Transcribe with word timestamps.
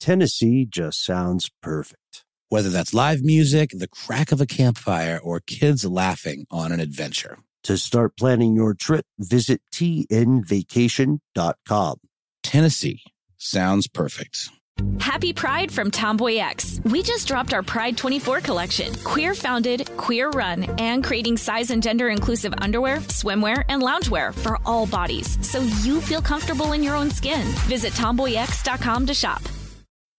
Tennessee 0.00 0.66
just 0.68 1.04
sounds 1.04 1.48
perfect. 1.62 2.24
Whether 2.48 2.70
that's 2.70 2.94
live 2.94 3.22
music, 3.22 3.70
the 3.72 3.88
crack 3.88 4.32
of 4.32 4.40
a 4.40 4.46
campfire, 4.46 5.20
or 5.22 5.40
kids 5.40 5.84
laughing 5.84 6.46
on 6.50 6.72
an 6.72 6.80
adventure. 6.80 7.38
To 7.64 7.76
start 7.76 8.16
planning 8.16 8.54
your 8.54 8.72
trip, 8.74 9.04
visit 9.18 9.60
tnvacation.com. 9.72 11.96
Tennessee 12.44 13.02
sounds 13.36 13.88
perfect. 13.88 14.50
Happy 15.00 15.32
Pride 15.32 15.72
from 15.72 15.90
Tomboy 15.90 16.36
X. 16.36 16.80
We 16.84 17.02
just 17.02 17.26
dropped 17.26 17.54
our 17.54 17.62
Pride 17.62 17.96
24 17.96 18.40
collection. 18.40 18.94
Queer 19.02 19.34
founded, 19.34 19.90
queer 19.96 20.28
run, 20.30 20.64
and 20.78 21.02
creating 21.02 21.38
size 21.38 21.70
and 21.70 21.82
gender 21.82 22.10
inclusive 22.10 22.52
underwear, 22.58 22.98
swimwear, 22.98 23.64
and 23.68 23.82
loungewear 23.82 24.34
for 24.34 24.58
all 24.64 24.86
bodies 24.86 25.38
so 25.46 25.60
you 25.82 26.00
feel 26.00 26.20
comfortable 26.20 26.72
in 26.72 26.82
your 26.82 26.94
own 26.94 27.10
skin. 27.10 27.42
Visit 27.66 27.94
tomboyx.com 27.94 29.06
to 29.06 29.14
shop. 29.14 29.42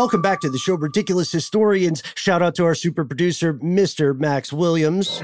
Welcome 0.00 0.22
back 0.22 0.40
to 0.40 0.48
the 0.48 0.56
show, 0.56 0.76
Ridiculous 0.76 1.30
Historians. 1.30 2.02
Shout 2.16 2.40
out 2.40 2.54
to 2.54 2.64
our 2.64 2.74
super 2.74 3.04
producer, 3.04 3.52
Mr. 3.52 4.18
Max 4.18 4.50
Williams. 4.50 5.20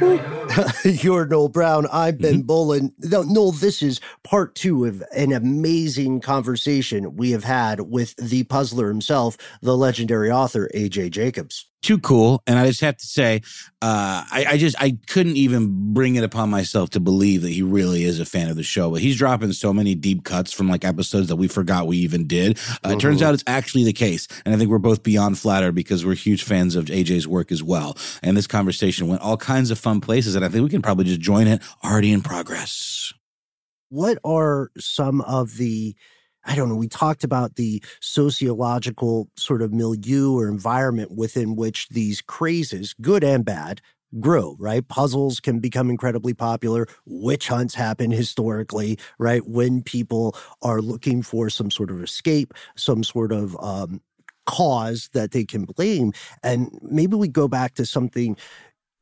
You're 0.84 1.24
Noel 1.24 1.48
Brown. 1.48 1.86
I'm 1.90 2.18
Ben 2.18 2.32
Mm-hmm. 2.34 2.40
Bowlin. 2.42 2.92
No, 2.98 3.22
Noel, 3.22 3.52
this 3.52 3.80
is 3.80 4.02
part 4.22 4.54
two 4.54 4.84
of 4.84 5.02
an 5.16 5.32
amazing 5.32 6.20
conversation 6.20 7.16
we 7.16 7.30
have 7.30 7.44
had 7.44 7.80
with 7.80 8.16
the 8.16 8.42
puzzler 8.44 8.88
himself, 8.88 9.38
the 9.62 9.74
legendary 9.74 10.30
author, 10.30 10.68
AJ 10.74 11.12
Jacobs. 11.12 11.64
Too 11.82 11.98
cool. 12.00 12.42
And 12.48 12.58
I 12.58 12.66
just 12.66 12.80
have 12.80 12.96
to 12.96 13.06
say, 13.06 13.42
uh, 13.80 14.24
I, 14.32 14.46
I 14.50 14.56
just 14.58 14.74
I 14.82 14.98
couldn't 15.06 15.36
even 15.36 15.92
bring 15.94 16.16
it 16.16 16.24
upon 16.24 16.50
myself 16.50 16.90
to 16.90 17.00
believe 17.00 17.42
that 17.42 17.50
he 17.52 17.62
really 17.62 18.02
is 18.02 18.18
a 18.18 18.24
fan 18.24 18.48
of 18.48 18.56
the 18.56 18.64
show. 18.64 18.90
But 18.90 19.02
he's 19.02 19.16
dropping 19.16 19.52
so 19.52 19.72
many 19.72 19.94
deep 19.94 20.24
cuts 20.24 20.52
from 20.52 20.68
like 20.68 20.84
episodes 20.84 21.28
that 21.28 21.36
we 21.36 21.46
forgot 21.46 21.86
we 21.86 21.98
even 21.98 22.26
did. 22.26 22.58
Uh, 22.84 22.90
It 22.90 22.98
turns 23.00 23.20
Mhm. 23.20 23.26
out 23.26 23.34
it's 23.34 23.44
actually 23.46 23.84
the 23.84 23.92
case, 23.92 24.26
and 24.44 24.52
I 24.52 24.58
think 24.58 24.68
we're 24.70 24.78
both 24.78 25.04
beyond 25.04 25.38
flattered 25.38 25.76
because 25.76 26.04
we're 26.04 26.14
huge 26.14 26.42
fans 26.42 26.74
of 26.74 26.86
AJ's 26.86 27.28
work 27.28 27.52
as 27.52 27.62
well. 27.62 27.96
And 28.20 28.36
this 28.36 28.48
conversation 28.48 29.06
went 29.06 29.20
all 29.22 29.36
kinds 29.36 29.70
of 29.70 29.78
fun 29.78 30.00
places, 30.00 30.34
and 30.34 30.44
I 30.44 30.48
think 30.48 30.64
we 30.64 30.70
can 30.70 30.82
probably 30.82 31.04
just 31.04 31.20
join 31.20 31.46
it 31.46 31.62
already 31.84 32.10
in 32.10 32.20
progress. 32.22 33.12
What 33.90 34.18
are 34.24 34.70
some 34.78 35.20
of 35.20 35.56
the 35.58 35.94
I 36.46 36.54
don't 36.54 36.68
know, 36.68 36.76
we 36.76 36.88
talked 36.88 37.24
about 37.24 37.56
the 37.56 37.82
sociological 38.00 39.28
sort 39.36 39.62
of 39.62 39.72
milieu 39.72 40.32
or 40.38 40.48
environment 40.48 41.12
within 41.12 41.56
which 41.56 41.88
these 41.88 42.22
crazes, 42.22 42.94
good 43.00 43.24
and 43.24 43.44
bad, 43.44 43.80
grow, 44.20 44.56
right? 44.58 44.86
Puzzles 44.86 45.40
can 45.40 45.58
become 45.58 45.90
incredibly 45.90 46.32
popular. 46.32 46.86
Witch 47.04 47.48
hunts 47.48 47.74
happen 47.74 48.10
historically, 48.10 48.98
right? 49.18 49.46
When 49.46 49.82
people 49.82 50.36
are 50.62 50.80
looking 50.80 51.22
for 51.22 51.50
some 51.50 51.70
sort 51.70 51.90
of 51.90 52.02
escape, 52.02 52.54
some 52.76 53.02
sort 53.02 53.32
of 53.32 53.56
um, 53.60 54.00
cause 54.46 55.10
that 55.12 55.32
they 55.32 55.44
can 55.44 55.64
blame. 55.64 56.12
And 56.42 56.70
maybe 56.80 57.16
we 57.16 57.28
go 57.28 57.48
back 57.48 57.74
to 57.74 57.84
something 57.84 58.36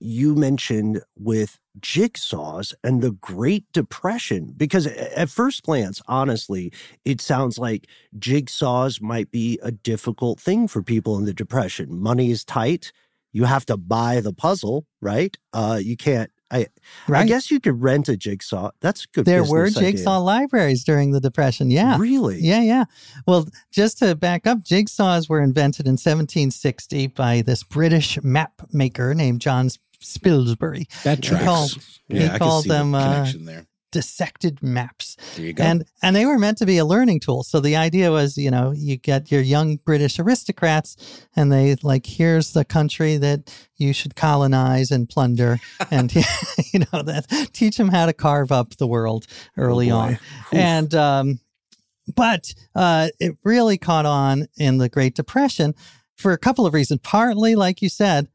you 0.04 0.34
mentioned 0.34 1.00
with 1.16 1.58
jigsaws 1.80 2.74
and 2.84 3.02
the 3.02 3.12
Great 3.12 3.64
Depression, 3.72 4.52
because 4.54 4.86
at 4.86 5.30
first 5.30 5.62
glance, 5.62 6.02
honestly, 6.06 6.72
it 7.06 7.22
sounds 7.22 7.58
like 7.58 7.88
jigsaws 8.18 9.00
might 9.00 9.30
be 9.30 9.58
a 9.62 9.72
difficult 9.72 10.38
thing 10.38 10.68
for 10.68 10.82
people 10.82 11.16
in 11.16 11.24
the 11.24 11.32
Depression. 11.32 12.00
Money 12.00 12.30
is 12.30 12.44
tight. 12.44 12.92
You 13.32 13.44
have 13.44 13.64
to 13.66 13.78
buy 13.78 14.20
the 14.20 14.34
puzzle, 14.34 14.86
right? 15.00 15.36
Uh, 15.54 15.80
you 15.82 15.96
can't. 15.96 16.30
I, 16.50 16.66
I 17.08 17.24
guess 17.24 17.50
you 17.50 17.58
could 17.58 17.82
rent 17.82 18.08
a 18.08 18.16
jigsaw. 18.16 18.70
That's 18.80 19.04
a 19.04 19.06
good. 19.08 19.24
there 19.24 19.42
were 19.42 19.64
business 19.64 19.78
idea. 19.78 19.90
jigsaw 19.92 20.18
libraries 20.18 20.84
during 20.84 21.10
the 21.10 21.20
Depression. 21.20 21.70
Yeah. 21.70 21.96
Really? 21.98 22.38
Yeah, 22.40 22.60
yeah. 22.60 22.84
Well, 23.26 23.48
just 23.72 23.98
to 23.98 24.14
back 24.14 24.46
up, 24.46 24.58
jigsaws 24.58 25.28
were 25.28 25.40
invented 25.40 25.86
in 25.86 25.94
1760 25.94 27.08
by 27.08 27.42
this 27.42 27.64
British 27.64 28.22
map 28.22 28.52
maker 28.70 29.14
named 29.14 29.40
John 29.40 29.68
Spilsbury. 30.00 30.86
That 31.04 31.24
He 31.24 31.30
called, 31.36 31.76
yeah, 32.08 32.32
he 32.32 32.38
called 32.38 32.64
the 32.64 32.68
them 32.68 32.94
uh, 32.94 33.02
connection 33.04 33.44
there. 33.44 33.66
dissected 33.92 34.62
maps. 34.62 35.16
There 35.36 35.46
you 35.46 35.52
go. 35.52 35.62
And 35.62 35.84
and 36.02 36.16
they 36.16 36.26
were 36.26 36.38
meant 36.38 36.58
to 36.58 36.66
be 36.66 36.78
a 36.78 36.84
learning 36.84 37.20
tool. 37.20 37.42
So 37.44 37.60
the 37.60 37.76
idea 37.76 38.10
was, 38.10 38.36
you 38.36 38.50
know, 38.50 38.72
you 38.72 38.96
get 38.96 39.30
your 39.30 39.40
young 39.40 39.76
British 39.76 40.18
aristocrats 40.18 40.96
and 41.36 41.52
they 41.52 41.76
like 41.82 42.04
here's 42.06 42.52
the 42.52 42.64
country 42.64 43.16
that 43.18 43.54
you 43.76 43.92
should 43.92 44.16
colonize 44.16 44.90
and 44.90 45.08
plunder 45.08 45.58
and 45.90 46.12
you 46.72 46.80
know 46.92 47.02
that 47.02 47.26
teach 47.52 47.76
them 47.76 47.88
how 47.88 48.06
to 48.06 48.12
carve 48.12 48.50
up 48.52 48.76
the 48.76 48.86
world 48.86 49.26
early 49.56 49.88
boy. 49.90 49.94
on. 49.94 50.12
Oof. 50.12 50.18
And 50.54 50.94
um 50.94 51.40
but 52.14 52.52
uh 52.74 53.08
it 53.20 53.36
really 53.44 53.78
caught 53.78 54.06
on 54.06 54.46
in 54.58 54.78
the 54.78 54.88
Great 54.88 55.14
Depression 55.14 55.74
for 56.16 56.32
a 56.32 56.38
couple 56.38 56.66
of 56.66 56.74
reasons. 56.74 57.00
Partly 57.02 57.54
like 57.54 57.80
you 57.80 57.88
said, 57.88 58.28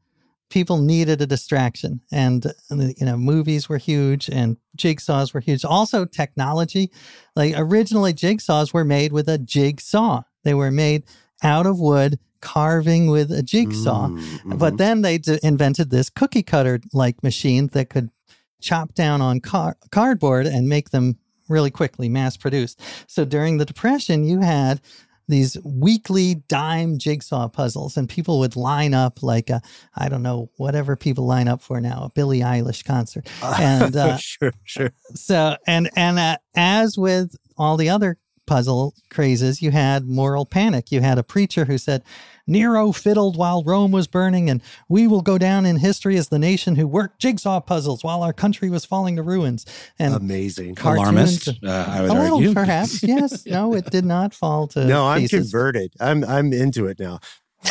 people 0.50 0.78
needed 0.78 1.22
a 1.22 1.26
distraction. 1.26 2.00
And 2.12 2.46
uh, 2.46 2.52
you 2.70 3.06
know 3.06 3.16
movies 3.16 3.68
were 3.68 3.78
huge 3.78 4.28
and 4.28 4.56
jigsaws 4.76 5.32
were 5.32 5.40
huge. 5.40 5.64
Also 5.64 6.04
technology. 6.04 6.90
Like 7.34 7.54
originally 7.56 8.12
jigsaws 8.12 8.74
were 8.74 8.84
made 8.84 9.12
with 9.12 9.28
a 9.28 9.38
jigsaw. 9.38 10.22
They 10.44 10.54
were 10.54 10.70
made 10.70 11.04
out 11.42 11.66
of 11.66 11.80
wood 11.80 12.18
carving 12.40 13.10
with 13.10 13.30
a 13.30 13.42
jigsaw. 13.42 14.08
Mm, 14.08 14.58
but 14.58 14.74
mhm. 14.74 14.78
then 14.78 15.02
they 15.02 15.18
d- 15.18 15.38
invented 15.42 15.90
this 15.90 16.10
cookie 16.10 16.42
cutter 16.42 16.80
like 16.92 17.22
machine 17.22 17.68
that 17.68 17.90
could 17.90 18.10
chop 18.60 18.94
down 18.94 19.20
on 19.22 19.40
car- 19.40 19.76
cardboard 19.90 20.46
and 20.46 20.68
make 20.68 20.90
them 20.90 21.18
really 21.48 21.70
quickly 21.70 22.08
mass 22.08 22.36
produced 22.36 22.80
so 23.08 23.24
during 23.24 23.58
the 23.58 23.64
depression 23.64 24.22
you 24.22 24.40
had 24.40 24.80
these 25.30 25.56
weekly 25.64 26.36
dime 26.48 26.98
jigsaw 26.98 27.48
puzzles 27.48 27.96
and 27.96 28.08
people 28.08 28.38
would 28.38 28.56
line 28.56 28.94
up 28.94 29.22
like 29.22 29.50
a 29.50 29.60
i 29.96 30.08
don't 30.08 30.22
know 30.22 30.50
whatever 30.56 30.96
people 30.96 31.26
line 31.26 31.48
up 31.48 31.62
for 31.62 31.80
now 31.80 32.04
a 32.04 32.10
billie 32.10 32.40
eilish 32.40 32.84
concert 32.84 33.28
and 33.58 33.96
uh, 33.96 34.16
sure, 34.16 34.52
sure. 34.64 34.90
so 35.14 35.56
and 35.66 35.90
and 35.96 36.18
uh, 36.18 36.36
as 36.54 36.98
with 36.98 37.34
all 37.56 37.76
the 37.76 37.88
other 37.88 38.18
puzzle 38.50 38.92
crazes 39.10 39.62
you 39.62 39.70
had 39.70 40.06
moral 40.08 40.44
panic 40.44 40.90
you 40.90 41.00
had 41.00 41.18
a 41.18 41.22
preacher 41.22 41.66
who 41.66 41.78
said 41.78 42.02
nero 42.48 42.90
fiddled 42.90 43.36
while 43.36 43.62
rome 43.62 43.92
was 43.92 44.08
burning 44.08 44.50
and 44.50 44.60
we 44.88 45.06
will 45.06 45.22
go 45.22 45.38
down 45.38 45.64
in 45.64 45.76
history 45.76 46.16
as 46.16 46.30
the 46.30 46.38
nation 46.38 46.74
who 46.74 46.84
worked 46.84 47.20
jigsaw 47.20 47.60
puzzles 47.60 48.02
while 48.02 48.24
our 48.24 48.32
country 48.32 48.68
was 48.68 48.84
falling 48.84 49.14
to 49.14 49.22
ruins 49.22 49.64
and 50.00 50.14
Amazing. 50.14 50.74
cartoons- 50.74 51.46
Alarmist, 51.46 51.48
uh, 51.64 51.84
I 51.88 52.00
would 52.02 52.10
a 52.10 52.14
little 52.14 52.38
argue. 52.38 52.54
perhaps 52.54 53.02
yes 53.04 53.46
no 53.56 53.72
it 53.74 53.86
did 53.90 54.04
not 54.04 54.34
fall 54.34 54.66
to 54.74 54.84
no, 54.84 55.06
I'm 55.06 55.20
pieces. 55.20 55.52
converted. 55.52 55.92
I'm 56.00 56.24
I'm 56.24 56.52
into 56.52 56.86
it 56.88 56.98
now. 56.98 57.20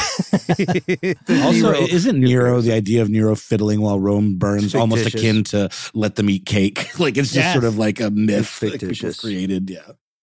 Also, 1.29 1.71
Nero- 1.71 1.81
isn't 1.81 2.19
Nero 2.19 2.61
the 2.61 2.71
idea 2.73 3.01
of 3.01 3.09
Nero 3.09 3.35
fiddling 3.35 3.81
while 3.81 3.99
Rome 3.99 4.37
burns 4.37 4.75
almost 4.75 5.05
akin 5.07 5.43
to 5.45 5.69
let 5.93 6.15
them 6.15 6.29
eat 6.29 6.45
cake? 6.45 6.87
like 6.99 7.17
it's 7.17 7.29
just 7.33 7.35
Yes. 7.45 7.53
sort 7.53 7.65
of 7.65 7.77
like 7.77 7.99
a 7.99 8.09
myth 8.11 8.59
that 8.59 8.79
people 8.79 9.13
created. 9.13 9.69
Yeah. 9.69 9.79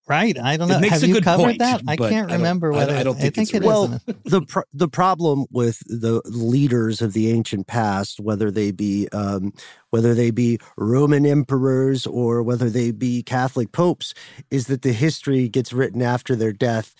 Right. 0.09 0.39
I 0.39 0.57
don't 0.57 0.71
It 0.71 0.75
know. 0.75 0.81
makes 0.81 0.95
have 0.95 1.03
a 1.03 1.07
you 1.09 1.15
good 1.15 1.25
covered 1.25 1.43
point, 1.45 1.59
that? 1.61 1.83
I 1.87 1.97
can't 1.97 2.31
I 2.31 2.35
remember 2.37 2.73
I- 2.73 2.77
whether 2.77 2.97
I 2.97 3.03
don't 3.03 3.17
think 3.19 3.39
it's 3.39 3.53
it 3.53 3.63
is 3.63 3.67
well, 3.67 3.85
in 3.85 4.01
it. 4.07 4.25
the 4.25 4.43
pr- 4.43 4.61
the 4.73 4.89
problem 4.89 5.47
with 5.51 5.81
the 5.87 6.21
leaders 6.27 7.03
of 7.03 7.13
the 7.13 7.31
ancient 7.31 7.67
past, 7.67 8.21
whether 8.21 8.51
they 8.51 8.71
be 8.71 9.09
um, 9.13 9.53
whether 9.91 10.15
they 10.15 10.31
be 10.31 10.59
Roman 10.77 11.27
emperors 11.27 12.07
or 12.07 12.43
whether 12.43 12.69
they 12.71 12.91
be 12.91 13.23
Catholic 13.23 13.73
popes, 13.73 14.15
is 14.51 14.67
that 14.67 14.83
the 14.83 14.93
history 14.93 15.49
gets 15.49 15.73
written 15.73 16.03
after 16.03 16.37
their 16.37 16.53
death 16.53 16.95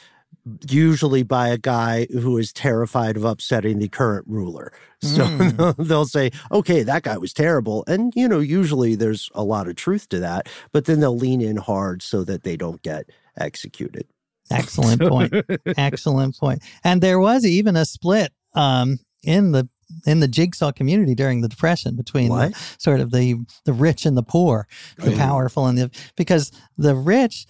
usually 0.69 1.23
by 1.23 1.49
a 1.49 1.59
guy 1.59 2.07
who 2.13 2.39
is 2.39 2.53
terrified 2.53 3.17
of 3.17 3.25
upsetting 3.25 3.79
the 3.79 3.89
current 3.89 4.27
ruler. 4.29 4.73
So 5.03 5.27
Mm. 5.27 5.87
they'll 5.87 6.07
say, 6.07 6.31
okay, 6.51 6.83
that 6.83 7.03
guy 7.03 7.19
was 7.19 7.35
terrible. 7.35 7.85
And, 7.87 8.15
you 8.17 8.27
know, 8.27 8.41
usually 8.41 8.95
there's 8.95 9.29
a 9.35 9.45
lot 9.45 9.69
of 9.69 9.77
truth 9.77 10.09
to 10.09 10.19
that, 10.21 10.49
but 10.73 10.87
then 10.87 11.01
they'll 11.01 11.17
lean 11.17 11.43
in 11.43 11.57
hard 11.59 12.01
so 12.03 12.25
that 12.25 12.45
they 12.45 12.57
don't 12.57 12.81
get 12.83 13.05
executed. 13.37 14.07
Excellent 14.51 15.03
point. 15.03 15.35
Excellent 15.77 16.39
point. 16.39 16.63
And 16.83 17.03
there 17.03 17.21
was 17.21 17.45
even 17.45 17.77
a 17.77 17.85
split 17.85 18.33
um, 18.55 18.99
in 19.23 19.53
the 19.53 19.69
in 20.05 20.19
the 20.21 20.27
jigsaw 20.29 20.73
community 20.73 21.15
during 21.15 21.43
the 21.43 21.49
depression 21.49 21.95
between 21.95 22.29
the, 22.51 22.59
sort 22.79 22.99
of 23.01 23.11
the 23.13 23.37
the 23.67 23.73
rich 23.73 24.07
and 24.07 24.17
the 24.17 24.23
poor, 24.23 24.67
the 24.99 25.11
powerful 25.17 25.67
and 25.67 25.77
the 25.79 25.91
because 26.17 26.51
the 26.79 26.95
rich 26.97 27.47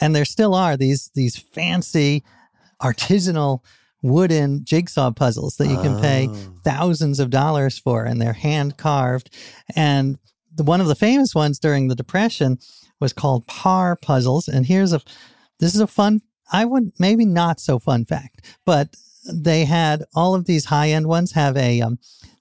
and 0.00 0.14
there 0.14 0.24
still 0.24 0.54
are 0.54 0.76
these 0.76 1.10
these 1.14 1.36
fancy 1.36 2.24
artisanal 2.82 3.60
wooden 4.02 4.64
jigsaw 4.64 5.10
puzzles 5.10 5.56
that 5.56 5.68
you 5.68 5.76
can 5.82 6.00
pay 6.00 6.26
Oh. 6.30 6.36
thousands 6.64 7.20
of 7.20 7.28
dollars 7.30 7.78
for 7.78 8.04
and 8.04 8.20
they're 8.20 8.32
hand 8.32 8.78
carved 8.78 9.34
and 9.76 10.18
the, 10.54 10.62
one 10.64 10.80
of 10.80 10.86
the 10.86 10.94
famous 10.94 11.34
ones 11.34 11.58
during 11.58 11.88
the 11.88 11.94
depression 11.94 12.58
was 12.98 13.12
called 13.12 13.46
par 13.46 13.96
puzzles 14.00 14.48
and 14.48 14.64
here's 14.66 14.92
a 14.94 15.00
this 15.58 15.74
is 15.74 15.80
a 15.82 15.86
fun 15.86 16.22
i 16.50 16.64
would 16.64 16.92
maybe 16.98 17.26
not 17.26 17.60
so 17.60 17.78
fun 17.78 18.06
fact 18.06 18.58
but 18.64 18.96
they 19.30 19.66
had 19.66 20.02
all 20.14 20.34
of 20.34 20.46
these 20.46 20.64
high 20.64 20.88
end 20.88 21.06
ones 21.06 21.32
have 21.32 21.54
a 21.58 21.82
um, 21.82 21.98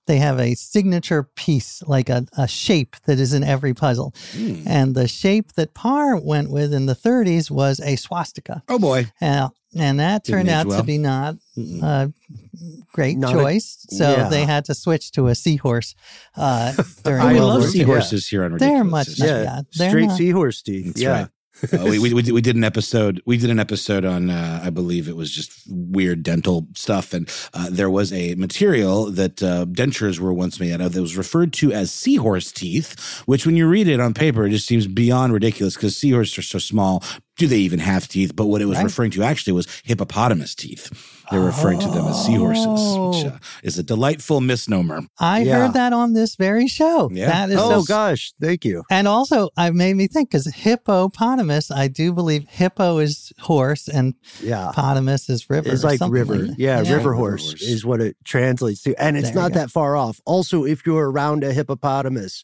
they 0.09 0.17
have 0.17 0.39
a 0.39 0.55
signature 0.55 1.23
piece 1.35 1.83
like 1.87 2.09
a, 2.09 2.25
a 2.37 2.47
shape 2.47 2.95
that 3.05 3.19
is 3.19 3.31
in 3.33 3.43
every 3.43 3.73
puzzle 3.73 4.13
Hmm. 4.33 4.63
and 4.65 4.95
the 4.95 5.07
shape 5.07 5.53
that 5.53 5.73
par 5.73 6.17
went 6.17 6.49
with 6.49 6.73
in 6.73 6.87
the 6.87 6.95
30s 6.95 7.49
was 7.51 7.79
a 7.79 7.95
swastika 7.95 8.63
Oh 8.67 8.79
boy. 8.79 9.07
uh, 9.21 9.49
and 9.77 9.99
that 9.99 10.23
Didn't 10.23 10.37
turned 10.37 10.49
out 10.49 10.65
well. 10.65 10.79
to 10.79 10.83
be 10.83 10.97
not 10.97 11.35
a 11.83 12.11
great 12.91 13.17
Not 13.19 13.31
a- 13.35 13.37
choice. 13.37 13.85
so 13.89 14.09
yeah. 14.11 14.29
they 14.29 14.43
had 14.45 14.65
to 14.65 14.73
switch 14.73 15.11
to 15.11 15.27
a 15.27 15.35
seahorse 15.35 15.93
uh, 16.35 16.73
during 17.03 17.21
I 17.21 17.33
World 17.33 17.35
love 17.35 17.49
War 17.49 17.59
love 17.59 17.63
II. 17.67 17.71
seahorses 17.71 18.27
here 18.27 18.43
on 18.45 18.57
They're 18.57 18.69
Ridiculous 18.83 18.91
much 18.91 19.07
History. 19.07 19.27
Yeah, 19.27 19.43
Yeah, 19.43 19.61
they're 19.77 19.89
straight 19.89 20.07
not- 20.07 20.17
seahorse 20.17 20.61
teeth. 20.63 20.97
Yeah. 20.97 21.09
right. 21.11 21.27
Uh, 21.73 21.83
we, 21.83 21.99
we, 21.99 22.13
we, 22.13 22.21
did, 22.21 22.33
we 22.33 22.41
did 22.41 22.55
an 22.55 22.63
episode. 22.63 23.21
We 23.25 23.37
did 23.37 23.49
an 23.49 23.59
episode 23.59 24.05
on, 24.05 24.29
uh, 24.29 24.61
I 24.63 24.69
believe 24.69 25.07
it 25.09 25.15
was 25.15 25.29
just 25.31 25.51
weird 25.67 26.23
dental 26.23 26.67
stuff, 26.75 27.13
and 27.13 27.29
uh, 27.53 27.67
there 27.69 27.89
was 27.89 28.13
a 28.13 28.35
material 28.35 29.11
that 29.11 29.43
uh, 29.43 29.65
dentures 29.65 30.19
were 30.19 30.33
once 30.33 30.59
made 30.59 30.71
out 30.73 30.81
of 30.81 30.93
that 30.93 31.01
was 31.01 31.17
referred 31.17 31.51
to 31.53 31.71
as 31.73 31.91
seahorse 31.91 32.51
teeth. 32.51 33.21
Which, 33.25 33.45
when 33.45 33.57
you 33.57 33.67
read 33.67 33.87
it 33.87 33.99
on 33.99 34.13
paper, 34.13 34.45
it 34.45 34.51
just 34.51 34.67
seems 34.67 34.87
beyond 34.87 35.33
ridiculous 35.33 35.75
because 35.75 35.97
seahorses 35.97 36.37
are 36.37 36.41
so 36.43 36.59
small. 36.59 37.03
Do 37.37 37.47
they 37.47 37.57
even 37.59 37.79
have 37.79 38.07
teeth? 38.07 38.35
But 38.35 38.47
what 38.47 38.61
it 38.61 38.65
was 38.65 38.77
Right. 38.77 38.83
referring 38.85 39.11
to 39.11 39.23
actually 39.23 39.53
was 39.53 39.67
hippopotamus 39.83 40.55
teeth. 40.55 40.91
They're 41.31 41.39
referring 41.39 41.79
to 41.79 41.87
them 41.87 42.05
as 42.07 42.25
seahorses, 42.25 42.65
which 42.65 43.25
Oh. 43.25 43.33
uh, 43.35 43.39
is 43.63 43.77
a 43.77 43.83
delightful 43.83 44.41
misnomer. 44.41 45.01
I 45.19 45.43
Yeah. 45.43 45.59
heard 45.59 45.73
that 45.73 45.93
on 45.93 46.13
this 46.13 46.35
very 46.35 46.67
show. 46.67 47.09
Yeah. 47.13 47.27
That 47.29 47.49
is 47.51 47.57
Oh, 47.59 47.81
so- 47.81 47.83
gosh. 47.83 48.33
Thank 48.41 48.65
you. 48.65 48.83
And 48.89 49.07
also, 49.07 49.49
I 49.55 49.69
made 49.69 49.95
me 49.95 50.07
think 50.07 50.31
because 50.31 50.47
hippopotamus, 50.47 51.71
I 51.71 51.87
do 51.87 52.13
believe 52.13 52.45
hippo 52.49 52.97
is 52.97 53.31
horse 53.39 53.87
and 53.87 54.15
Yeah. 54.41 54.71
potamus 54.73 55.29
is 55.29 55.49
river. 55.49 55.69
It's 55.71 55.83
like 55.83 55.99
river. 56.09 56.35
like 56.35 56.47
that. 56.51 56.59
yeah, 56.59 56.79
river 56.79 56.95
River 56.97 57.13
horse 57.13 57.45
horse. 57.49 57.61
is 57.61 57.85
what 57.85 58.01
it 58.01 58.15
translates 58.25 58.81
to. 58.83 58.95
And 59.01 59.17
it's 59.17 59.29
There 59.29 59.35
not 59.41 59.53
that 59.53 59.69
far 59.71 59.95
off. 59.95 60.19
Also, 60.25 60.65
if 60.65 60.85
you're 60.85 61.09
around 61.11 61.43
a 61.43 61.53
hippopotamus, 61.53 62.43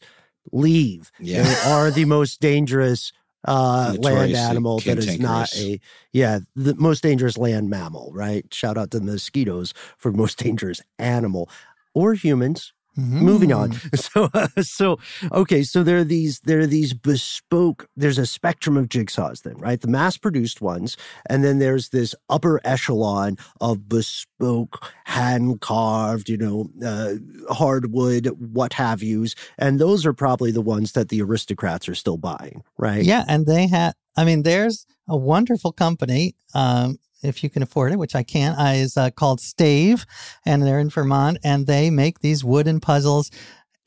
leave. 0.51 1.11
Yeah. 1.19 1.43
They 1.43 1.69
are 1.71 1.89
the 1.91 2.05
most 2.05 2.39
dangerous 2.39 3.11
uh, 3.45 3.95
land 3.99 4.35
animal 4.35 4.79
that 4.79 4.97
is 4.97 5.19
not 5.19 5.55
a, 5.55 5.79
yeah, 6.11 6.39
the 6.55 6.75
most 6.75 7.03
dangerous 7.03 7.37
land 7.37 7.69
mammal, 7.69 8.11
right? 8.13 8.45
Shout 8.53 8.77
out 8.77 8.91
to 8.91 8.99
the 8.99 9.05
mosquitoes 9.05 9.73
for 9.97 10.11
most 10.11 10.37
dangerous 10.43 10.81
animal 10.99 11.49
or 11.93 12.13
humans. 12.13 12.73
Moving 12.97 13.53
on 13.53 13.71
so 13.95 14.29
uh, 14.33 14.47
so 14.61 14.97
okay 15.31 15.63
so 15.63 15.83
there 15.83 15.97
are 15.97 16.03
these 16.03 16.39
there 16.41 16.59
are 16.59 16.67
these 16.67 16.93
bespoke 16.93 17.87
there's 17.95 18.17
a 18.17 18.25
spectrum 18.25 18.77
of 18.77 18.89
jigsaws 18.89 19.43
then 19.43 19.57
right 19.57 19.81
the 19.81 19.87
mass 19.87 20.17
produced 20.17 20.61
ones 20.61 20.97
and 21.29 21.43
then 21.43 21.59
there's 21.59 21.89
this 21.89 22.15
upper 22.29 22.59
echelon 22.63 23.37
of 23.61 23.87
bespoke 23.87 24.83
hand 25.05 25.61
carved 25.61 26.29
you 26.29 26.37
know 26.37 26.69
uh, 26.85 27.13
hardwood 27.53 28.27
what 28.39 28.73
have 28.73 29.01
yous 29.01 29.35
and 29.57 29.79
those 29.79 30.05
are 30.05 30.13
probably 30.13 30.51
the 30.51 30.61
ones 30.61 30.93
that 30.93 31.09
the 31.09 31.21
aristocrats 31.21 31.87
are 31.87 31.95
still 31.95 32.17
buying 32.17 32.63
right 32.77 33.05
Yeah, 33.05 33.23
and 33.27 33.45
they 33.45 33.67
had. 33.67 33.93
I 34.17 34.25
mean, 34.25 34.43
there's 34.43 34.85
a 35.07 35.17
wonderful 35.17 35.71
company. 35.71 36.35
Um, 36.53 36.97
if 37.25 37.43
you 37.43 37.49
can 37.49 37.63
afford 37.63 37.91
it, 37.91 37.99
which 37.99 38.15
I 38.15 38.23
can't, 38.23 38.57
uh, 38.59 38.73
is 38.73 38.97
uh, 38.97 39.09
called 39.11 39.41
Stave, 39.41 40.05
and 40.45 40.63
they're 40.63 40.79
in 40.79 40.89
Vermont, 40.89 41.39
and 41.43 41.67
they 41.67 41.89
make 41.89 42.19
these 42.19 42.43
wooden 42.43 42.79
puzzles. 42.79 43.31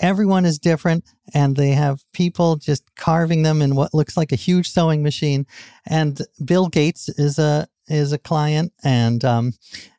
Everyone 0.01 0.45
is 0.45 0.59
different, 0.59 1.05
and 1.35 1.57
they 1.57 1.71
have 1.71 2.05
people 2.13 2.57
just 2.57 2.85
carving 2.95 3.43
them 3.43 3.63
in 3.63 3.75
what 3.75 3.95
looks 3.95 4.17
like 4.17 4.33
a 4.33 4.37
huge 4.37 4.71
sewing 4.71 5.03
machine. 5.03 5.47
And 5.87 6.21
Bill 6.45 6.69
Gates 6.69 7.09
is 7.09 7.39
a 7.39 7.67
is 7.89 8.13
a 8.13 8.19
client, 8.19 8.73
and 8.85 9.25
um, 9.25 9.53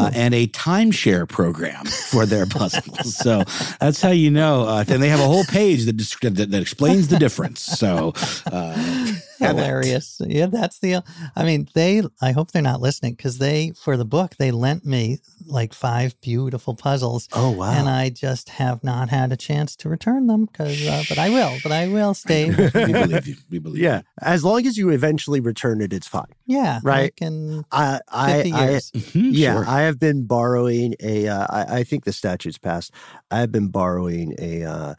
uh, 0.00 0.10
and 0.14 0.34
a 0.34 0.46
timeshare 0.48 1.28
program 1.28 1.84
for 1.84 2.26
their 2.26 2.46
puzzles. 2.58 3.16
so 3.16 3.44
that's 3.80 4.00
how 4.00 4.10
you 4.10 4.30
know. 4.30 4.66
Uh, 4.66 4.84
and 4.88 5.02
they 5.02 5.08
have 5.08 5.20
a 5.20 5.26
whole 5.26 5.44
page 5.44 5.84
that 5.84 5.96
that, 6.36 6.50
that 6.50 6.60
explains 6.60 7.08
the 7.08 7.18
difference. 7.18 7.62
So. 7.62 8.14
Uh, 8.50 9.14
have 9.40 9.58
it. 9.58 9.62
Hilarious. 9.62 10.20
Yeah, 10.24 10.46
that's 10.46 10.78
the. 10.78 11.02
I 11.36 11.44
mean, 11.44 11.68
they. 11.74 12.02
I 12.22 12.32
hope 12.32 12.52
they're 12.52 12.62
not 12.62 12.80
listening 12.80 13.14
because 13.14 13.38
they, 13.38 13.72
for 13.72 13.96
the 13.96 14.04
book, 14.04 14.36
they 14.36 14.50
lent 14.50 14.86
me 14.86 15.18
like 15.46 15.74
five 15.74 16.20
beautiful 16.20 16.74
puzzles, 16.74 17.28
oh, 17.32 17.50
wow. 17.50 17.72
and 17.72 17.88
I 17.88 18.10
just 18.10 18.50
have 18.50 18.84
not 18.84 19.08
had 19.08 19.32
a 19.32 19.36
chance 19.36 19.74
to 19.76 19.88
return 19.88 20.26
them. 20.26 20.46
Because, 20.46 20.86
uh, 20.86 21.02
but 21.08 21.18
I 21.18 21.30
will. 21.30 21.56
But 21.62 21.72
I 21.72 21.88
will 21.88 22.14
stay. 22.24 22.50
we 22.50 22.92
believe 22.92 23.26
you. 23.26 23.36
We 23.50 23.58
believe 23.58 23.82
yeah. 23.82 23.98
you. 23.98 24.02
As 24.22 24.44
long 24.44 24.66
as 24.66 24.76
you 24.78 24.90
eventually 24.90 25.40
return 25.40 25.80
it, 25.80 25.92
it's 25.92 26.08
fine. 26.08 26.26
Yeah, 26.46 26.80
Right. 26.82 27.02
Like 27.02 27.22
in 27.22 27.64
I, 27.72 28.00
I, 28.08 28.32
fifty 28.32 28.52
I, 28.52 28.70
years. 28.70 28.90
Mhm, 29.10 29.30
Yeah, 29.32 29.54
sure. 29.54 29.64
I 29.66 29.82
have 29.82 29.98
been 29.98 30.24
borrowing 30.24 30.94
a. 31.00 31.26
Uh, 31.28 31.46
I, 31.48 31.78
I 31.78 31.84
think 31.84 32.04
the 32.04 32.12
statute's 32.12 32.58
passed. 32.58 32.92
I 33.30 33.40
have 33.40 33.50
been 33.52 33.68
borrowing 33.68 34.34
a 34.38 34.64
uh, 34.64 34.94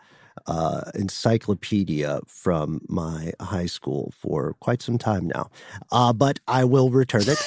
uh, 0.48 0.82
encyclopedia 0.96 2.20
from 2.28 2.82
my 2.88 3.32
high 3.40 3.66
school 3.66 4.14
for 4.20 4.56
quite 4.60 4.82
some 4.82 4.98
time 4.98 5.28
now, 5.28 5.50
uh, 5.92 6.14
but 6.14 6.40
I 6.48 6.64
will 6.64 6.90
return 6.90 7.24
it 7.28 7.40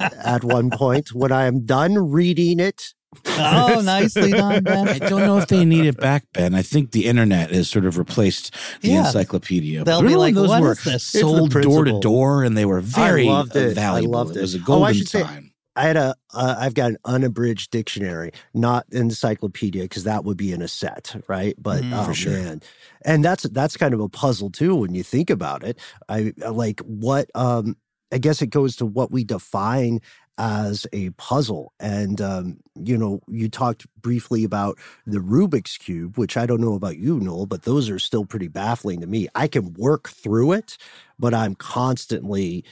at 0.00 0.44
one 0.44 0.70
point 0.70 1.12
when 1.12 1.32
I 1.32 1.46
am 1.46 1.64
done 1.66 2.10
reading 2.10 2.60
it. 2.60 2.94
oh, 3.26 3.80
nicely 3.84 4.32
done, 4.32 4.62
Ben. 4.62 4.88
I 4.88 4.98
don't 4.98 5.22
know 5.22 5.38
if 5.38 5.48
they 5.48 5.64
need 5.64 5.86
it 5.86 5.96
back, 5.98 6.24
Ben. 6.34 6.54
I 6.54 6.62
think 6.62 6.92
the 6.92 7.06
internet 7.06 7.50
has 7.50 7.68
sort 7.70 7.86
of 7.86 7.96
replaced 7.98 8.54
the 8.82 8.88
Yeah. 8.90 9.06
encyclopedia. 9.06 9.82
They'll 9.84 10.02
Remember 10.02 10.14
be 10.16 10.20
like, 10.20 10.34
those 10.34 10.48
"What 10.50 10.60
were 10.62 10.72
is 10.72 10.84
this?" 10.84 11.04
sold 11.04 11.50
door 11.50 11.84
to 11.84 11.98
door, 12.00 12.44
and 12.44 12.56
they 12.56 12.66
were 12.66 12.80
very 12.80 13.24
loved 13.24 13.56
uh, 13.56 13.60
it. 13.60 13.70
I 13.70 13.74
valuable. 13.74 14.12
loved 14.12 14.36
It 14.36 14.42
was 14.42 14.54
a 14.54 14.58
it. 14.58 14.60
Oh, 14.68 14.82
I 14.82 14.92
golden 14.92 14.94
should 14.94 15.08
say- 15.08 15.22
time. 15.22 15.47
I 15.78 15.82
had 15.84 15.96
a. 15.96 16.16
Uh, 16.34 16.56
I've 16.58 16.74
got 16.74 16.90
an 16.90 16.98
unabridged 17.04 17.70
dictionary, 17.70 18.32
not 18.54 18.86
encyclopedia, 18.92 19.84
because 19.84 20.04
that 20.04 20.24
would 20.24 20.36
be 20.36 20.52
in 20.52 20.62
a 20.62 20.68
set, 20.68 21.16
right? 21.28 21.54
But 21.58 21.84
Mm, 21.84 21.92
oh 21.92 22.04
for 22.04 22.14
sure. 22.14 22.44
man, 22.44 22.62
and 23.04 23.24
that's 23.24 23.44
that's 23.44 23.76
kind 23.76 23.94
of 23.94 24.00
a 24.00 24.08
puzzle 24.08 24.50
too 24.50 24.76
when 24.76 24.94
you 24.94 25.04
think 25.04 25.30
about 25.30 25.64
it. 25.64 25.78
I 26.08 26.32
like 26.50 26.80
what. 26.80 27.30
um 27.34 27.76
I 28.12 28.18
guess 28.18 28.40
it 28.42 28.48
goes 28.48 28.76
to 28.76 28.86
what 28.86 29.10
we 29.10 29.24
define 29.24 30.00
as 30.38 30.86
a 30.94 31.10
puzzle. 31.10 31.72
And, 31.80 32.20
um, 32.22 32.58
you 32.74 32.96
know, 32.96 33.20
you 33.28 33.50
talked 33.50 33.86
briefly 34.00 34.44
about 34.44 34.78
the 35.06 35.18
Rubik's 35.18 35.76
Cube, 35.76 36.16
which 36.16 36.36
I 36.36 36.46
don't 36.46 36.60
know 36.60 36.74
about 36.74 36.96
you, 36.98 37.20
Noel, 37.20 37.46
but 37.46 37.64
those 37.64 37.90
are 37.90 37.98
still 37.98 38.24
pretty 38.24 38.48
baffling 38.48 39.00
to 39.02 39.06
me. 39.06 39.28
I 39.34 39.48
can 39.48 39.74
work 39.74 40.08
through 40.08 40.52
it, 40.52 40.78
but 41.18 41.34
I'm 41.34 41.54
constantly 41.54 42.64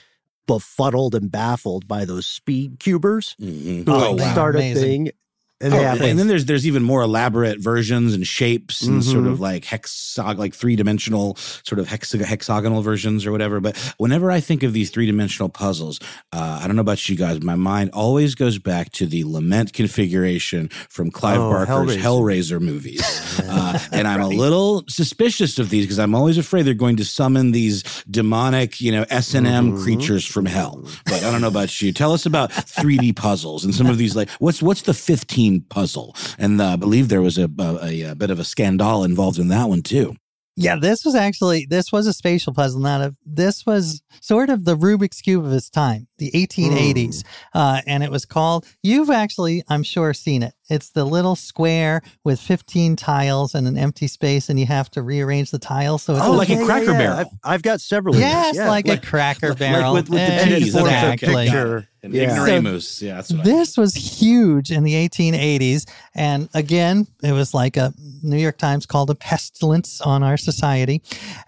befuddled 0.47 1.15
and 1.15 1.31
baffled 1.31 1.87
by 1.89 2.05
those 2.05 2.27
speed 2.27 2.79
cubers 2.79 3.35
Mhm. 3.41 3.87
who 3.87 3.93
Oh, 3.93 4.13
like 4.13 4.21
wow. 4.21 4.33
start 4.33 4.55
a 4.57 4.59
Amazing. 4.59 4.83
thing 5.07 5.11
and 5.61 5.73
Oh, 5.73 5.79
they 5.79 5.83
have 5.85 6.01
and 6.03 6.19
then 6.19 6.27
there's 6.27 6.45
there's 6.45 6.67
even 6.67 6.83
more 6.83 7.01
elaborate 7.03 7.61
versions 7.61 8.13
and 8.13 8.27
shapes 8.27 8.83
and 8.83 9.03
sort 9.03 9.25
Mhm. 9.25 9.33
of 9.33 9.41
like 9.41 9.65
hexag 9.65 10.37
like 10.37 10.55
three 10.55 10.77
dimensional 10.77 11.37
sort 11.65 11.79
of 11.79 11.89
hex- 11.89 12.13
hexagonal 12.13 12.83
versions 12.83 13.25
or 13.25 13.33
whatever. 13.33 13.59
But 13.61 13.77
whenever 13.97 14.31
I 14.31 14.41
think 14.41 14.63
of 14.63 14.73
these 14.75 14.91
three 14.91 15.07
dimensional 15.07 15.49
puzzles, 15.49 15.99
uh, 16.33 16.61
I 16.63 16.67
don't 16.67 16.77
know 16.77 16.83
about 16.83 17.09
you 17.09 17.17
guys, 17.17 17.43
my 17.43 17.55
mind 17.55 17.91
always 17.95 18.35
goes 18.35 18.59
back 18.59 18.91
to 18.93 19.07
the 19.07 19.25
lament 19.25 19.73
configuration 19.73 20.69
from 20.91 21.11
Clive 21.11 21.41
Oh, 21.41 21.51
Barker's 21.51 21.97
Hellraiser. 21.97 22.01
Hellraiser 22.03 22.61
movies, 22.61 23.41
uh, 23.49 23.79
and 23.93 24.07
I'm 24.07 24.21
a 24.21 24.29
little 24.29 24.85
suspicious 24.89 25.59
of 25.59 25.71
these 25.71 25.85
because 25.85 25.99
I'm 25.99 26.15
always 26.15 26.37
afraid 26.39 26.63
they're 26.67 26.75
going 26.75 26.97
to 26.97 27.05
summon 27.05 27.53
these 27.53 27.83
demonic, 28.11 28.81
you 28.81 28.93
know, 28.93 29.07
S 29.11 29.33
and 29.35 29.47
M 29.47 29.73
Mhm. 29.79 29.83
creatures 29.83 30.25
from 30.27 30.45
hell. 30.47 30.85
But 31.07 31.23
I 31.25 31.31
don't 31.31 31.41
know 31.41 31.49
about 31.49 31.81
you. 31.81 31.93
Tell 31.93 32.13
us 32.13 32.27
about 32.27 32.53
3D 32.53 33.13
puzzles 33.15 33.65
and 33.65 33.75
some 33.75 33.87
of 33.87 33.97
these. 33.99 34.15
Like, 34.15 34.29
what's 34.39 34.61
what's 34.63 34.83
the 34.83 34.95
15 34.95 35.46
puzzle? 35.69 36.15
And 36.39 36.61
uh, 36.61 36.73
I 36.73 36.77
believe 36.77 37.09
there 37.09 37.23
was 37.23 37.39
a, 37.39 37.49
a, 37.59 38.03
a 38.03 38.15
bit 38.15 38.31
of 38.31 38.39
a 38.39 38.45
scandal 38.45 39.05
involved 39.05 39.39
in 39.39 39.49
that 39.49 39.69
one 39.69 39.83
too. 39.83 40.17
Yeah, 40.59 40.77
this 40.77 41.05
was 41.05 41.15
actually 41.15 41.67
this 41.69 41.93
was 41.93 42.07
a 42.07 42.15
spatial 42.15 42.55
puzzle. 42.55 42.81
Not 42.81 43.03
a 43.03 43.15
this 43.27 43.67
was 43.67 44.03
sort 44.23 44.49
of 44.49 44.65
the 44.65 44.77
Rubik's 44.77 45.21
cube 45.21 45.45
of 45.45 45.53
its 45.53 45.69
time, 45.69 46.09
the 46.19 46.31
1880s, 46.33 47.25
uh, 47.55 47.81
and 47.87 48.03
it 48.03 48.11
was 48.11 48.25
called. 48.25 48.65
You've 48.83 49.11
actually, 49.11 49.63
I'm 49.69 49.83
sure, 49.83 50.15
seen 50.15 50.43
it. 50.43 50.55
It's 50.69 50.91
the 50.91 51.05
little 51.05 51.37
square 51.37 52.03
with 52.25 52.41
15 52.41 52.97
tiles 52.97 53.55
and 53.55 53.69
an 53.69 53.79
empty 53.79 54.09
space, 54.09 54.49
and 54.49 54.59
you 54.59 54.67
have 54.67 54.91
to 54.91 55.03
rearrange 55.03 55.51
the 55.53 55.59
tiles. 55.61 56.03
So 56.03 56.15
it's 56.17 56.25
Oh, 56.25 56.33
like 56.33 56.49
a 56.49 56.53
yeah, 56.55 56.59
yeah, 56.61 56.65
Cracker 56.67 56.85
yeah. 56.93 56.99
Barrel. 56.99 57.17
I've, 57.19 57.27
I've 57.45 57.63
got 57.63 57.81
several. 57.81 58.15
of 58.15 58.21
these, 58.21 58.29
yes, 58.29 58.57
yeah. 58.57 58.69
like, 58.69 58.89
like- 58.89 59.05
a 59.05 59.07
Cracker 59.07 59.51
Like- 59.51 59.59
Barrel. 59.59 59.93
like 59.93 60.03
with, 60.05 60.11
with 60.11 60.19
the 60.27 60.33
And 60.35 60.51
peas. 60.51 60.67
it's 60.69 60.77
a 60.77 60.81
exactly. 60.81 61.35
picture. 61.45 61.89
And 62.03 62.15
Yeah. 62.15 62.31
ignoramus. 62.31 63.01
yeah, 63.03 63.17
that's 63.17 63.33
what 63.33 63.41
I 63.41 63.45
This 63.45 63.77
was 63.77 63.95
huge 63.95 64.71
in 64.73 64.83
the 64.85 64.95
1880s. 64.95 65.87
And 66.15 66.49
again, 66.55 67.07
it 67.23 67.33
was 67.33 67.55
like 67.55 67.77
a 67.77 67.93
New 68.23 68.37
York 68.39 68.59
Times 68.59 68.87
called 68.87 69.11
a 69.11 69.15
pestilence 69.15 70.01
on 70.01 70.23
our 70.25 70.37
society. 70.37 71.03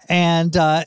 And, 0.07 0.55
uh, 0.55 0.83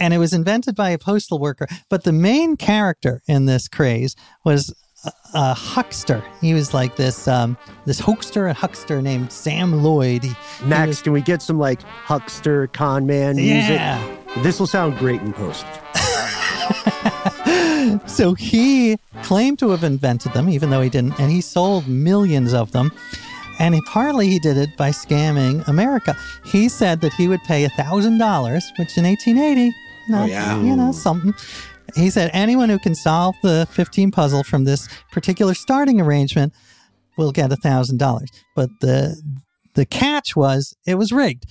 and 0.00 0.12
it 0.14 0.18
was 0.18 0.32
invented 0.32 0.74
by 0.74 0.90
a 0.90 0.98
postal 0.98 1.38
worker. 1.38 1.66
But 1.88 2.04
the 2.04 2.12
main 2.12 2.56
character 2.56 3.22
in 3.28 3.46
this 3.46 3.68
craze 3.68 4.16
was 4.44 4.74
a, 5.04 5.12
a 5.34 5.54
huckster. 5.54 6.22
He 6.40 6.54
was 6.54 6.74
like 6.74 6.96
this 6.96 7.28
um, 7.28 7.56
this 7.86 8.00
hoaxer 8.00 8.46
and 8.46 8.56
huckster 8.56 9.00
named 9.02 9.32
Sam 9.32 9.72
Loyd. 9.82 10.24
He- 10.24 10.30
he 10.30 10.66
Max, 10.66 10.88
was- 10.88 11.02
can 11.02 11.12
we 11.12 11.22
get 11.22 11.42
some 11.42 11.58
like 11.58 11.82
huckster 11.82 12.66
con 12.68 13.06
man 13.06 13.36
music? 13.36 13.70
yeah. 13.76 14.16
This 14.42 14.60
will 14.60 14.66
sound 14.66 14.96
great 14.98 15.20
in 15.22 15.32
post. 15.32 15.64
so 18.06 18.34
he 18.34 18.96
claimed 19.22 19.58
to 19.58 19.70
have 19.70 19.82
invented 19.84 20.32
them, 20.32 20.48
even 20.48 20.70
though 20.70 20.80
he 20.82 20.88
didn't, 20.88 21.18
and 21.18 21.30
he 21.32 21.40
sold 21.40 21.88
millions 21.88 22.54
of 22.54 22.70
them. 22.72 22.92
And 23.58 23.74
he, 23.74 23.80
partly 23.82 24.28
he 24.28 24.38
did 24.38 24.56
it 24.56 24.74
by 24.76 24.90
scamming 24.90 25.66
America. 25.68 26.16
He 26.46 26.68
said 26.68 27.00
that 27.02 27.12
he 27.14 27.26
would 27.28 27.42
pay 27.42 27.66
thousand 27.70 28.18
dollars, 28.18 28.64
which 28.78 28.96
in 28.96 29.04
1880, 29.04 29.74
not, 30.08 30.28
yeah. 30.28 30.60
you 30.60 30.76
know, 30.76 30.92
something. 30.92 31.34
He 31.94 32.10
said 32.10 32.30
anyone 32.32 32.68
who 32.68 32.78
can 32.78 32.94
solve 32.94 33.34
the 33.42 33.66
15 33.70 34.10
puzzle 34.10 34.44
from 34.44 34.64
this 34.64 34.88
particular 35.10 35.54
starting 35.54 36.00
arrangement 36.00 36.52
will 37.16 37.32
get 37.32 37.52
a 37.52 37.56
thousand 37.56 37.98
dollars. 37.98 38.30
But 38.54 38.70
the 38.80 39.20
the 39.74 39.86
catch 39.86 40.34
was 40.36 40.76
it 40.86 40.96
was 40.96 41.12
rigged. 41.12 41.46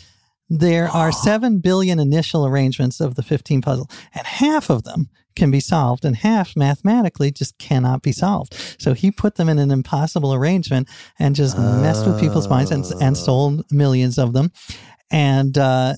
There 0.51 0.87
are 0.87 1.11
7 1.11 1.59
billion 1.59 1.99
initial 1.99 2.43
arrangements 2.45 2.99
of 2.99 3.13
the 3.13 3.21
15 3.21 3.61
puzzle, 3.61 3.89
and 4.15 4.25
half 4.25 4.71
of 4.71 4.83
them 4.83 5.09
can 5.35 5.51
be 5.51 5.59
solved, 5.59 6.03
and 6.03 6.15
half 6.15 6.55
mathematically 6.55 7.31
just 7.31 7.57
cannot 7.59 8.01
be 8.01 8.11
solved. 8.11 8.55
So 8.79 8.93
he 8.93 9.11
put 9.11 9.35
them 9.35 9.47
in 9.47 9.59
an 9.59 9.69
impossible 9.69 10.33
arrangement 10.33 10.89
and 11.19 11.35
just 11.35 11.57
messed 11.57 12.05
with 12.05 12.19
people's 12.19 12.49
minds 12.49 12.71
and, 12.71 12.83
and 12.99 13.15
sold 13.15 13.63
millions 13.71 14.17
of 14.17 14.33
them. 14.33 14.51
And, 15.11 15.57
uh, 15.57 15.95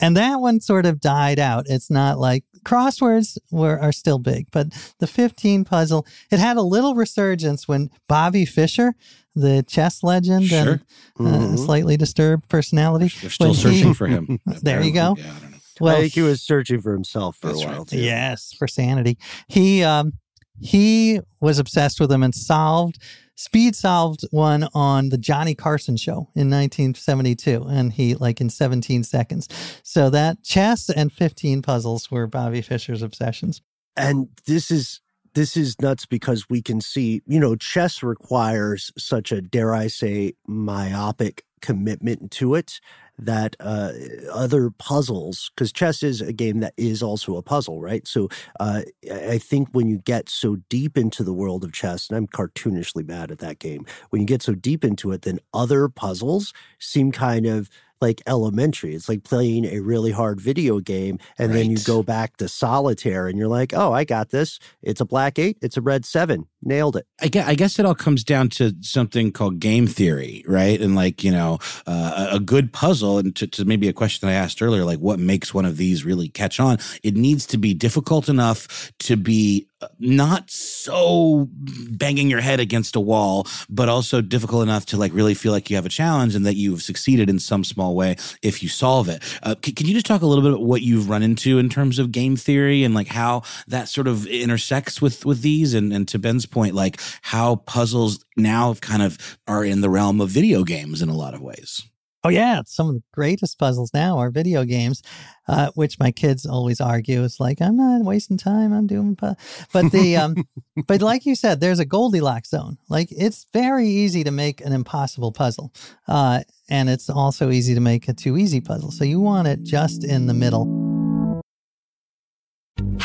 and 0.00 0.16
that 0.16 0.40
one 0.40 0.60
sort 0.60 0.86
of 0.86 1.00
died 1.00 1.38
out. 1.38 1.66
It's 1.68 1.90
not 1.90 2.18
like 2.18 2.44
crosswords 2.64 3.36
were 3.50 3.78
are 3.80 3.92
still 3.92 4.18
big, 4.18 4.46
but 4.52 4.68
the 4.98 5.06
15 5.06 5.64
puzzle, 5.64 6.06
it 6.30 6.38
had 6.38 6.56
a 6.56 6.62
little 6.62 6.94
resurgence 6.94 7.66
when 7.68 7.90
Bobby 8.08 8.44
Fischer, 8.44 8.94
the 9.34 9.64
chess 9.68 10.02
legend 10.02 10.46
Sure. 10.46 10.58
and 10.58 10.80
uh, 11.20 11.22
Mhm. 11.24 11.58
slightly 11.64 11.96
disturbed 11.96 12.48
personality, 12.48 13.12
They're 13.20 13.30
still 13.30 13.48
when 13.48 13.56
he- 13.56 13.62
searching 13.62 13.94
for 13.94 14.06
him. 14.06 14.38
There 14.62 14.82
you 14.82 14.92
go. 14.92 15.16
Yeah, 15.18 15.24
I 15.36 15.40
don't 15.40 15.50
know. 15.52 15.58
well, 15.80 15.96
I 15.96 16.00
think 16.02 16.12
he 16.14 16.22
was 16.22 16.40
searching 16.42 16.80
for 16.80 16.92
himself 16.92 17.36
for 17.36 17.50
a 17.50 17.54
while 17.56 17.78
right. 17.78 17.86
too. 17.86 17.98
Yes, 17.98 18.52
for 18.58 18.68
sanity. 18.68 19.18
He 19.48 19.82
um 19.82 20.12
he 20.60 21.20
was 21.40 21.58
obsessed 21.58 21.98
with 21.98 22.08
them 22.10 22.22
and 22.22 22.34
solved 22.34 22.98
speed 23.34 23.74
solved 23.74 24.24
one 24.30 24.68
on 24.74 25.08
the 25.08 25.18
Johnny 25.18 25.54
Carson 25.54 25.96
show 25.96 26.28
in 26.34 26.50
1972 26.50 27.64
and 27.68 27.92
he 27.92 28.14
like 28.14 28.40
in 28.40 28.50
17 28.50 29.04
seconds. 29.04 29.48
So 29.82 30.10
that 30.10 30.42
chess 30.42 30.90
and 30.90 31.12
15 31.12 31.62
puzzles 31.62 32.10
were 32.10 32.26
Bobby 32.26 32.62
Fischer's 32.62 33.02
obsessions. 33.02 33.62
And 33.96 34.28
this 34.46 34.70
is 34.70 35.00
this 35.34 35.56
is 35.56 35.80
nuts 35.80 36.04
because 36.04 36.48
we 36.50 36.60
can 36.60 36.80
see, 36.80 37.22
you 37.26 37.40
know, 37.40 37.56
chess 37.56 38.02
requires 38.02 38.92
such 38.98 39.32
a 39.32 39.40
dare 39.40 39.74
I 39.74 39.86
say 39.86 40.34
myopic 40.46 41.44
commitment 41.62 42.30
to 42.32 42.54
it 42.54 42.80
that 43.18 43.56
uh, 43.60 43.92
other 44.32 44.70
puzzles, 44.70 45.50
because 45.54 45.72
chess 45.72 46.02
is 46.02 46.20
a 46.20 46.32
game 46.32 46.60
that 46.60 46.74
is 46.76 47.02
also 47.02 47.36
a 47.36 47.42
puzzle, 47.42 47.80
right? 47.80 48.06
So 48.06 48.28
uh, 48.58 48.82
I 49.10 49.32
I 49.32 49.38
think 49.38 49.68
when 49.72 49.88
you 49.88 49.98
get 49.98 50.28
so 50.28 50.56
deep 50.68 50.96
into 50.96 51.22
the 51.22 51.32
world 51.32 51.64
of 51.64 51.72
chess, 51.72 52.08
and 52.08 52.16
I'm 52.16 52.26
cartoonishly 52.26 53.06
bad 53.06 53.30
at 53.30 53.38
that 53.38 53.58
game, 53.58 53.86
when 54.10 54.20
you 54.20 54.26
get 54.26 54.42
so 54.42 54.54
deep 54.54 54.84
into 54.84 55.12
it, 55.12 55.22
then 55.22 55.38
other 55.54 55.88
puzzles 55.88 56.52
seem 56.78 57.12
kind 57.12 57.46
of 57.46 57.68
like 58.00 58.20
elementary. 58.26 58.94
It's 58.94 59.08
like 59.08 59.24
playing 59.24 59.64
a 59.64 59.80
really 59.80 60.10
hard 60.10 60.40
video 60.40 60.80
game, 60.80 61.18
and 61.38 61.54
then 61.54 61.70
you 61.70 61.78
go 61.84 62.02
back 62.02 62.36
to 62.38 62.48
solitaire, 62.48 63.28
and 63.28 63.38
you're 63.38 63.48
like, 63.48 63.72
"Oh, 63.74 63.92
I 63.92 64.04
got 64.04 64.30
this. 64.30 64.58
It's 64.82 65.00
a 65.00 65.06
black 65.06 65.38
eight. 65.38 65.58
It's 65.62 65.76
a 65.76 65.82
red 65.82 66.04
seven. 66.04 66.46
Nailed 66.62 66.96
it." 66.96 67.06
I 67.20 67.28
guess, 67.28 67.48
I 67.48 67.54
guess 67.54 67.78
it 67.78 67.86
all 67.86 67.94
comes 67.94 68.24
down 68.24 68.48
to 68.50 68.74
something 68.80 69.32
called 69.32 69.60
game 69.60 69.86
theory, 69.86 70.44
right? 70.46 70.80
And 70.80 70.94
like, 70.94 71.22
you 71.22 71.30
know, 71.30 71.58
uh, 71.86 72.28
a 72.32 72.40
good 72.40 72.72
puzzle, 72.72 73.18
and 73.18 73.34
to, 73.36 73.46
to 73.46 73.64
maybe 73.64 73.88
a 73.88 73.92
question 73.92 74.28
I 74.28 74.32
asked 74.32 74.62
earlier, 74.62 74.84
like 74.84 74.98
what 74.98 75.18
makes 75.18 75.52
one 75.54 75.64
of 75.64 75.76
these 75.76 76.04
really 76.04 76.28
catch 76.28 76.60
on? 76.60 76.78
It 77.02 77.14
needs 77.14 77.46
to 77.46 77.58
be 77.58 77.74
difficult 77.74 78.28
enough 78.28 78.92
to 79.00 79.16
be 79.16 79.66
uh, 79.80 79.88
not 79.98 80.50
so 80.50 81.48
banging 81.90 82.30
your 82.30 82.40
head 82.40 82.60
against 82.60 82.96
a 82.96 83.00
wall, 83.00 83.46
but 83.68 83.88
also 83.88 84.20
difficult 84.20 84.62
enough 84.62 84.86
to 84.86 84.96
like 84.96 85.12
really 85.12 85.34
feel 85.34 85.52
like 85.52 85.68
you 85.70 85.76
have 85.76 85.86
a 85.86 85.90
challenge 85.90 86.34
and 86.34 86.46
that 86.46 86.54
you've 86.54 86.82
succeeded 86.82 87.28
in 87.28 87.38
some 87.38 87.64
small 87.64 87.94
way 87.94 88.16
if 88.42 88.62
you 88.62 88.68
solve 88.68 89.08
it. 89.08 89.22
Uh, 89.42 89.54
c- 89.64 89.72
can 89.72 89.86
you 89.86 89.94
just 89.94 90.06
talk 90.06 90.22
a 90.22 90.26
little 90.26 90.42
bit 90.42 90.52
about 90.52 90.64
what 90.64 90.82
you've 90.82 91.08
run 91.08 91.22
into 91.22 91.58
in 91.58 91.68
terms 91.68 91.98
of 91.98 92.12
game 92.12 92.36
theory 92.36 92.84
and 92.84 92.94
like 92.94 93.08
how 93.08 93.42
that 93.66 93.88
sort 93.88 94.06
of 94.06 94.26
intersects 94.26 95.02
with 95.02 95.24
with 95.24 95.42
these 95.42 95.74
and, 95.74 95.92
and 95.92 96.06
to 96.08 96.18
Ben's 96.18 96.46
point, 96.52 96.74
like 96.74 97.00
how 97.22 97.56
puzzles 97.56 98.24
now 98.36 98.74
kind 98.74 99.02
of 99.02 99.18
are 99.48 99.64
in 99.64 99.80
the 99.80 99.90
realm 99.90 100.20
of 100.20 100.28
video 100.28 100.62
games 100.62 101.02
in 101.02 101.08
a 101.08 101.16
lot 101.16 101.34
of 101.34 101.40
ways. 101.40 101.82
Oh 102.24 102.28
yeah, 102.28 102.62
some 102.66 102.88
of 102.88 102.94
the 102.94 103.02
greatest 103.12 103.58
puzzles 103.58 103.92
now 103.92 104.18
are 104.18 104.30
video 104.30 104.64
games, 104.64 105.02
uh, 105.48 105.70
which 105.74 105.98
my 105.98 106.12
kids 106.12 106.46
always 106.46 106.80
argue. 106.80 107.24
It's 107.24 107.40
like 107.40 107.60
I'm 107.60 107.76
not 107.76 108.04
wasting 108.04 108.36
time. 108.36 108.72
I'm 108.72 108.86
doing, 108.86 109.16
pu-. 109.16 109.34
but 109.72 109.90
the 109.90 110.16
um, 110.16 110.36
but 110.86 111.02
like 111.02 111.26
you 111.26 111.34
said, 111.34 111.60
there's 111.60 111.80
a 111.80 111.84
Goldilocks 111.84 112.50
zone. 112.50 112.78
Like 112.88 113.08
it's 113.10 113.46
very 113.52 113.88
easy 113.88 114.22
to 114.22 114.30
make 114.30 114.60
an 114.60 114.72
impossible 114.72 115.32
puzzle, 115.32 115.72
uh, 116.06 116.42
and 116.70 116.88
it's 116.88 117.10
also 117.10 117.50
easy 117.50 117.74
to 117.74 117.80
make 117.80 118.08
a 118.08 118.14
too 118.14 118.36
easy 118.36 118.60
puzzle. 118.60 118.92
So 118.92 119.02
you 119.02 119.18
want 119.18 119.48
it 119.48 119.64
just 119.64 120.04
in 120.04 120.26
the 120.26 120.34
middle. 120.34 120.81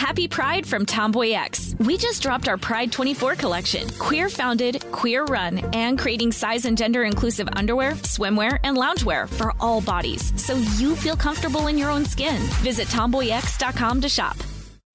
Happy 0.07 0.27
Pride 0.27 0.65
from 0.65 0.85
Tomboy 0.85 1.31
X. 1.31 1.75
We 1.79 1.97
just 1.97 2.21
dropped 2.21 2.47
our 2.47 2.57
Pride 2.57 2.91
24 2.91 3.35
collection. 3.35 3.89
Queer 3.99 4.29
founded, 4.29 4.85
queer 4.91 5.25
run, 5.25 5.57
and 5.73 5.99
creating 5.99 6.31
size 6.31 6.65
and 6.65 6.77
gender 6.77 7.03
inclusive 7.03 7.49
underwear, 7.53 7.91
swimwear, 8.03 8.59
and 8.63 8.77
loungewear 8.77 9.27
for 9.27 9.53
all 9.59 9.81
bodies 9.81 10.31
so 10.41 10.55
you 10.77 10.95
feel 10.95 11.15
comfortable 11.15 11.67
in 11.67 11.77
your 11.77 11.89
own 11.89 12.05
skin. 12.05 12.39
Visit 12.61 12.87
tomboyx.com 12.87 14.01
to 14.01 14.07
shop. 14.07 14.37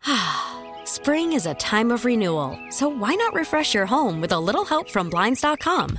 Spring 0.85 1.33
is 1.33 1.47
a 1.47 1.55
time 1.55 1.91
of 1.91 2.05
renewal, 2.05 2.59
so 2.71 2.89
why 2.89 3.15
not 3.15 3.35
refresh 3.35 3.75
your 3.75 3.87
home 3.87 4.21
with 4.21 4.33
a 4.33 4.41
little 4.41 4.65
help 4.65 4.89
from 4.89 5.11
Blinds.com? 5.11 5.99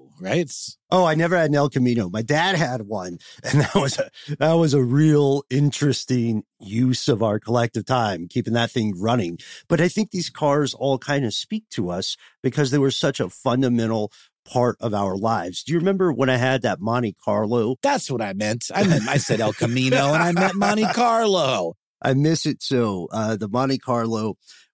Right? 0.21 0.51
Oh, 0.89 1.05
I 1.05 1.15
never 1.15 1.35
had 1.35 1.49
an 1.49 1.55
El 1.55 1.69
Camino. 1.69 2.09
My 2.09 2.21
dad 2.21 2.55
had 2.55 2.83
one, 2.83 3.17
and 3.43 3.61
that 3.61 3.75
was 3.75 3.97
a 3.99 4.09
that 4.39 4.53
was 4.53 4.73
a 4.73 4.83
real 4.83 5.43
interesting 5.49 6.43
use 6.59 7.07
of 7.07 7.23
our 7.23 7.39
collective 7.39 7.85
time, 7.85 8.27
keeping 8.27 8.53
that 8.53 8.71
thing 8.71 8.93
running. 8.99 9.39
But 9.67 9.81
I 9.81 9.87
think 9.87 10.11
these 10.11 10.29
cars 10.29 10.73
all 10.73 10.97
kind 10.97 11.25
of 11.25 11.33
speak 11.33 11.67
to 11.71 11.89
us 11.89 12.15
because 12.43 12.71
they 12.71 12.77
were 12.77 12.91
such 12.91 13.19
a 13.19 13.29
fundamental 13.29 14.11
part 14.45 14.77
of 14.79 14.93
our 14.93 15.15
lives. 15.15 15.63
Do 15.63 15.73
you 15.73 15.79
remember 15.79 16.11
when 16.11 16.29
I 16.29 16.37
had 16.37 16.61
that 16.63 16.79
Monte 16.79 17.15
Carlo? 17.23 17.75
That's 17.81 18.09
what 18.09 18.21
I 18.21 18.33
meant. 18.33 18.69
I 18.73 18.83
meant 18.85 19.07
I 19.07 19.17
said 19.17 19.39
El 19.39 19.53
Camino, 19.53 20.13
and 20.13 20.23
I 20.23 20.31
meant 20.31 20.55
Monte 20.55 20.85
Carlo. 20.93 21.75
I 22.01 22.13
miss 22.13 22.45
it 22.45 22.63
so. 22.63 23.07
Uh, 23.11 23.35
the 23.37 23.47
Monte 23.47 23.77
Carlo 23.77 24.37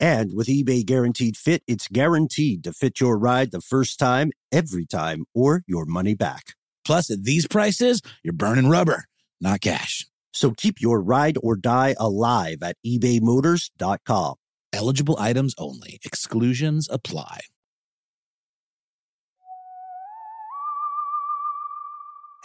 And 0.00 0.32
with 0.32 0.46
eBay 0.46 0.86
Guaranteed 0.86 1.36
Fit, 1.36 1.62
it's 1.66 1.88
guaranteed 1.88 2.64
to 2.64 2.72
fit 2.72 3.00
your 3.00 3.18
ride 3.18 3.50
the 3.50 3.60
first 3.60 3.98
time, 3.98 4.30
every 4.52 4.86
time, 4.86 5.24
or 5.34 5.62
your 5.66 5.84
money 5.86 6.14
back. 6.14 6.54
Plus, 6.84 7.10
at 7.10 7.24
these 7.24 7.46
prices, 7.46 8.00
you're 8.22 8.32
burning 8.32 8.68
rubber, 8.68 9.04
not 9.40 9.60
cash. 9.60 10.06
So 10.32 10.52
keep 10.52 10.80
your 10.80 11.02
ride 11.02 11.36
or 11.42 11.56
die 11.56 11.96
alive 11.98 12.58
at 12.62 12.76
ebaymotors.com. 12.86 14.34
Eligible 14.72 15.16
items 15.18 15.54
only. 15.58 15.98
Exclusions 16.04 16.88
apply. 16.90 17.40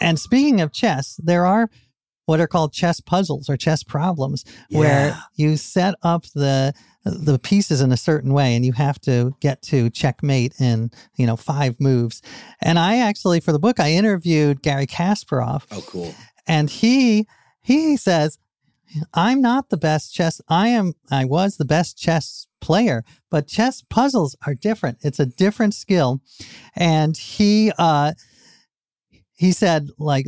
And 0.00 0.18
speaking 0.18 0.60
of 0.60 0.72
chess, 0.72 1.18
there 1.22 1.46
are 1.46 1.70
what 2.26 2.40
are 2.40 2.46
called 2.46 2.72
chess 2.72 3.00
puzzles 3.00 3.48
or 3.48 3.56
chess 3.56 3.82
problems 3.82 4.44
where 4.70 5.16
you 5.34 5.56
set 5.56 5.94
up 6.02 6.24
the 6.34 6.74
the 7.04 7.38
pieces 7.38 7.80
in 7.82 7.92
a 7.92 7.96
certain 7.96 8.32
way 8.32 8.56
and 8.56 8.64
you 8.64 8.72
have 8.72 8.98
to 9.02 9.34
get 9.40 9.60
to 9.62 9.90
checkmate 9.90 10.54
in, 10.58 10.90
you 11.16 11.26
know, 11.26 11.36
five 11.36 11.78
moves. 11.80 12.22
And 12.62 12.78
I 12.78 12.98
actually 12.98 13.40
for 13.40 13.52
the 13.52 13.58
book 13.58 13.78
I 13.78 13.92
interviewed 13.92 14.62
Garry 14.62 14.86
Kasparov 14.86 15.64
Oh, 15.70 15.82
cool. 15.86 16.14
and 16.46 16.70
he 16.70 17.26
he 17.60 17.96
says 17.96 18.38
i'm 19.12 19.40
not 19.40 19.70
the 19.70 19.76
best 19.76 20.14
chess 20.14 20.40
i 20.48 20.68
am 20.68 20.92
i 21.10 21.24
was 21.24 21.56
the 21.56 21.64
best 21.64 21.98
chess 21.98 22.46
player 22.60 23.02
but 23.28 23.48
chess 23.48 23.82
puzzles 23.90 24.36
are 24.46 24.54
different 24.54 24.98
it's 25.00 25.18
a 25.18 25.26
different 25.26 25.74
skill 25.74 26.20
and 26.76 27.16
he 27.16 27.72
uh 27.78 28.12
he 29.36 29.50
said 29.50 29.88
like 29.98 30.26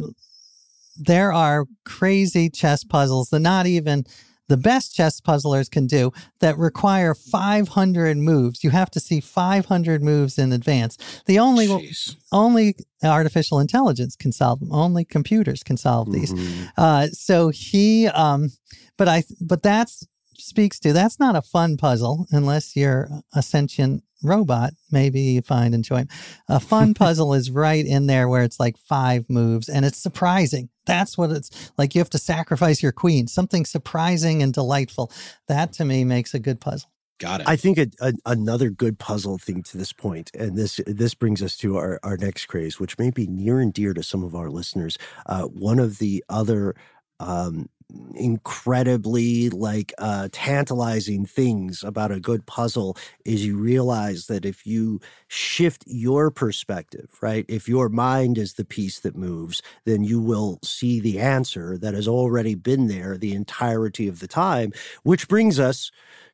there 0.97 1.33
are 1.33 1.67
crazy 1.85 2.49
chess 2.51 2.83
puzzles 2.83 3.29
that 3.31 3.41
not 3.41 3.67
even 3.67 4.05
the 4.49 4.57
best 4.57 4.95
chess 4.95 5.21
puzzlers 5.21 5.69
can 5.69 5.87
do 5.87 6.13
that 6.41 6.57
require 6.59 7.15
500 7.15 8.17
moves 8.17 8.63
you 8.63 8.71
have 8.71 8.91
to 8.91 9.01
see 9.01 9.21
500 9.21 10.03
moves 10.03 10.39
in 10.39 10.53
advance 10.53 10.97
the 11.27 11.39
only 11.39 11.67
Jeez. 11.67 12.17
only 12.33 12.75
artificial 13.03 13.61
intelligence 13.61 14.17
can 14.17 14.33
solve 14.33 14.61
them. 14.61 14.73
Only 14.73 15.05
computers 15.05 15.63
can 15.63 15.77
solve 15.77 16.13
these. 16.13 16.33
Mhm. 16.33 16.73
Uh, 16.77 17.07
so 17.09 17.51
he, 17.51 18.07
um, 18.09 18.51
but 18.97 19.09
I, 19.09 19.25
but 19.41 19.63
that's 19.63 20.07
speaks 20.39 20.79
to 20.81 20.93
that's 20.93 21.19
not 21.19 21.37
a 21.37 21.43
fun 21.43 21.77
puzzle 21.77 22.27
unless 22.31 22.77
you're 22.77 23.09
a 23.35 23.43
sentient 23.43 24.03
robot. 24.23 24.73
Maybe 24.91 25.21
you 25.21 25.43
find 25.43 25.75
enjoyment. 25.75 26.11
A 26.49 26.61
fun 26.61 26.95
puzzle 26.95 27.35
is 27.35 27.51
right 27.51 27.85
in 27.85 28.07
there 28.07 28.29
where 28.29 28.43
it's 28.43 28.61
like 28.61 28.77
five 28.79 29.29
moves 29.29 29.69
and 29.69 29.85
it's 29.85 29.99
surprising. 29.99 30.69
That's 30.87 31.19
what 31.19 31.31
it's 31.31 31.73
like. 31.77 31.95
You 31.95 32.01
have 32.01 32.11
to 32.11 32.19
sacrifice 32.19 32.83
your 32.83 32.93
queen. 32.93 33.27
Something 33.27 33.65
surprising 33.65 34.43
and 34.43 34.53
delightful. 34.53 35.13
That 35.49 35.73
to 35.75 35.85
me 35.85 36.05
makes 36.05 36.35
a 36.35 36.39
good 36.39 36.61
puzzle. 36.61 36.91
Got 37.19 37.41
it. 37.41 37.49
I 37.49 37.57
think 37.57 37.79
a, 37.79 37.89
a, 38.01 38.13
another 38.27 38.69
good 38.69 38.99
puzzle 38.99 39.39
thing 39.39 39.63
to 39.65 39.79
this 39.79 39.93
point, 39.93 40.31
and 40.35 40.57
this 40.57 40.81
this 40.87 41.15
brings 41.15 41.43
us 41.43 41.57
to 41.59 41.79
our, 41.79 41.99
our 42.03 42.19
next 42.19 42.45
craze, 42.45 42.79
which 42.79 42.99
may 42.99 43.11
be 43.11 43.27
near 43.27 43.59
and 43.59 43.73
dear 43.73 43.95
to 43.95 44.03
some 44.03 44.23
of 44.23 44.35
our 44.35 44.51
listeners. 44.51 44.99
Uh, 45.25 45.45
one 45.45 45.79
of 45.79 45.97
the 45.97 46.23
other 46.29 46.75
um, 47.19 47.71
incredibly 48.15 49.49
like 49.51 49.93
uh, 49.99 50.29
tantalizing 50.33 51.25
things 51.25 51.85
about 51.85 52.11
a 52.11 52.21
good 52.21 52.45
puzzle 52.47 52.97
is 53.25 53.47
you 53.47 53.57
realize 53.57 54.27
that 54.27 54.45
if 54.45 54.67
you 54.67 55.01
shift 55.29 55.85
your 55.87 56.31
perspective, 56.31 57.09
right, 57.21 57.45
if 57.49 57.69
your 57.69 57.89
mind 57.89 58.39
is 58.39 58.55
the 58.55 58.65
piece 58.65 59.01
that 59.01 59.17
moves, 59.17 59.63
then 59.85 60.03
you 60.03 60.21
will 60.21 60.59
see 60.63 61.01
the 61.01 61.19
answer 61.21 61.79
that 61.79 61.95
has 61.95 62.09
already 62.09 62.55
been 62.55 62.89
there 62.89 63.17
the 63.17 63.35
entirety 63.35 64.09
of 64.09 64.21
the 64.21 64.29
time. 64.29 64.73
Which 65.03 65.29
brings 65.29 65.61
us 65.61 65.91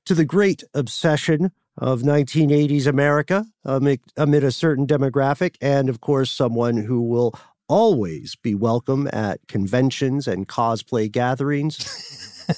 to 0.06 0.14
the 0.14 0.24
great 0.24 0.62
obsession 0.74 1.52
of 1.78 2.02
1980s 2.02 2.86
America 2.86 3.46
amid, 3.64 4.00
amid 4.16 4.44
a 4.44 4.52
certain 4.52 4.86
demographic, 4.86 5.56
and 5.60 5.88
of 5.88 6.00
course, 6.00 6.30
someone 6.30 6.76
who 6.76 7.02
will 7.02 7.34
always 7.72 8.36
be 8.36 8.54
welcome 8.54 9.08
at 9.14 9.40
conventions 9.48 10.28
and 10.28 10.46
cosplay 10.46 11.10
gatherings. 11.10 11.78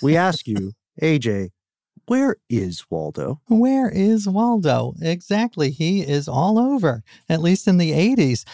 we 0.03 0.17
ask 0.17 0.49
you, 0.49 0.73
AJ, 1.03 1.51
where 2.07 2.35
is 2.51 2.85
Waldo? 2.91 3.41
Where 3.47 3.89
is 3.89 4.29
Waldo? 4.29 4.93
Exactly. 5.01 5.71
He 5.71 6.01
is 6.01 6.27
all 6.27 6.59
over, 6.59 7.05
at 7.29 7.41
least 7.41 7.69
in 7.69 7.79
the 7.79 7.93
80s. 7.93 8.45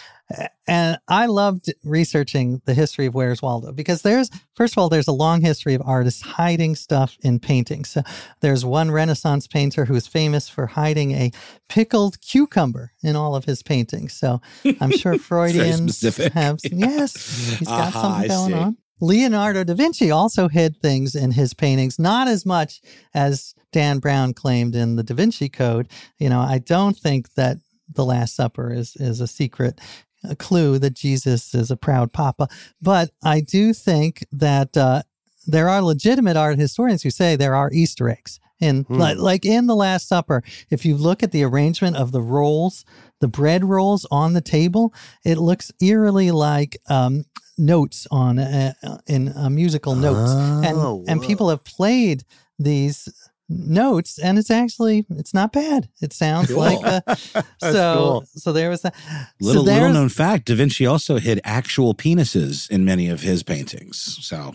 And 0.67 0.99
I 1.09 1.27
loved 1.27 1.73
researching 1.83 2.63
the 2.65 2.75
history 2.75 3.07
of 3.07 3.15
Where's 3.15 3.43
Waldo 3.43 3.73
because 3.73 4.03
there's, 4.03 4.31
first 4.55 4.75
of 4.75 4.79
all, 4.79 4.89
there's 4.89 5.09
a 5.09 5.13
long 5.13 5.41
history 5.41 5.75
of 5.75 5.83
artists 5.85 6.23
hiding 6.23 6.77
stuff 6.77 7.17
in 7.23 7.41
paintings. 7.41 7.91
So 7.91 8.03
there's 8.41 8.65
one 8.65 8.93
Renaissance 8.93 9.49
painter 9.49 9.87
who 9.87 9.95
is 9.97 10.07
famous 10.07 10.49
for 10.49 10.69
hiding 10.69 11.13
a 11.13 11.33
pickled 11.69 12.21
cucumber 12.21 12.93
in 13.03 13.17
all 13.17 13.35
of 13.35 13.47
his 13.47 13.63
paintings. 13.65 14.13
So 14.13 14.41
I'm 14.81 14.93
sure 14.93 15.19
Freudians 15.19 16.01
have, 16.35 16.61
yes, 16.63 17.59
he's 17.59 17.67
got 17.67 17.89
Aha, 17.89 18.03
something 18.03 18.29
going 18.29 18.55
on. 18.55 18.77
Leonardo 19.01 19.65
da 19.65 19.75
Vinci 19.75 20.11
also 20.11 20.49
hid 20.49 20.77
things 20.77 21.15
in 21.15 21.33
his 21.33 21.55
paintings, 21.55 21.99
not 21.99 22.29
as 22.29 22.45
much 22.45 22.81
as 23.15 23.55
Dan 23.73 23.99
Brown 23.99 24.35
claimed 24.35 24.77
in 24.77 24.97
the 24.97 25.03
Da 25.03 25.15
Vinci 25.15 25.49
Code. 25.49 25.89
You 26.19 26.29
know, 26.29 26.41
I 26.41 26.59
don't 26.59 26.97
think 26.97 27.35
that 27.35 27.57
the 27.93 28.05
Last 28.05 28.37
Supper 28.37 28.73
is 28.73 28.97
is 28.97 29.21
a 29.21 29.27
secret 29.27 29.81
a 30.25 30.37
clue 30.37 30.79
that 30.79 30.95
Jesus 30.95 31.55
is 31.55 31.71
a 31.71 31.77
proud 31.77 32.13
papa, 32.13 32.49
but 32.83 33.11
I 33.23 33.41
do 33.41 33.73
think 33.73 34.25
that 34.33 34.77
uh, 34.77 35.03
there 35.47 35.69
are 35.69 35.83
legitimate 35.83 36.37
art 36.37 36.59
historians 36.59 37.03
who 37.03 37.11
say 37.11 37.37
there 37.37 37.55
are 37.57 37.71
Easter 37.73 38.09
eggs 38.09 38.39
And 38.61 38.87
Hmm. 38.87 39.01
like, 39.01 39.19
like 39.19 39.45
in 39.47 39.67
the 39.67 39.75
Last 39.75 40.07
Supper, 40.09 40.43
if 40.69 40.85
you 40.85 40.97
look 40.97 41.23
at 41.23 41.33
the 41.33 41.43
arrangement 41.43 41.97
of 41.97 42.13
the 42.13 42.21
rolls, 42.21 42.85
the 43.21 43.29
bread 43.29 43.65
rolls 43.65 44.07
on 44.11 44.35
the 44.35 44.43
table, 44.43 44.93
it 45.25 45.39
looks 45.39 45.73
eerily 45.81 46.31
like 46.31 46.77
um, 46.89 47.25
notes 47.57 48.07
on 48.11 48.39
uh, 48.39 48.75
in 49.07 49.33
uh, 49.37 49.49
musical 49.51 49.95
notes, 49.95 50.35
Oh, 50.37 50.63
and 50.63 51.09
and 51.09 51.23
people 51.23 51.49
have 51.49 51.65
played 51.65 52.25
these 52.59 53.09
notes, 53.51 54.19
and 54.19 54.39
it's 54.39 54.51
actually 54.51 55.05
it's 55.11 55.35
not 55.35 55.53
bad. 55.53 55.89
It 56.01 56.13
sounds 56.13 56.49
Cool. 56.49 56.59
like 56.59 56.79
uh, 56.85 57.01
That's 57.07 57.45
so. 57.61 57.95
cool. 57.97 58.25
So 58.37 58.53
there 58.53 58.71
was 58.71 58.83
that. 58.83 58.95
Little, 59.41 59.65
so 59.67 59.73
little 59.73 59.93
known 59.93 60.09
fact: 60.09 60.47
Da 60.47 60.55
Vinci 60.55 60.87
also 60.87 61.19
hid 61.19 61.41
actual 61.45 61.95
penises 61.95 62.71
in 62.71 62.85
many 62.85 63.09
of 63.09 63.21
his 63.21 63.43
paintings. 63.43 64.19
So, 64.23 64.55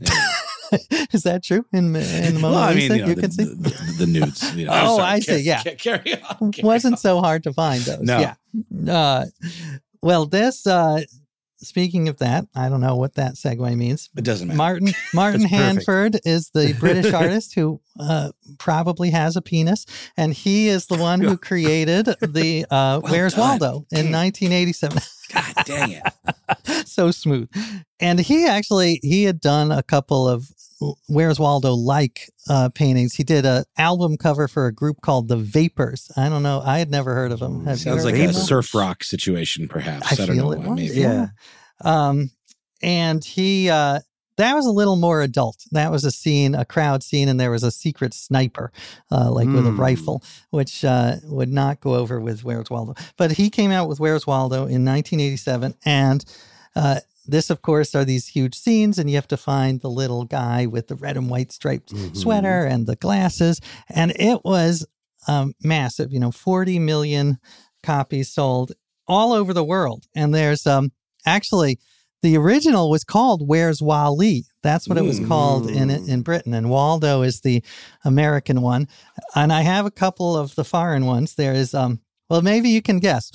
yeah. 0.00 0.08
Is 1.12 1.22
that 1.24 1.44
true? 1.44 1.66
In, 1.74 1.94
in 1.94 2.34
the 2.34 2.40
Mona 2.40 2.54
well, 2.54 2.62
I 2.62 2.72
Lisa, 2.72 2.88
mean, 2.94 2.98
you, 2.98 3.02
know, 3.04 3.08
you 3.10 3.14
the, 3.14 3.20
can 3.20 3.30
see. 3.30 3.44
the, 3.44 3.54
the, 3.54 3.94
the 3.98 4.06
nudes. 4.06 4.56
You 4.56 4.64
know. 4.66 4.72
Oh, 4.74 4.96
I'm 5.00 5.16
I 5.16 5.20
see, 5.20 5.40
yeah. 5.40 5.62
Ca- 5.62 5.74
Carry 5.76 6.14
on. 6.40 6.50
carry 6.52 6.64
wasn't 6.66 6.94
on. 6.94 6.98
so 6.98 7.20
hard 7.20 7.42
to 7.44 7.52
find 7.52 7.82
those. 7.82 8.00
No. 8.00 8.18
Yeah. 8.18 8.92
Uh, 8.92 9.26
well, 10.00 10.24
this. 10.24 10.66
Uh, 10.66 11.02
speaking 11.62 12.08
of 12.08 12.18
that, 12.18 12.46
I 12.54 12.68
don't 12.68 12.80
know 12.80 12.96
what 12.96 13.14
that 13.14 13.34
segue 13.34 13.76
means. 13.76 14.10
It 14.16 14.24
doesn't 14.24 14.48
matter. 14.48 14.56
Martin 14.58 14.88
Martin 15.14 15.42
perfect. 15.42 15.54
Handford 15.54 16.20
is 16.24 16.50
the 16.50 16.72
British 16.80 17.12
artist 17.12 17.54
who 17.54 17.80
uh, 17.98 18.32
probably 18.58 19.10
has 19.10 19.36
a 19.36 19.42
penis, 19.42 19.86
and 20.16 20.32
he 20.32 20.68
is 20.68 20.86
the 20.86 20.96
one 20.96 21.20
who 21.20 21.36
created 21.50 22.06
the 22.20 22.64
uh, 22.70 23.00
Well 23.02 23.12
Where's 23.12 23.34
done. 23.34 23.60
Waldo 23.60 23.86
in 23.90 24.10
1987. 24.12 24.98
God 25.34 25.54
dang 25.64 25.90
it! 25.92 26.86
so 26.86 27.10
smooth. 27.10 27.48
And 28.00 28.20
he 28.20 28.46
actually 28.46 29.00
he 29.02 29.24
had 29.24 29.40
done 29.40 29.72
a 29.72 29.82
couple 29.82 30.28
of 30.28 30.48
Where's 31.08 31.38
Waldo 31.38 31.74
like 31.74 32.30
uh, 32.48 32.68
paintings. 32.70 33.14
He 33.14 33.22
did 33.22 33.44
a 33.46 33.64
album 33.78 34.16
cover 34.16 34.48
for 34.48 34.66
a 34.66 34.72
group 34.72 35.00
called 35.00 35.28
the 35.28 35.36
Vapors. 35.36 36.10
I 36.16 36.28
don't 36.28 36.42
know. 36.42 36.60
I 36.64 36.78
had 36.78 36.90
never 36.90 37.14
heard 37.14 37.30
of 37.32 37.38
them. 37.38 37.64
Have 37.66 37.78
Sounds 37.78 38.04
like 38.04 38.14
a 38.16 38.18
them? 38.18 38.32
surf 38.32 38.74
rock 38.74 39.04
situation, 39.04 39.68
perhaps. 39.68 40.18
I 40.18 40.22
I, 40.22 40.26
don't 40.26 40.36
know. 40.36 40.50
it 40.52 40.58
why, 40.58 40.68
was. 40.68 40.76
maybe. 40.76 40.94
Yeah. 41.00 41.28
Um, 41.82 42.30
and 42.82 43.24
he 43.24 43.70
uh, 43.70 44.00
that 44.42 44.54
was 44.54 44.66
a 44.66 44.70
little 44.70 44.96
more 44.96 45.22
adult. 45.22 45.64
That 45.72 45.90
was 45.90 46.04
a 46.04 46.10
scene, 46.10 46.54
a 46.54 46.64
crowd 46.64 47.02
scene, 47.02 47.28
and 47.28 47.38
there 47.40 47.50
was 47.50 47.62
a 47.62 47.70
secret 47.70 48.12
sniper, 48.14 48.72
uh, 49.10 49.30
like 49.30 49.48
with 49.48 49.66
a 49.66 49.70
Hmm. 49.70 49.80
rifle, 49.80 50.22
which 50.50 50.84
uh, 50.84 51.16
would 51.24 51.52
not 51.52 51.80
go 51.80 51.94
over 51.94 52.20
with 52.20 52.44
Where's 52.44 52.70
Waldo. 52.70 52.94
But 53.16 53.32
he 53.32 53.50
came 53.50 53.70
out 53.70 53.88
with 53.88 54.00
Where's 54.00 54.26
Waldo 54.26 54.66
in 54.66 54.84
1987, 54.84 55.74
and 55.84 56.24
uh, 56.76 57.00
this, 57.26 57.50
of 57.50 57.62
course, 57.62 57.94
are 57.94 58.04
these 58.04 58.26
huge 58.28 58.54
scenes, 58.56 58.98
and 58.98 59.08
you 59.08 59.16
have 59.16 59.28
to 59.28 59.36
find 59.36 59.80
the 59.80 59.90
little 59.90 60.24
guy 60.24 60.66
with 60.66 60.88
the 60.88 60.96
red 60.96 61.16
and 61.16 61.30
white 61.30 61.52
striped 61.52 61.92
Mhm. 61.94 62.16
sweater 62.16 62.64
and 62.64 62.86
the 62.86 62.96
glasses, 62.96 63.60
and 63.88 64.10
it 64.16 64.44
was 64.44 64.84
um, 65.28 65.54
massive. 65.62 66.12
You 66.12 66.18
know, 66.18 66.32
40 66.32 66.80
million 66.80 67.38
copies 67.84 68.28
sold 68.32 68.72
all 69.06 69.32
over 69.32 69.52
the 69.54 69.62
world, 69.64 70.06
and 70.16 70.34
there's 70.34 70.66
um 70.66 70.90
actually 71.24 71.78
the 72.22 72.36
original 72.36 72.88
was 72.90 73.04
called 73.04 73.46
Where's 73.48 73.82
Wally? 73.82 74.44
That's 74.62 74.88
what 74.88 74.96
it 74.98 75.02
was 75.04 75.20
called 75.20 75.68
in 75.70 75.90
in 75.90 76.22
Britain, 76.22 76.54
and 76.54 76.70
Waldo 76.70 77.22
is 77.22 77.40
the 77.40 77.62
American 78.04 78.62
one. 78.62 78.88
And 79.34 79.52
I 79.52 79.62
have 79.62 79.86
a 79.86 79.90
couple 79.90 80.36
of 80.36 80.54
the 80.54 80.64
foreign 80.64 81.06
ones. 81.06 81.34
There 81.34 81.52
is 81.54 81.74
um 81.74 82.00
well 82.30 82.42
maybe 82.42 82.68
you 82.70 82.80
can 82.82 82.98
guess 83.00 83.30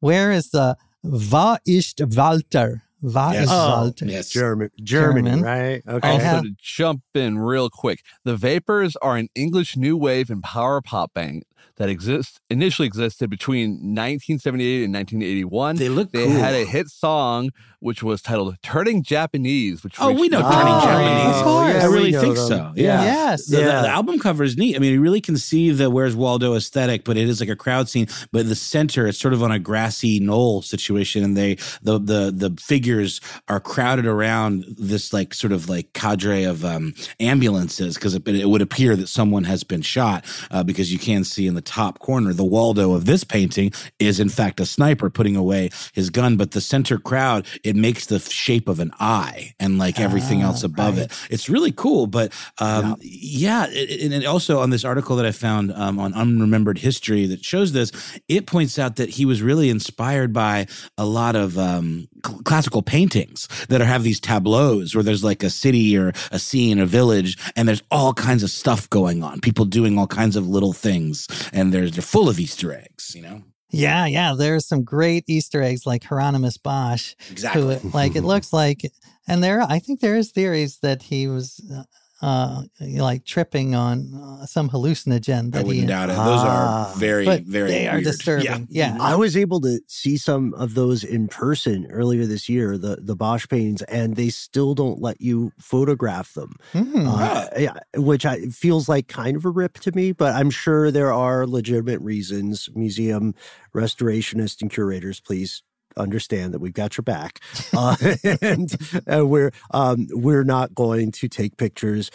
where 0.00 0.30
is 0.32 0.50
the 0.50 0.76
Wo 1.02 1.56
ist 1.66 2.00
Walter? 2.16 2.82
Wo 3.00 3.30
Yes. 3.32 3.44
ist 3.44 3.50
Oh, 3.52 3.68
Walter. 3.82 4.04
Yes. 4.06 4.30
German, 4.30 4.70
Germany, 4.82 5.30
German. 5.30 5.42
right? 5.44 5.82
I 5.86 5.92
Okay. 5.92 6.08
Also, 6.10 6.24
have- 6.24 6.42
to 6.42 6.50
jump 6.58 7.02
in 7.14 7.38
real 7.38 7.70
quick, 7.70 8.00
the 8.24 8.36
Vapors 8.36 8.96
are 8.96 9.16
an 9.16 9.28
English 9.36 9.76
new 9.76 9.96
wave 9.96 10.30
and 10.30 10.42
power 10.42 10.80
pop 10.80 11.14
band 11.14 11.44
that 11.76 11.88
exists 11.88 12.40
initially 12.50 12.86
existed 12.88 13.30
between 13.30 13.70
1978 13.94 14.82
and 14.84 14.92
1981. 14.92 15.76
They 15.76 15.88
look 15.88 16.10
They 16.10 16.24
cool. 16.26 16.34
had 16.34 16.54
a 16.54 16.64
hit 16.64 16.88
song 16.88 17.50
which 17.80 18.02
was 18.02 18.20
titled 18.22 18.56
"Turning 18.62 19.02
Japanese," 19.02 19.82
which 19.84 19.96
Oh, 20.00 20.12
we 20.12 20.28
know 20.28 20.40
number 20.40 20.54
Turning 20.56 20.72
Oh, 20.72 20.76
one. 20.76 20.84
Japanese. 20.86 21.36
of 21.36 21.44
course. 21.44 21.74
yeah, 21.74 21.82
I 21.82 21.86
really 21.86 22.12
think 22.12 22.36
them. 22.36 22.46
so. 22.48 22.72
Yeah. 22.76 23.02
Yes. 23.04 23.46
The, 23.46 23.56
the- 23.56 23.62
Yeah. 23.62 23.82
the 23.82 23.88
album 23.88 24.18
cover 24.18 24.42
is 24.44 24.56
neat. 24.56 24.76
I 24.76 24.78
mean, 24.78 24.92
you 24.92 25.00
really 25.00 25.20
can 25.20 25.36
see 25.36 25.70
the 25.70 25.90
Where's 25.90 26.16
Waldo 26.16 26.54
aesthetic, 26.54 27.04
but 27.04 27.16
it 27.16 27.28
is 27.28 27.40
like 27.40 27.48
a 27.48 27.56
crowd 27.56 27.88
scene. 27.88 28.06
But 28.32 28.42
in 28.42 28.48
the 28.48 28.54
center, 28.54 29.06
it's 29.06 29.18
sort 29.18 29.34
of 29.34 29.42
on 29.42 29.52
a 29.52 29.58
grassy 29.58 30.18
knoll 30.20 30.62
situation, 30.62 31.22
and 31.24 31.36
they 31.36 31.54
the 31.82 31.98
the 31.98 32.32
the 32.34 32.56
figures 32.60 33.20
are 33.48 33.60
crowded 33.60 34.06
around 34.06 34.64
this 34.78 35.12
like 35.12 35.34
sort 35.34 35.52
of 35.52 35.68
like 35.68 35.92
cadre 35.92 36.44
of 36.44 36.64
um, 36.64 36.94
ambulances 37.20 37.94
because 37.94 38.14
it, 38.14 38.26
it 38.26 38.48
would 38.48 38.62
appear 38.62 38.96
that 38.96 39.08
someone 39.08 39.44
has 39.44 39.62
been 39.64 39.82
shot 39.82 40.24
uh, 40.50 40.62
because 40.62 40.92
you 40.92 40.98
can 40.98 41.24
see 41.24 41.46
in 41.46 41.54
the 41.54 41.60
top 41.60 41.98
corner 41.98 42.32
the 42.32 42.44
Waldo 42.44 42.92
of 42.92 43.04
this 43.04 43.24
painting 43.24 43.72
is 43.98 44.18
in 44.20 44.28
fact 44.28 44.60
a 44.60 44.66
sniper 44.66 45.10
putting 45.10 45.36
away 45.36 45.70
his 45.92 46.10
gun, 46.10 46.36
but 46.36 46.52
the 46.52 46.60
center 46.60 46.98
crowd 46.98 47.46
it 47.68 47.76
makes 47.76 48.06
the 48.06 48.18
shape 48.18 48.68
of 48.68 48.80
an 48.80 48.90
eye 48.98 49.54
and 49.60 49.78
like 49.78 50.00
everything 50.00 50.42
Ah, 50.42 50.46
else 50.48 50.62
above 50.64 50.98
it. 50.98 51.12
It's 51.30 51.48
really 51.48 51.72
cool, 51.72 52.06
but 52.06 52.32
um, 52.58 52.96
yeah, 53.00 53.66
it- 53.70 54.12
and 54.12 54.24
also 54.26 54.60
on 54.60 54.70
this 54.70 54.84
article 54.84 55.16
that 55.16 55.26
I 55.26 55.32
found 55.32 55.72
um, 55.72 55.98
on 55.98 56.12
unremembered 56.14 56.78
history 56.78 57.26
that 57.26 57.44
shows 57.44 57.72
this, 57.72 57.92
it 58.28 58.46
points 58.46 58.78
out 58.78 58.96
that 58.96 59.10
he 59.10 59.24
was 59.24 59.42
really 59.42 59.68
inspired 59.70 60.32
by 60.32 60.66
a 60.96 61.04
lot 61.04 61.36
of 61.36 61.58
um, 61.58 62.08
cl- 62.26 62.40
classical 62.44 62.82
paintings 62.82 63.48
that 63.68 63.80
are, 63.80 63.84
have 63.84 64.02
these 64.02 64.20
tableaus 64.20 64.94
where 64.94 65.04
there's 65.04 65.24
like 65.24 65.42
a 65.42 65.50
city 65.50 65.96
or 65.96 66.12
a 66.32 66.38
scene, 66.38 66.78
a 66.78 66.86
village, 66.86 67.36
and 67.56 67.68
there's 67.68 67.82
all 67.90 68.12
kinds 68.14 68.42
of 68.42 68.50
stuff 68.50 68.88
going 68.90 69.22
on. 69.22 69.40
People 69.40 69.64
doing 69.64 69.98
all 69.98 70.06
kinds 70.06 70.36
of 70.36 70.46
little 70.48 70.72
things, 70.72 71.26
and 71.52 71.72
there's 71.72 71.92
they're 71.92 72.02
full 72.02 72.28
of 72.28 72.38
Easter 72.40 72.72
eggs. 72.72 73.14
You 73.14 73.22
know, 73.22 73.42
Yeah, 73.70 74.06
yeah. 74.06 74.34
There's 74.36 74.66
some 74.66 74.82
great 74.82 75.24
Easter 75.26 75.62
eggs 75.62 75.86
like 75.86 76.04
Hieronymus 76.04 76.56
Bosch, 76.56 77.14
exactly. 77.30 77.78
who 77.78 77.90
like 77.90 78.16
it 78.16 78.22
looks 78.24 78.52
like, 78.52 78.90
and 79.26 79.42
there 79.42 79.60
I 79.62 79.78
think 79.78 80.00
there 80.00 80.16
is 80.16 80.30
theories 80.30 80.78
that 80.82 81.02
he 81.02 81.28
was 81.28 81.60
uh, 81.74 81.82
uh, 82.20 82.62
like 82.80 83.24
tripping 83.24 83.74
on 83.74 84.12
uh, 84.14 84.44
some 84.46 84.68
hallucinogen. 84.70 85.54
I 85.54 85.58
wouldn't 85.62 85.74
he, 85.82 85.86
doubt 85.86 86.10
it. 86.10 86.14
Those 86.16 86.40
Ah. 86.42 86.90
are 86.92 86.98
very, 86.98 87.24
but 87.24 87.42
very. 87.44 87.70
they 87.70 87.86
are 87.88 87.94
weird. 87.94 88.04
disturbing. 88.10 88.66
Yeah. 88.70 88.96
I 89.00 89.14
was 89.14 89.36
able 89.36 89.60
to 89.60 89.80
see 89.86 90.16
some 90.16 90.52
of 90.54 90.74
those 90.74 91.04
in 91.04 91.28
person 91.28 91.86
earlier 91.90 92.26
this 92.26 92.48
year, 92.48 92.76
the 92.76 92.96
the 93.00 93.14
Bosch 93.14 93.46
paintings, 93.48 93.82
and 93.82 94.16
they 94.16 94.30
still 94.30 94.74
don't 94.74 95.00
let 95.00 95.20
you 95.20 95.52
photograph 95.60 96.34
them. 96.34 96.56
Hmm. 96.72 97.06
Uh, 97.06 97.46
yeah, 97.56 97.74
which 97.96 98.26
I, 98.26 98.40
feels 98.46 98.88
like 98.88 99.06
kind 99.08 99.36
of 99.36 99.44
a 99.44 99.50
rip 99.50 99.74
to 99.80 99.92
me, 99.92 100.10
but 100.12 100.34
I'm 100.34 100.50
sure 100.50 100.90
there 100.90 101.12
are 101.12 101.46
legitimate 101.46 102.00
reasons. 102.00 102.68
Museum 102.74 103.34
restorationists 103.74 104.60
and 104.60 104.70
curators, 104.70 105.20
please 105.20 105.62
understand 105.98 106.54
that 106.54 106.60
we've 106.60 106.72
got 106.72 106.96
your 106.96 107.02
back, 107.02 107.40
uh, 107.76 107.96
and 108.42 108.74
uh, 109.12 109.26
we're 109.26 109.52
um, 109.72 110.06
we're 110.10 110.44
not 110.44 110.74
going 110.74 111.12
to 111.12 111.28
take 111.28 111.56
pictures 111.56 112.10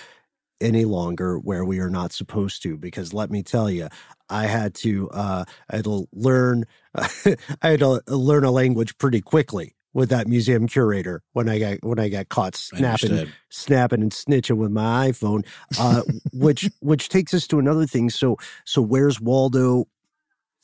any 0.62 0.86
longer 0.86 1.38
where 1.38 1.66
we 1.66 1.80
are 1.80 1.90
not 1.90 2.14
supposed 2.14 2.64
to 2.64 2.78
because 2.78 3.14
let 3.14 3.30
me 3.30 3.44
tell 3.44 3.70
you 3.70 3.90
i 4.30 4.46
had 4.46 4.74
to 4.74 5.10
uh 5.10 5.44
i 5.70 5.76
had 5.76 5.84
to 5.84 6.08
learn 6.14 6.64
i 6.96 7.36
had 7.70 7.80
to 7.80 8.02
learn 8.08 8.46
a 8.46 8.52
language 8.52 8.98
pretty 8.98 9.20
quickly 9.20 9.76
with 9.94 10.10
that 10.10 10.28
museum 10.28 10.66
curator 10.68 11.22
when 11.34 11.50
i 11.50 11.60
got 11.60 11.78
when 11.84 12.00
i 12.00 12.08
got 12.08 12.30
caught 12.30 12.56
snapping 12.56 13.28
snapping 13.50 14.02
and 14.02 14.14
snitching 14.14 14.56
with 14.58 14.72
my 14.72 15.10
iphone 15.10 15.46
uh 15.80 16.02
which 16.34 16.70
which 16.80 17.10
takes 17.10 17.34
us 17.34 17.48
to 17.48 17.60
another 17.60 17.86
thing. 17.86 18.10
So 18.10 18.38
so 18.66 18.82
where's 18.82 19.22
waldo 19.22 19.86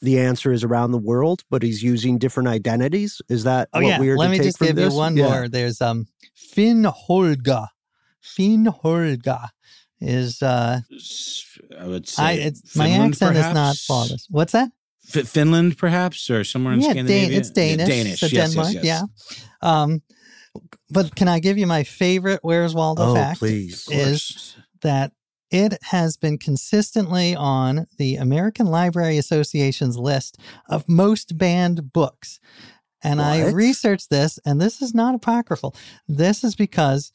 the 0.01 0.19
answer 0.19 0.51
is 0.53 0.63
around 0.63 0.91
the 0.91 0.97
world 0.97 1.43
but 1.49 1.61
he's 1.61 1.83
using 1.83 2.17
different 2.17 2.47
identities 2.49 3.21
is 3.29 3.43
that 3.43 3.67
Oh 3.73 3.81
what 3.81 3.87
yeah. 3.87 3.99
we 3.99 4.09
are 4.09 4.17
Let 4.17 4.25
to 4.27 4.31
me 4.31 4.37
take 4.37 4.45
just 4.47 4.57
from 4.57 4.67
give 4.67 4.75
this? 4.77 4.93
you 4.93 4.99
one 4.99 5.17
Yeah. 5.17 5.27
more. 5.29 5.47
There's 5.49 5.81
um 5.81 6.07
Finn 6.35 6.83
Holga. 6.83 7.67
Finn 8.21 8.65
Holga 8.65 9.49
is 10.01 10.41
uh 10.41 10.79
I 11.79 11.87
would 11.87 12.07
say 12.07 12.23
I 12.23 12.31
it's 12.33 12.75
my 12.75 12.85
Finland, 12.87 13.13
accent 13.13 13.37
is 13.37 13.53
not 13.53 13.75
flawless. 13.77 14.27
What's 14.29 14.53
that? 14.53 14.69
Fi 15.05 15.23
Finland, 15.23 15.77
perhaps, 15.77 16.29
or 16.29 16.43
somewhere 16.43 16.73
in 16.75 16.81
yeah, 16.81 16.91
Scandinavia. 16.91 17.29
Dan- 17.29 17.39
it's 17.39 17.49
Danish. 17.49 17.79
Yeah, 17.89 17.95
Danish. 18.03 18.19
So 18.19 18.25
yes, 18.27 18.49
Denmark, 18.53 18.73
yes, 18.75 18.83
yes. 18.83 19.03
yeah. 19.63 19.83
Um, 19.83 20.01
but 20.91 21.15
can 21.15 21.27
I 21.27 21.39
give 21.39 21.57
you 21.57 21.67
my 21.67 21.83
favorite 21.83 22.39
Where's 22.43 22.73
Waldo 22.75 23.03
oh 23.11 23.13
fact? 23.15 23.39
please 23.39 23.87
Of 23.87 23.93
Is 23.93 24.55
that 24.81 25.11
it 25.51 25.77
has 25.83 26.17
been 26.17 26.37
consistently 26.37 27.35
on 27.35 27.87
the 27.97 28.15
American 28.15 28.67
Library 28.67 29.17
Association's 29.17 29.97
list 29.97 30.37
of 30.67 30.87
most 30.87 31.37
banned 31.37 31.91
books. 31.91 32.39
And 33.03 33.21
I 33.21 33.49
researched 33.49 34.09
this, 34.09 34.39
and 34.45 34.59
this 34.59 34.81
is 34.81 34.93
not 34.93 35.15
apocryphal. 35.15 35.75
This 36.07 36.43
is 36.43 36.55
because 36.55 37.11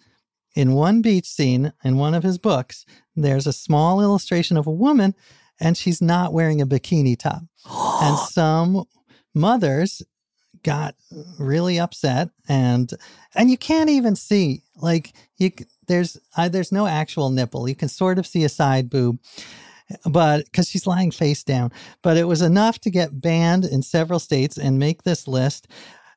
in 0.54 0.72
one 0.72 1.02
beach 1.02 1.26
scene 1.26 1.72
in 1.84 1.98
one 1.98 2.14
of 2.14 2.22
his 2.22 2.38
books, 2.38 2.86
there's 3.14 3.46
a 3.46 3.52
small 3.52 4.00
illustration 4.00 4.56
of 4.56 4.66
a 4.66 4.72
woman, 4.72 5.14
and 5.60 5.76
she's 5.76 6.00
not 6.00 6.32
wearing 6.32 6.60
a 6.60 6.66
bikini 6.66 7.18
top. 7.18 7.42
and 7.66 8.18
some 8.30 8.84
mothers 9.34 10.02
got 10.64 10.94
really 11.38 11.78
upset 11.78 12.30
and 12.48 12.92
and 13.34 13.50
you 13.50 13.56
can't 13.56 13.90
even 13.90 14.16
see 14.16 14.62
like 14.76 15.12
you 15.36 15.50
there's 15.86 16.16
uh, 16.36 16.48
there's 16.48 16.72
no 16.72 16.86
actual 16.86 17.30
nipple. 17.30 17.68
You 17.68 17.74
can 17.74 17.88
sort 17.88 18.18
of 18.18 18.26
see 18.26 18.44
a 18.44 18.48
side 18.48 18.90
boob 18.90 19.18
but 20.06 20.44
because 20.46 20.68
she's 20.68 20.86
lying 20.86 21.10
face 21.10 21.44
down. 21.44 21.70
But 22.02 22.16
it 22.16 22.24
was 22.24 22.42
enough 22.42 22.78
to 22.80 22.90
get 22.90 23.20
banned 23.20 23.64
in 23.64 23.82
several 23.82 24.18
states 24.18 24.56
and 24.56 24.78
make 24.78 25.02
this 25.02 25.28
list 25.28 25.68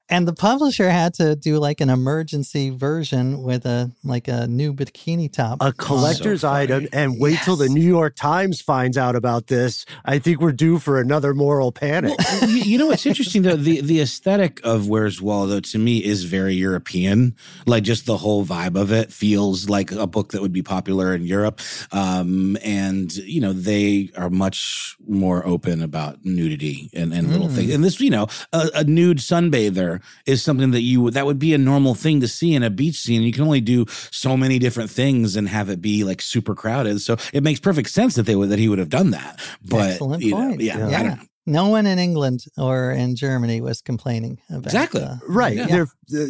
and 0.09 0.27
the 0.27 0.33
publisher 0.33 0.89
had 0.89 1.13
to 1.15 1.35
do 1.35 1.57
like 1.57 1.81
an 1.81 1.89
emergency 1.89 2.69
version 2.69 3.43
with 3.43 3.65
a 3.65 3.91
like 4.03 4.27
a 4.27 4.47
new 4.47 4.73
bikini 4.73 5.31
top. 5.31 5.57
A 5.61 5.73
collector's 5.73 6.41
so 6.41 6.49
item. 6.49 6.87
And 6.93 7.19
wait 7.19 7.33
yes. 7.33 7.45
till 7.45 7.55
the 7.55 7.69
new 7.69 7.81
york 7.81 8.15
times 8.15 8.61
finds 8.61 8.97
out 8.97 9.15
about 9.15 9.47
this. 9.47 9.85
I 10.05 10.19
think 10.19 10.39
we're 10.39 10.53
due 10.53 10.79
for 10.79 10.99
another 10.99 11.33
moral 11.33 11.71
panic. 11.71 12.17
Well, 12.17 12.49
you 12.49 12.77
know 12.77 12.87
what's 12.87 13.05
interesting 13.05 13.41
though? 13.41 13.55
The, 13.55 13.81
the 13.81 14.01
aesthetic 14.01 14.61
of 14.63 14.87
where's 14.87 15.21
waldo 15.21 15.59
to 15.59 15.77
me 15.77 16.03
is 16.03 16.23
very 16.23 16.53
european. 16.53 17.35
Like 17.65 17.83
just 17.83 18.05
the 18.05 18.17
whole 18.17 18.45
vibe 18.45 18.79
of 18.79 18.91
it 18.91 19.11
feels 19.11 19.69
like 19.69 19.91
a 19.91 20.07
book 20.07 20.31
that 20.31 20.41
would 20.41 20.53
be 20.53 20.63
popular 20.63 21.13
in 21.13 21.25
europe. 21.25 21.59
Um, 21.91 22.57
and 22.63 23.13
you 23.15 23.41
know 23.41 23.53
they 23.53 24.09
are 24.15 24.29
much 24.29 24.95
more 25.07 25.45
open 25.45 25.81
about 25.81 26.23
nudity 26.23 26.89
and, 26.93 27.13
and 27.13 27.27
mm. 27.27 27.31
little 27.31 27.49
things. 27.49 27.73
And 27.73 27.83
this 27.83 27.99
you 27.99 28.09
know 28.09 28.27
a, 28.53 28.69
a 28.75 28.83
nude 28.83 29.17
sunbather 29.17 29.96
is 30.25 30.43
something 30.43 30.71
that 30.71 30.81
you 30.81 31.11
that 31.11 31.25
would 31.25 31.39
be 31.39 31.53
a 31.53 31.57
normal 31.57 31.95
thing 31.95 32.21
to 32.21 32.27
see 32.27 32.53
in 32.53 32.63
a 32.63 32.69
beach 32.69 32.99
scene. 32.99 33.21
You 33.21 33.31
can 33.31 33.43
only 33.43 33.61
do 33.61 33.85
so 34.11 34.37
many 34.37 34.59
different 34.59 34.89
things 34.89 35.35
and 35.35 35.47
have 35.47 35.69
it 35.69 35.81
be 35.81 36.03
like 36.03 36.21
super 36.21 36.55
crowded. 36.55 37.01
So 37.01 37.17
it 37.33 37.43
makes 37.43 37.59
perfect 37.59 37.89
sense 37.89 38.15
that 38.15 38.23
they 38.23 38.35
would 38.35 38.49
that 38.49 38.59
he 38.59 38.69
would 38.69 38.79
have 38.79 38.89
done 38.89 39.11
that. 39.11 39.39
But 39.63 39.91
Excellent 39.91 40.23
you 40.23 40.33
point. 40.33 40.57
Know, 40.57 40.63
yeah, 40.63 40.89
yeah. 40.89 41.15
I. 41.19 41.27
No 41.49 41.69
one 41.69 41.85
in 41.85 41.97
England 41.97 42.43
or 42.57 42.91
in 42.91 43.15
Germany 43.15 43.61
was 43.61 43.81
complaining 43.81 44.37
about 44.49 44.65
exactly 44.65 45.01
uh, 45.01 45.15
right. 45.29 45.55
Yeah. 45.55 45.85
Uh, 46.13 46.25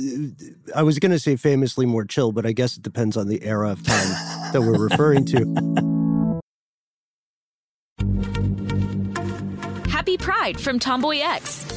I 0.76 0.84
was 0.84 1.00
going 1.00 1.12
to 1.12 1.18
say 1.18 1.36
famously 1.36 1.88
more 1.88 2.06
chill, 2.06 2.32
but 2.32 2.46
I 2.46 2.52
guess 2.52 2.78
it 2.78 2.84
depends 2.84 3.18
on 3.18 3.28
the 3.28 3.42
era 3.42 3.72
of 3.72 3.84
time 3.84 4.08
that 4.54 4.62
we're 4.62 4.78
referring 4.78 5.26
to. 5.26 6.42
Happy 9.90 10.18
Pride 10.18 10.60
from 10.60 10.78
Tomboy 10.78 11.18
X 11.18 11.77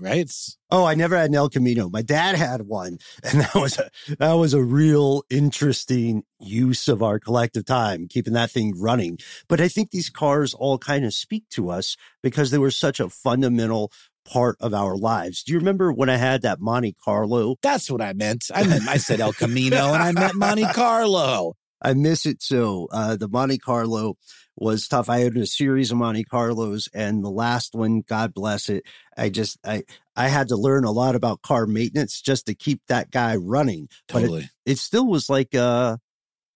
right? 0.00 0.30
Oh, 0.70 0.84
I 0.84 0.94
never 0.94 1.16
had 1.16 1.30
an 1.30 1.36
El 1.36 1.48
Camino. 1.48 1.88
My 1.88 2.02
dad 2.02 2.36
had 2.36 2.62
one, 2.62 2.98
and 3.22 3.40
that 3.40 3.54
was 3.54 3.78
a 3.78 3.90
that 4.18 4.32
was 4.34 4.54
a 4.54 4.62
real 4.62 5.24
interesting 5.30 6.24
use 6.40 6.88
of 6.88 7.02
our 7.02 7.18
collective 7.18 7.64
time, 7.64 8.08
keeping 8.08 8.34
that 8.34 8.50
thing 8.50 8.74
running. 8.78 9.18
But 9.48 9.60
I 9.60 9.68
think 9.68 9.90
these 9.90 10.10
cars 10.10 10.54
all 10.54 10.78
kind 10.78 11.04
of 11.04 11.14
speak 11.14 11.48
to 11.50 11.70
us 11.70 11.96
because 12.22 12.50
they 12.50 12.58
were 12.58 12.70
such 12.70 13.00
a 13.00 13.08
fundamental 13.08 13.92
part 14.24 14.56
of 14.60 14.74
our 14.74 14.96
lives. 14.96 15.42
Do 15.42 15.52
you 15.52 15.58
remember 15.58 15.92
when 15.92 16.10
I 16.10 16.16
had 16.16 16.42
that 16.42 16.60
Monte 16.60 16.94
Carlo? 17.02 17.56
That's 17.62 17.90
what 17.90 18.02
I 18.02 18.12
meant. 18.12 18.50
I 18.54 18.64
meant 18.64 18.86
I 18.88 18.98
said 18.98 19.20
El 19.20 19.32
Camino 19.32 19.94
and 19.94 20.02
I 20.02 20.12
meant 20.12 20.34
Monte 20.34 20.64
Carlo. 20.74 21.54
I 21.80 21.94
miss 21.94 22.26
it 22.26 22.42
so. 22.42 22.88
Uh, 22.92 23.16
the 23.16 23.28
Monte 23.28 23.58
Carlo 23.58 24.16
was 24.60 24.88
tough. 24.88 25.08
I 25.08 25.20
had 25.20 25.36
a 25.36 25.46
series 25.46 25.90
of 25.90 25.98
Monte 25.98 26.24
Carlos, 26.24 26.88
and 26.92 27.24
the 27.24 27.30
last 27.30 27.74
one, 27.74 28.02
God 28.02 28.34
bless 28.34 28.68
it, 28.68 28.84
I 29.16 29.28
just 29.28 29.58
I 29.64 29.84
I 30.16 30.28
had 30.28 30.48
to 30.48 30.56
learn 30.56 30.84
a 30.84 30.90
lot 30.90 31.14
about 31.14 31.42
car 31.42 31.66
maintenance 31.66 32.20
just 32.20 32.46
to 32.46 32.54
keep 32.54 32.80
that 32.88 33.10
guy 33.10 33.36
running. 33.36 33.88
Totally, 34.08 34.42
it, 34.64 34.72
it, 34.72 34.78
still 34.78 35.06
was 35.06 35.28
like 35.28 35.54
a 35.54 35.98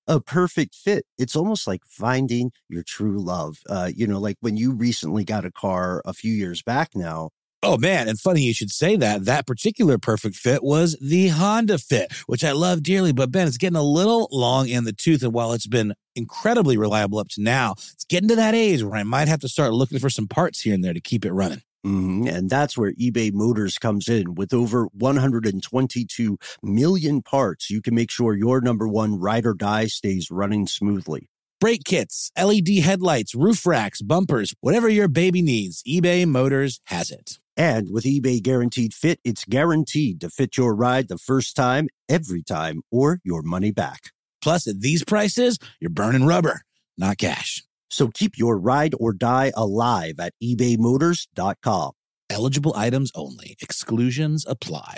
a 0.06 0.20
perfect 0.20 0.74
fit. 0.74 1.04
It's 1.18 1.36
almost 1.36 1.66
like 1.66 1.82
finding 1.86 2.52
your 2.68 2.82
true 2.82 3.18
love. 3.18 3.58
Uh, 3.68 3.90
you 3.94 4.06
know, 4.06 4.18
like 4.18 4.36
when 4.40 4.56
you 4.56 4.72
recently 4.72 5.24
got 5.24 5.44
a 5.44 5.50
car 5.50 6.02
a 6.04 6.12
few 6.12 6.32
years 6.32 6.62
back 6.62 6.90
now. 6.94 7.30
Oh 7.64 7.78
man, 7.78 8.08
and 8.08 8.18
funny 8.18 8.42
you 8.42 8.54
should 8.54 8.72
say 8.72 8.96
that. 8.96 9.24
That 9.24 9.46
particular 9.46 9.96
perfect 9.96 10.34
fit 10.34 10.64
was 10.64 10.96
the 11.00 11.28
Honda 11.28 11.78
Fit, 11.78 12.12
which 12.26 12.42
I 12.42 12.50
love 12.50 12.82
dearly. 12.82 13.12
But 13.12 13.30
Ben, 13.30 13.46
it's 13.46 13.56
getting 13.56 13.76
a 13.76 13.84
little 13.84 14.28
long 14.32 14.68
in 14.68 14.82
the 14.82 14.92
tooth, 14.92 15.22
and 15.22 15.32
while 15.32 15.52
it's 15.52 15.68
been 15.68 15.94
incredibly 16.14 16.76
reliable 16.76 17.18
up 17.18 17.28
to 17.30 17.42
now, 17.42 17.72
it's 17.92 18.04
getting 18.04 18.28
to 18.28 18.36
that 18.36 18.54
age 18.54 18.82
where 18.82 18.96
I 18.96 19.02
might 19.02 19.28
have 19.28 19.40
to 19.40 19.48
start 19.48 19.72
looking 19.72 19.98
for 19.98 20.10
some 20.10 20.28
parts 20.28 20.60
here 20.60 20.74
and 20.74 20.84
there 20.84 20.94
to 20.94 21.00
keep 21.00 21.24
it 21.24 21.32
running. 21.32 21.62
Mm-hmm. 21.86 22.28
And 22.28 22.48
that's 22.48 22.78
where 22.78 22.92
eBay 22.92 23.32
Motors 23.32 23.76
comes 23.78 24.08
in. 24.08 24.34
With 24.34 24.54
over 24.54 24.86
122 24.92 26.38
million 26.62 27.22
parts, 27.22 27.70
you 27.70 27.82
can 27.82 27.94
make 27.94 28.10
sure 28.10 28.36
your 28.36 28.60
number 28.60 28.86
one 28.86 29.18
ride 29.18 29.46
or 29.46 29.54
die 29.54 29.86
stays 29.86 30.30
running 30.30 30.66
smoothly 30.68 31.28
brake 31.62 31.84
kits, 31.84 32.32
LED 32.36 32.80
headlights, 32.82 33.36
roof 33.36 33.64
racks, 33.64 34.02
bumpers, 34.02 34.52
whatever 34.62 34.88
your 34.88 35.06
baby 35.06 35.40
needs, 35.42 35.80
eBay 35.84 36.26
Motors 36.26 36.80
has 36.86 37.12
it. 37.12 37.38
And 37.56 37.88
with 37.88 38.02
eBay 38.02 38.42
Guaranteed 38.42 38.92
Fit, 38.92 39.20
it's 39.22 39.44
guaranteed 39.44 40.20
to 40.22 40.28
fit 40.28 40.56
your 40.56 40.74
ride 40.74 41.06
the 41.06 41.18
first 41.18 41.54
time, 41.54 41.86
every 42.08 42.42
time, 42.42 42.82
or 42.90 43.20
your 43.22 43.42
money 43.42 43.70
back. 43.70 44.10
Plus, 44.42 44.66
at 44.66 44.80
these 44.80 45.04
prices, 45.04 45.58
you're 45.80 45.90
burning 45.90 46.26
rubber, 46.26 46.62
not 46.98 47.18
cash. 47.18 47.62
So 47.90 48.08
keep 48.08 48.38
your 48.38 48.58
ride 48.58 48.94
or 48.98 49.12
die 49.12 49.52
alive 49.54 50.14
at 50.18 50.34
ebaymotors.com. 50.42 51.92
Eligible 52.30 52.72
items 52.74 53.12
only, 53.14 53.56
exclusions 53.60 54.46
apply. 54.48 54.96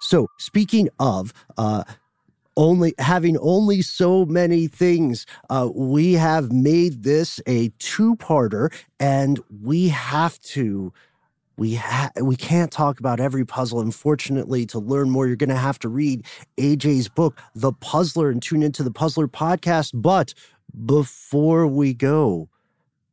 So, 0.00 0.28
speaking 0.38 0.88
of, 0.98 1.32
uh, 1.58 1.84
only 2.56 2.94
having 2.98 3.36
only 3.38 3.82
so 3.82 4.24
many 4.24 4.66
things. 4.66 5.26
Uh, 5.50 5.68
we 5.74 6.14
have 6.14 6.50
made 6.50 7.02
this 7.02 7.40
a 7.46 7.68
two-parter, 7.78 8.72
and 8.98 9.40
we 9.62 9.88
have 9.88 10.38
to. 10.40 10.92
We 11.56 11.74
ha- 11.74 12.10
we 12.20 12.36
can't 12.36 12.70
talk 12.70 13.00
about 13.00 13.18
every 13.18 13.44
puzzle. 13.44 13.80
Unfortunately, 13.80 14.66
to 14.66 14.78
learn 14.78 15.10
more, 15.10 15.26
you're 15.26 15.36
going 15.36 15.48
to 15.48 15.56
have 15.56 15.78
to 15.80 15.88
read 15.88 16.24
AJ's 16.58 17.08
book, 17.08 17.38
The 17.54 17.72
Puzzler, 17.72 18.30
and 18.30 18.42
tune 18.42 18.62
into 18.62 18.82
the 18.82 18.90
Puzzler 18.90 19.26
podcast. 19.26 19.92
But 19.94 20.34
before 20.84 21.66
we 21.66 21.94
go, 21.94 22.50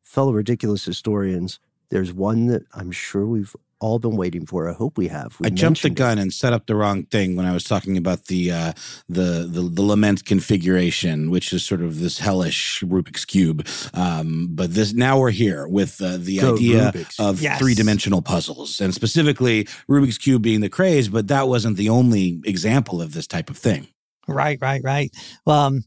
fellow 0.02 0.34
ridiculous 0.34 0.84
historians, 0.84 1.60
there's 1.90 2.14
one 2.14 2.48
that 2.48 2.64
I'm 2.74 2.92
sure 2.92 3.26
we've 3.26 3.56
all 3.84 4.00
been 4.00 4.16
waiting 4.18 4.46
for. 4.46 4.70
I 4.70 4.74
hope 4.74 4.98
we 4.98 5.08
have. 5.10 5.36
We 5.40 5.48
I 5.48 5.50
jumped 5.50 5.82
the 5.82 5.90
mentioned 5.90 5.98
it. 6.00 6.04
gun 6.04 6.18
and 6.20 6.34
set 6.34 6.54
up 6.54 6.66
the 6.68 6.76
wrong 6.76 7.04
thing 7.14 7.36
when 7.36 7.46
I 7.46 7.54
was 7.54 7.64
talking 7.66 7.98
about 7.98 8.26
the 8.26 8.52
uh, 8.52 8.74
the, 9.10 9.48
the 9.56 9.62
the 9.78 9.82
lament 9.94 10.26
configuration, 10.26 11.30
which 11.30 11.52
is 11.54 11.66
sort 11.66 11.82
of 11.82 12.00
this 12.00 12.18
hellish 12.20 12.82
Rubik's 12.82 13.26
cube. 13.26 13.68
Um, 13.94 14.48
but 14.52 14.74
this 14.74 14.94
now 14.94 15.20
we're 15.20 15.32
here 15.46 15.68
with 15.68 16.02
uh, 16.02 16.18
the 16.18 16.40
Go 16.40 16.56
idea 16.56 16.92
Rubik's. 16.94 17.20
of 17.20 17.42
Yes. 17.42 17.60
three 17.60 17.76
dimensional 17.76 18.22
puzzles, 18.22 18.80
and 18.82 18.94
specifically 18.94 19.66
Rubik's 19.90 20.18
cube 20.18 20.42
being 20.42 20.62
the 20.62 20.70
craze. 20.70 21.10
But 21.10 21.28
that 21.28 21.48
wasn't 21.48 21.78
the 21.78 21.90
only 21.90 22.42
example 22.46 23.02
of 23.02 23.14
this 23.14 23.28
type 23.28 23.50
of 23.50 23.58
thing. 23.58 23.88
Right, 24.28 24.58
right, 24.62 24.82
right. 24.84 25.12
Um, 25.46 25.84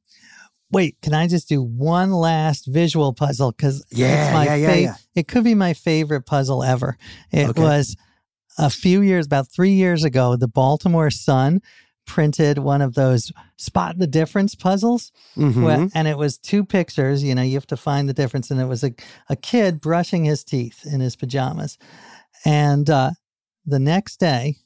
wait, 0.71 0.97
can 1.03 1.15
I 1.15 1.27
just 1.29 1.49
do 1.49 1.63
one 1.63 2.13
last 2.13 2.67
visual 2.67 3.13
puzzle? 3.13 3.53
Because 3.53 3.85
Yeah, 3.91 4.25
it's 4.27 4.33
my 4.35 4.45
yeah, 4.47 4.55
yeah, 4.57 4.69
fa- 4.69 4.81
yeah. 4.81 4.95
It 5.15 5.29
could 5.29 5.45
be 5.45 5.55
my 5.55 5.73
favorite 5.75 6.23
puzzle 6.27 6.63
ever. 6.63 6.97
It 7.31 7.49
Okay. 7.51 7.63
was 7.63 7.97
a 8.59 8.71
few 8.71 9.01
years, 9.03 9.27
about 9.27 9.49
three 9.51 9.73
years 9.73 10.03
ago. 10.05 10.35
The 10.37 10.49
Baltimore 10.49 11.11
Sun 11.11 11.61
printed 12.07 12.59
one 12.59 12.81
of 12.83 12.95
those 12.95 13.33
spot 13.57 13.99
the 13.99 14.07
difference 14.07 14.55
puzzles, 14.55 15.11
Mhm. 15.37 15.63
where- 15.63 15.89
and 15.95 16.07
it 16.09 16.17
was 16.17 16.39
two 16.39 16.65
pictures. 16.65 17.23
You 17.23 17.35
know, 17.35 17.43
you 17.43 17.55
have 17.55 17.67
to 17.69 17.77
find 17.77 18.09
the 18.09 18.15
difference, 18.15 18.51
and 18.51 18.61
it 18.61 18.67
was 18.67 18.83
a 18.85 18.93
a 19.29 19.37
kid 19.37 19.81
brushing 19.81 20.25
his 20.25 20.45
teeth 20.45 20.87
in 20.87 21.01
his 21.01 21.17
pajamas, 21.17 21.79
and 22.45 22.89
uh, 22.89 23.11
the 23.65 23.79
next 23.81 24.21
day, 24.21 24.57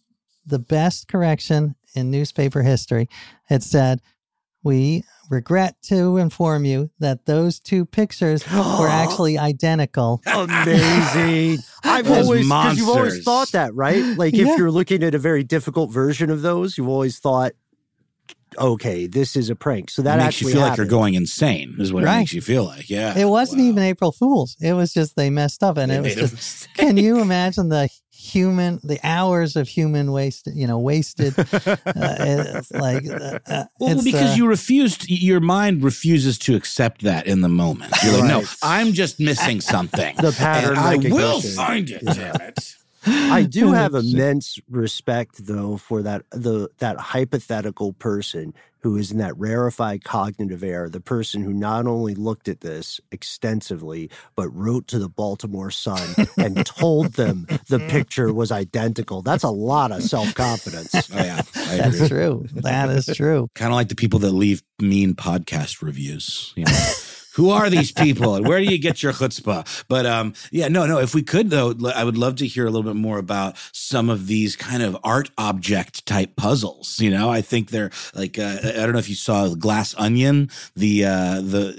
the 0.46 0.58
best 0.58 1.08
correction 1.08 1.74
in 1.94 2.10
newspaper 2.10 2.62
history. 2.62 3.08
It 3.48 3.62
said, 3.62 4.00
We 4.62 5.04
regret 5.30 5.76
to 5.84 6.16
inform 6.18 6.64
you 6.64 6.90
that 6.98 7.24
those 7.26 7.60
two 7.60 7.86
pictures 7.86 8.44
were 8.52 8.88
actually 8.88 9.38
identical. 9.38 10.20
Amazing. 10.26 11.58
I've 11.84 12.10
always 12.10 12.46
because 12.46 12.78
you've 12.78 12.88
always 12.88 13.22
thought 13.22 13.52
that, 13.52 13.74
right? 13.74 14.04
Like 14.04 14.34
Yeah. 14.34 14.52
if 14.52 14.58
you're 14.58 14.70
looking 14.70 15.02
at 15.02 15.14
a 15.14 15.18
very 15.18 15.42
difficult 15.44 15.90
version 15.92 16.30
of 16.30 16.42
those, 16.42 16.76
you've 16.76 16.88
always 16.88 17.18
thought, 17.18 17.52
okay, 18.58 19.06
this 19.06 19.36
is 19.36 19.48
a 19.48 19.54
prank. 19.56 19.90
So 19.90 20.02
that 20.02 20.14
it 20.14 20.16
makes 20.18 20.26
actually 20.36 20.52
you 20.52 20.58
feel 20.58 20.68
like 20.68 20.76
you're 20.76 20.86
going 20.86 21.14
insane, 21.14 21.76
is 21.78 21.92
what 21.92 22.02
it 22.02 22.06
makes 22.06 22.32
you 22.32 22.40
feel 22.40 22.64
like. 22.64 22.90
Yeah, 22.90 23.16
It 23.16 23.26
wasn't 23.26 23.60
Wow. 23.62 23.68
even 23.68 23.82
April 23.84 24.12
Fool's. 24.12 24.56
It 24.60 24.72
was 24.72 24.92
just 24.92 25.16
they 25.16 25.30
messed 25.30 25.62
up. 25.62 25.76
And 25.78 25.90
They 25.90 25.96
it 25.96 26.02
was 26.02 26.14
just, 26.16 26.68
can 26.74 26.96
you 26.96 27.20
imagine 27.20 27.68
the 27.68 27.88
human, 28.20 28.78
the 28.84 29.00
hours 29.02 29.56
of 29.56 29.66
human 29.68 30.12
waste, 30.12 30.46
you 30.52 30.66
know, 30.66 30.78
wasted? 30.78 31.38
uh, 31.38 31.44
it's 31.86 32.70
like, 32.86 33.08
uh, 33.08 33.38
uh, 33.46 33.64
Well, 33.78 33.92
it's, 33.92 34.04
because 34.04 34.32
uh, 34.32 34.36
you 34.36 34.46
refused, 34.46 35.08
your 35.08 35.40
mind 35.40 35.82
refuses 35.82 36.38
to 36.40 36.54
accept 36.54 37.02
that 37.02 37.26
in 37.26 37.40
the 37.40 37.48
moment. 37.48 37.94
You're 38.04 38.18
like, 38.18 38.28
no, 38.28 38.42
I'm 38.62 38.92
just 38.92 39.18
missing 39.18 39.60
something. 39.60 40.16
The 40.16 40.32
pattern 40.32 40.76
I 40.76 40.96
will 40.96 41.40
find 41.40 41.88
it. 41.90 42.02
Yeah. 42.02 42.12
Damn 42.12 42.48
it. 42.48 42.76
I 43.06 43.42
do 43.50 43.72
have 43.72 43.94
immense 43.94 44.58
respect 44.68 45.46
though 45.46 45.76
for 45.76 46.02
that 46.02 46.22
the 46.30 46.68
that 46.78 46.98
hypothetical 46.98 47.92
person 47.94 48.54
who 48.82 48.96
is 48.96 49.12
in 49.12 49.18
that 49.18 49.36
rarefied 49.36 50.04
cognitive 50.04 50.62
air, 50.62 50.88
the 50.88 51.00
person 51.00 51.42
who 51.42 51.52
not 51.52 51.86
only 51.86 52.14
looked 52.14 52.48
at 52.48 52.60
this 52.60 52.98
extensively, 53.12 54.10
but 54.36 54.48
wrote 54.48 54.86
to 54.88 54.98
the 54.98 55.08
Baltimore 55.08 55.70
Sun 55.70 56.14
and 56.38 56.64
told 56.64 57.12
them 57.12 57.46
the 57.68 57.78
picture 57.78 58.32
was 58.32 58.50
identical. 58.50 59.20
That's 59.22 59.44
a 59.44 59.50
lot 59.50 59.92
of 59.92 60.02
self-confidence. 60.02 60.90
Oh 61.12 61.16
yeah, 61.16 61.42
That's 61.52 62.08
true. 62.08 62.46
That 62.52 62.88
is 62.88 63.06
true. 63.14 63.48
Kind 63.54 63.72
of 63.72 63.74
like 63.74 63.88
the 63.88 63.96
people 63.96 64.20
that 64.20 64.30
leave 64.30 64.62
mean 64.80 65.14
podcast 65.14 65.82
reviews. 65.82 66.52
You 66.56 66.64
know? 66.64 66.72
Who 67.34 67.50
are 67.50 67.70
these 67.70 67.92
people 67.92 68.34
and 68.34 68.46
where 68.46 68.58
do 68.58 68.64
you 68.64 68.78
get 68.78 69.02
your 69.02 69.12
chutzpah? 69.12 69.84
But 69.88 70.06
um, 70.06 70.34
yeah, 70.50 70.68
no, 70.68 70.86
no. 70.86 70.98
If 70.98 71.14
we 71.14 71.22
could 71.22 71.50
though, 71.50 71.74
I 71.94 72.04
would 72.04 72.18
love 72.18 72.36
to 72.36 72.46
hear 72.46 72.66
a 72.66 72.70
little 72.70 72.90
bit 72.90 72.98
more 72.98 73.18
about 73.18 73.56
some 73.72 74.10
of 74.10 74.26
these 74.26 74.56
kind 74.56 74.82
of 74.82 74.96
art 75.04 75.30
object 75.38 76.06
type 76.06 76.36
puzzles. 76.36 76.98
You 76.98 77.10
know, 77.10 77.30
I 77.30 77.40
think 77.40 77.70
they're 77.70 77.90
like 78.14 78.38
uh, 78.38 78.58
I 78.62 78.72
don't 78.72 78.92
know 78.92 78.98
if 78.98 79.08
you 79.08 79.14
saw 79.14 79.48
Glass 79.54 79.94
Onion, 79.96 80.50
the 80.74 81.04
uh, 81.04 81.40
the 81.40 81.74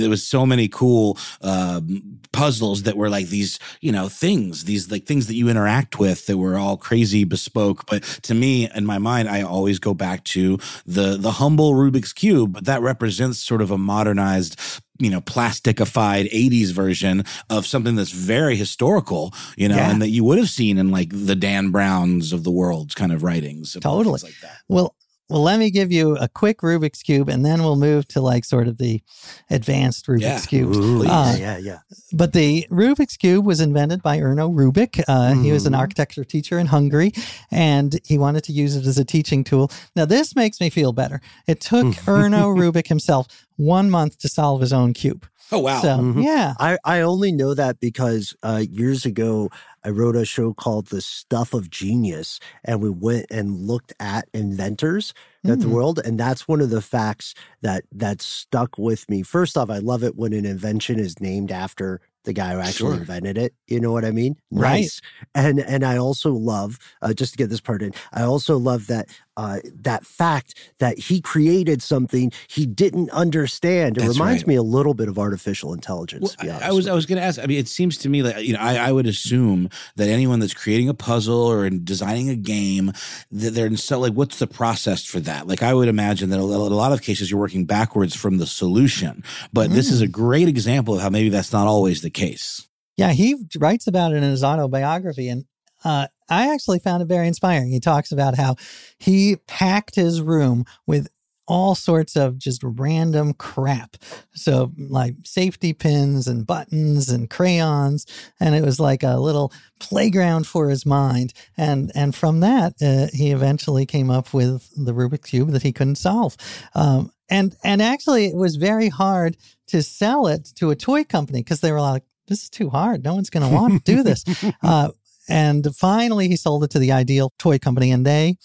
there 0.00 0.10
was 0.10 0.26
so 0.26 0.46
many 0.46 0.68
cool 0.68 1.18
um, 1.42 2.18
puzzles 2.32 2.84
that 2.84 2.96
were 2.96 3.10
like 3.10 3.28
these 3.28 3.58
you 3.80 3.92
know 3.92 4.08
things, 4.08 4.64
these 4.64 4.90
like 4.90 5.04
things 5.04 5.26
that 5.26 5.34
you 5.34 5.48
interact 5.48 5.98
with 5.98 6.26
that 6.26 6.38
were 6.38 6.56
all 6.56 6.76
crazy 6.76 7.24
bespoke. 7.24 7.86
But 7.86 8.02
to 8.22 8.34
me, 8.34 8.70
in 8.74 8.86
my 8.86 8.98
mind, 8.98 9.28
I 9.28 9.42
always 9.42 9.78
go 9.78 9.92
back 9.92 10.24
to 10.24 10.58
the 10.86 11.16
the 11.16 11.32
humble 11.32 11.74
Rubik's 11.74 12.12
cube, 12.12 12.54
but 12.54 12.64
that 12.64 12.80
represents 12.80 13.38
sort 13.38 13.60
of 13.60 13.70
a 13.70 13.78
modernized 13.78 14.58
you 15.00 15.10
know, 15.10 15.20
plasticified 15.20 16.30
80s 16.32 16.70
version 16.70 17.24
of 17.50 17.66
something 17.66 17.96
that's 17.96 18.12
very 18.12 18.56
historical, 18.56 19.34
you 19.56 19.68
know, 19.68 19.76
Yeah. 19.76 19.90
and 19.90 20.00
that 20.02 20.10
you 20.10 20.24
would 20.24 20.38
have 20.38 20.48
seen 20.50 20.78
in 20.78 20.90
like 20.90 21.08
the 21.12 21.34
Dan 21.34 21.70
Browns 21.70 22.32
of 22.32 22.44
the 22.44 22.50
world's 22.50 22.94
kind 22.94 23.12
of 23.12 23.22
writings. 23.22 23.76
Totally. 23.80 24.20
Like 24.22 24.34
that. 24.42 24.58
Well, 24.68 24.94
well, 25.30 25.42
let 25.42 25.58
me 25.58 25.70
give 25.70 25.90
you 25.90 26.16
a 26.16 26.28
quick 26.28 26.58
Rubik's 26.58 27.02
cube, 27.02 27.28
and 27.28 27.44
then 27.44 27.62
we'll 27.62 27.76
move 27.76 28.06
to 28.08 28.20
like 28.20 28.44
sort 28.44 28.68
of 28.68 28.78
the 28.78 29.02
advanced 29.50 30.06
Rubik's 30.06 30.22
Yeah. 30.22 30.40
cubes. 30.40 30.76
Ooh, 30.78 31.02
Uh, 31.02 31.34
yeah, 31.36 31.36
yeah, 31.36 31.58
yeah. 31.58 31.78
But 32.12 32.32
the 32.32 32.66
Rubik's 32.70 33.16
Cube 33.16 33.44
was 33.46 33.60
invented 33.60 34.02
by 34.02 34.18
Erno 34.18 34.52
Rubik. 34.52 35.02
Uh, 35.08 35.34
He 35.34 35.50
was 35.52 35.66
an 35.66 35.72
Mhm. 35.72 35.78
architecture 35.78 36.24
teacher 36.24 36.58
in 36.58 36.66
Hungary, 36.66 37.12
and 37.50 37.98
he 38.04 38.18
wanted 38.18 38.44
to 38.44 38.52
use 38.52 38.76
it 38.76 38.86
as 38.86 38.98
a 38.98 39.04
teaching 39.04 39.44
tool. 39.44 39.70
Now, 39.96 40.04
this 40.04 40.36
makes 40.36 40.60
me 40.60 40.70
feel 40.70 40.92
better. 40.92 41.20
It 41.46 41.60
took 41.60 41.86
Erno 42.06 42.54
Rubik 42.56 42.88
himself 42.88 43.26
one 43.56 43.90
month 43.90 44.18
to 44.18 44.28
solve 44.28 44.60
his 44.60 44.72
own 44.72 44.92
cube. 44.92 45.26
Oh, 45.54 45.58
wow. 45.60 45.80
So, 45.80 45.88
Mhm. 45.98 46.22
yeah. 46.24 46.54
I, 46.58 46.78
I 46.84 47.00
only 47.00 47.32
know 47.32 47.54
that 47.54 47.80
because 47.80 48.34
uh, 48.42 48.64
years 48.68 49.04
ago 49.04 49.50
I 49.84 49.90
wrote 49.90 50.16
a 50.16 50.24
show 50.24 50.52
called 50.54 50.86
The 50.88 51.00
Stuff 51.00 51.54
of 51.54 51.70
Genius, 51.70 52.40
and 52.64 52.82
we 52.82 52.90
went 52.90 53.26
and 53.30 53.60
looked 53.66 53.92
at 54.00 54.28
inventors 54.34 55.12
at 55.46 55.60
the 55.60 55.66
Mm. 55.66 55.72
world, 55.72 56.00
and 56.04 56.18
that's 56.18 56.48
one 56.48 56.62
of 56.62 56.70
the 56.70 56.80
facts 56.80 57.34
that 57.60 57.84
that 57.92 58.22
stuck 58.22 58.78
with 58.78 59.08
me. 59.10 59.22
First 59.22 59.58
off, 59.58 59.68
I 59.68 59.78
love 59.78 60.02
it 60.02 60.16
when 60.16 60.32
an 60.32 60.46
invention 60.46 60.98
is 60.98 61.20
named 61.20 61.52
after 61.52 62.00
the 62.24 62.32
guy 62.32 62.54
who 62.54 62.60
actually 62.60 62.92
Sure. 62.92 63.00
invented 63.00 63.36
it. 63.36 63.52
You 63.66 63.78
know 63.80 63.92
what 63.92 64.06
I 64.06 64.10
mean? 64.10 64.36
Right. 64.50 64.80
Nice. 64.84 65.02
And 65.34 65.60
and 65.60 65.84
I 65.84 65.98
also 65.98 66.32
love 66.32 66.78
uh, 67.02 67.12
just 67.12 67.32
to 67.32 67.36
get 67.36 67.50
this 67.50 67.60
part 67.60 67.82
in. 67.82 67.92
I 68.14 68.22
also 68.22 68.56
love 68.56 68.86
that 68.86 69.10
uh, 69.36 69.58
that 69.74 70.06
fact 70.06 70.54
that 70.78 70.98
he 70.98 71.20
created 71.20 71.82
something 71.82 72.32
he 72.48 72.66
didn't 72.66 73.10
understand. 73.10 73.96
It 73.96 74.02
That's 74.02 74.18
reminds 74.18 74.42
right. 74.42 74.48
me 74.48 74.54
a 74.56 74.62
little 74.62 74.94
bit 74.94 75.08
of 75.08 75.18
artificial 75.18 75.72
intelligence. 75.72 76.22
Well, 76.22 76.30
to 76.30 76.38
be 76.38 76.50
I- 76.50 76.54
honest 76.54 76.68
I 76.68 76.72
was 76.72 76.88
I 76.88 76.94
was 76.94 77.06
going 77.06 77.18
to 77.18 77.24
ask. 77.24 77.40
I 77.40 77.46
mean, 77.46 77.58
it 77.58 77.68
seems 77.68 77.98
to 77.98 78.08
me 78.08 78.20
that 78.22 78.44
you 78.44 78.52
know 78.52 78.60
I, 78.60 78.76
I 78.76 78.92
would 78.92 79.06
assume 79.06 79.68
that 79.96 80.08
anyone 80.08 80.40
that's 80.40 80.54
creating 80.54 80.88
a 80.88 80.94
puzzle 80.94 81.40
or 81.40 81.66
in 81.66 81.84
designing 81.84 82.28
a 82.28 82.36
game, 82.36 82.92
that 83.30 83.50
they're 83.50 83.66
in 83.66 83.76
so 83.76 83.98
like 83.98 84.12
what's 84.12 84.38
the 84.38 84.46
process 84.46 85.04
for 85.04 85.20
that? 85.20 85.46
Like 85.46 85.62
I 85.62 85.74
would 85.74 85.88
imagine 85.88 86.30
that 86.30 86.38
a, 86.38 86.42
a 86.42 86.44
lot 86.44 86.92
of 86.92 87.02
cases 87.02 87.30
you're 87.30 87.40
working 87.40 87.64
backwards 87.64 88.14
from 88.14 88.38
the 88.38 88.46
solution, 88.46 89.22
but 89.52 89.70
this 89.70 89.90
is 89.90 90.00
a 90.00 90.08
great 90.08 90.48
example 90.48 90.94
of 90.94 91.02
how 91.02 91.10
maybe 91.10 91.28
that's 91.28 91.52
not 91.52 91.66
always 91.66 92.02
the 92.02 92.10
case. 92.10 92.66
Yeah, 92.96 93.10
he 93.12 93.36
writes 93.58 93.88
about 93.88 94.12
it 94.12 94.16
in 94.18 94.22
his 94.22 94.44
autobiography, 94.44 95.28
and 95.28 95.44
uh, 95.84 96.06
I 96.28 96.52
actually 96.52 96.78
found 96.78 97.02
it 97.02 97.06
very 97.06 97.28
inspiring. 97.28 97.70
He 97.70 97.80
talks 97.80 98.10
about 98.12 98.36
how 98.36 98.56
he 98.98 99.36
packed 99.46 99.94
his 99.94 100.22
room 100.22 100.64
with 100.86 101.08
all 101.46 101.74
sorts 101.74 102.16
of 102.16 102.38
just 102.38 102.62
random 102.64 103.34
crap. 103.34 103.96
So, 104.34 104.72
like 104.78 105.14
safety 105.24 105.72
pins 105.72 106.26
and 106.26 106.46
buttons 106.46 107.10
and 107.10 107.28
crayons, 107.28 108.06
and 108.40 108.54
it 108.54 108.64
was 108.64 108.80
like 108.80 109.02
a 109.02 109.18
little 109.18 109.52
playground 109.80 110.46
for 110.46 110.68
his 110.68 110.86
mind. 110.86 111.32
And 111.56 111.92
and 111.94 112.14
from 112.14 112.40
that, 112.40 112.74
uh, 112.80 113.08
he 113.12 113.30
eventually 113.30 113.86
came 113.86 114.10
up 114.10 114.32
with 114.32 114.70
the 114.76 114.94
Rubik's 114.94 115.30
cube 115.30 115.50
that 115.50 115.62
he 115.62 115.72
couldn't 115.72 115.96
solve. 115.96 116.36
Um, 116.74 117.12
and 117.28 117.56
and 117.64 117.82
actually, 117.82 118.26
it 118.26 118.36
was 118.36 118.56
very 118.56 118.88
hard 118.88 119.36
to 119.68 119.82
sell 119.82 120.26
it 120.26 120.52
to 120.56 120.70
a 120.70 120.76
toy 120.76 121.04
company 121.04 121.40
because 121.40 121.60
they 121.60 121.72
were 121.72 121.80
like, 121.80 122.04
"This 122.28 122.44
is 122.44 122.50
too 122.50 122.70
hard. 122.70 123.04
No 123.04 123.14
one's 123.14 123.30
going 123.30 123.48
to 123.48 123.54
want 123.54 123.84
to 123.84 123.94
do 123.94 124.02
this." 124.02 124.24
uh, 124.62 124.90
and 125.28 125.66
finally, 125.76 126.28
he 126.28 126.36
sold 126.36 126.64
it 126.64 126.70
to 126.70 126.78
the 126.78 126.92
Ideal 126.92 127.32
Toy 127.38 127.58
Company, 127.58 127.90
and 127.90 128.04
they, 128.06 128.36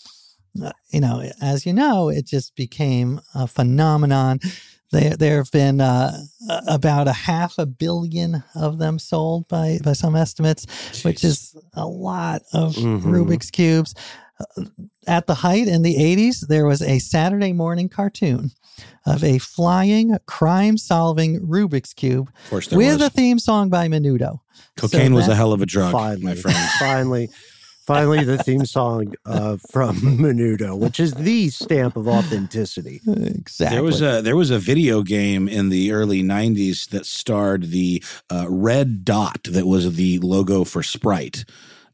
uh, 0.63 0.71
you 0.91 0.99
know, 1.01 1.29
as 1.41 1.65
you 1.65 1.73
know, 1.73 2.09
it 2.09 2.25
just 2.25 2.55
became 2.55 3.21
a 3.35 3.47
phenomenon. 3.47 4.39
There, 4.91 5.15
there 5.15 5.37
have 5.37 5.51
been 5.51 5.81
uh, 5.81 6.17
about 6.67 7.07
a 7.07 7.13
half 7.13 7.59
a 7.59 7.65
billion 7.67 8.43
of 8.55 8.79
them 8.79 8.97
sold 8.97 9.47
by 9.47 9.79
by 9.83 9.93
some 9.93 10.15
estimates, 10.15 10.65
which 11.05 11.23
is 11.23 11.55
a 11.73 11.85
lot 11.85 12.41
of 12.53 12.75
Mhm. 12.75 13.03
Rubik's 13.03 13.51
cubes. 13.51 13.93
Uh, 14.57 14.63
At 15.05 15.27
the 15.27 15.35
height 15.35 15.67
in 15.67 15.81
the 15.81 15.95
80s, 15.97 16.47
there 16.47 16.65
was 16.65 16.81
a 16.81 16.99
Saturday 16.99 17.51
morning 17.53 17.89
cartoon 17.89 18.51
of 19.05 19.23
a 19.23 19.37
flying, 19.37 20.17
crime 20.25 20.77
solving 20.77 21.39
Rubik's 21.41 21.93
Cube 21.93 22.29
Of 22.45 22.49
course, 22.49 22.67
there 22.67 22.77
with 22.77 23.01
was. 23.01 23.07
a 23.07 23.09
theme 23.09 23.39
song 23.39 23.69
by 23.69 23.87
Menudo. 23.87 24.39
Cocaine 24.77 25.11
so 25.11 25.15
was 25.15 25.27
a 25.27 25.35
hell 25.35 25.53
of 25.53 25.61
a 25.61 25.65
drug, 25.65 25.91
finally, 25.91 26.23
my 26.23 26.35
friend. 26.35 26.57
finally, 26.79 27.29
finally, 27.85 28.23
the 28.23 28.37
theme 28.37 28.65
song 28.65 29.13
uh, 29.25 29.57
from 29.71 29.95
Menudo, 30.01 30.77
which 30.77 30.99
is 30.99 31.13
the 31.15 31.49
stamp 31.49 31.97
of 31.97 32.07
authenticity. 32.07 33.01
Exactly. 33.07 33.75
There 33.75 33.83
was 33.83 34.01
a 34.01 34.21
there 34.21 34.35
was 34.35 34.51
a 34.51 34.59
video 34.59 35.01
game 35.03 35.47
in 35.47 35.69
the 35.69 35.91
early 35.91 36.23
'90s 36.23 36.89
that 36.89 37.05
starred 37.05 37.71
the 37.71 38.03
uh, 38.31 38.45
red 38.47 39.03
dot 39.03 39.43
that 39.45 39.65
was 39.65 39.95
the 39.95 40.19
logo 40.19 40.63
for 40.63 40.83
Sprite. 40.83 41.45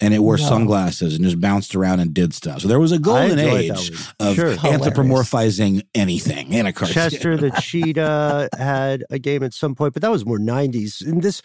And 0.02 0.14
it 0.14 0.20
wore 0.20 0.38
No. 0.38 0.44
sunglasses 0.48 1.16
and 1.16 1.24
just 1.24 1.40
bounced 1.40 1.76
around 1.76 2.00
and 2.00 2.14
did 2.14 2.34
stuff. 2.34 2.62
So 2.62 2.68
there 2.68 2.80
was 2.80 2.92
a 2.92 3.00
golden 3.00 3.40
age 3.40 3.92
of 4.20 4.36
Sure. 4.36 4.56
anthropomorphizing 4.56 5.84
anything 5.94 6.54
in 6.54 6.66
a 6.66 6.74
cartoon. 6.74 6.94
Chester 6.94 7.38
the 7.38 7.52
cheetah 7.62 8.50
had 8.58 9.04
a 9.10 9.20
game 9.20 9.44
at 9.44 9.54
some 9.54 9.76
point, 9.76 9.94
but 9.94 10.02
that 10.02 10.12
was 10.12 10.26
more 10.26 10.40
'90s. 10.40 11.06
And 11.06 11.22
this, 11.22 11.42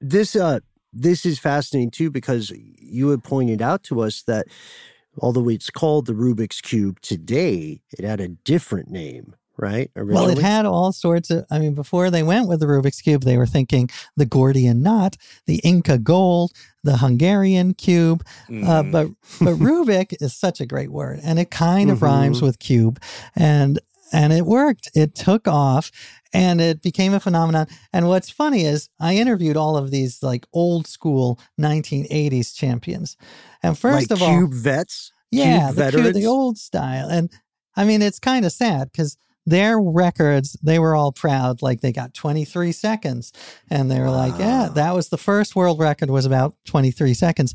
this, 0.00 0.34
uh, 0.36 0.60
this 0.92 1.24
is 1.24 1.38
fascinating 1.38 1.90
too 1.90 2.10
because 2.10 2.50
you 2.54 3.08
had 3.10 3.22
pointed 3.24 3.62
out 3.62 3.82
to 3.84 4.00
us 4.00 4.22
that 4.24 4.46
although 5.18 5.48
it's 5.48 5.70
called 5.70 6.06
the 6.06 6.12
Rubik's 6.14 6.60
cube 6.60 7.00
today, 7.00 7.80
it 7.98 8.04
had 8.04 8.20
a 8.20 8.28
different 8.28 8.90
name, 8.90 9.34
right? 9.62 9.90
Well, 9.96 10.28
it 10.28 10.38
had 10.38 10.66
all 10.66 10.92
sorts 10.92 11.30
of. 11.30 11.46
I 11.50 11.58
mean, 11.58 11.74
before 11.74 12.10
they 12.10 12.22
went 12.22 12.48
with 12.48 12.60
the 12.60 12.66
Rubik's 12.66 13.00
Cube, 13.00 13.22
they 13.22 13.38
were 13.38 13.46
thinking 13.46 13.88
the 14.16 14.26
Gordian 14.26 14.82
knot, 14.82 15.16
the 15.46 15.56
Inca 15.64 15.96
gold, 15.98 16.52
the 16.82 16.98
Hungarian 16.98 17.72
cube. 17.74 18.22
Uh, 18.48 18.50
Mm. 18.82 18.92
but 18.92 19.06
but 19.40 19.54
Rubik 19.68 20.14
is 20.20 20.34
such 20.34 20.60
a 20.60 20.66
great 20.66 20.90
word, 20.90 21.20
and 21.22 21.38
it 21.38 21.50
kind 21.50 21.90
of 21.90 21.98
Mhm. 22.00 22.02
rhymes 22.02 22.42
with 22.42 22.58
cube, 22.58 23.00
and 23.36 23.78
and 24.12 24.32
it 24.34 24.44
worked. 24.44 24.90
It 24.94 25.14
took 25.14 25.48
off, 25.48 25.90
and 26.34 26.60
it 26.60 26.82
became 26.82 27.14
a 27.14 27.20
phenomenon. 27.20 27.66
And 27.94 28.08
what's 28.08 28.28
funny 28.28 28.64
is 28.64 28.90
I 29.00 29.16
interviewed 29.16 29.56
all 29.56 29.76
of 29.78 29.90
these 29.90 30.22
like 30.22 30.44
old 30.52 30.86
school 30.86 31.38
1980s 31.58 32.52
champions, 32.54 33.16
and 33.62 33.78
first 33.78 34.10
like 34.10 34.10
of 34.10 34.22
all, 34.22 34.28
cube 34.28 34.52
vets. 34.52 35.12
yeah, 35.30 35.66
cube 35.68 35.76
the, 35.76 35.90
cube, 35.92 36.14
the 36.14 36.26
old 36.26 36.58
style. 36.58 37.08
And 37.08 37.30
I 37.74 37.84
mean, 37.84 38.02
it's 38.02 38.18
kind 38.18 38.44
of 38.44 38.52
sad 38.52 38.90
because 38.92 39.16
their 39.46 39.80
records, 39.80 40.56
they 40.62 40.78
were 40.78 40.94
all 40.94 41.12
proud. 41.12 41.62
Like 41.62 41.80
they 41.80 41.92
got 41.92 42.14
23 42.14 42.72
seconds. 42.72 43.32
And 43.70 43.90
they 43.90 43.98
were 43.98 44.10
like, 44.10 44.38
yeah, 44.38 44.68
that 44.74 44.94
was 44.94 45.08
the 45.08 45.18
first 45.18 45.56
world 45.56 45.80
record 45.80 46.10
was 46.10 46.26
about 46.26 46.54
23 46.66 47.14
seconds. 47.14 47.54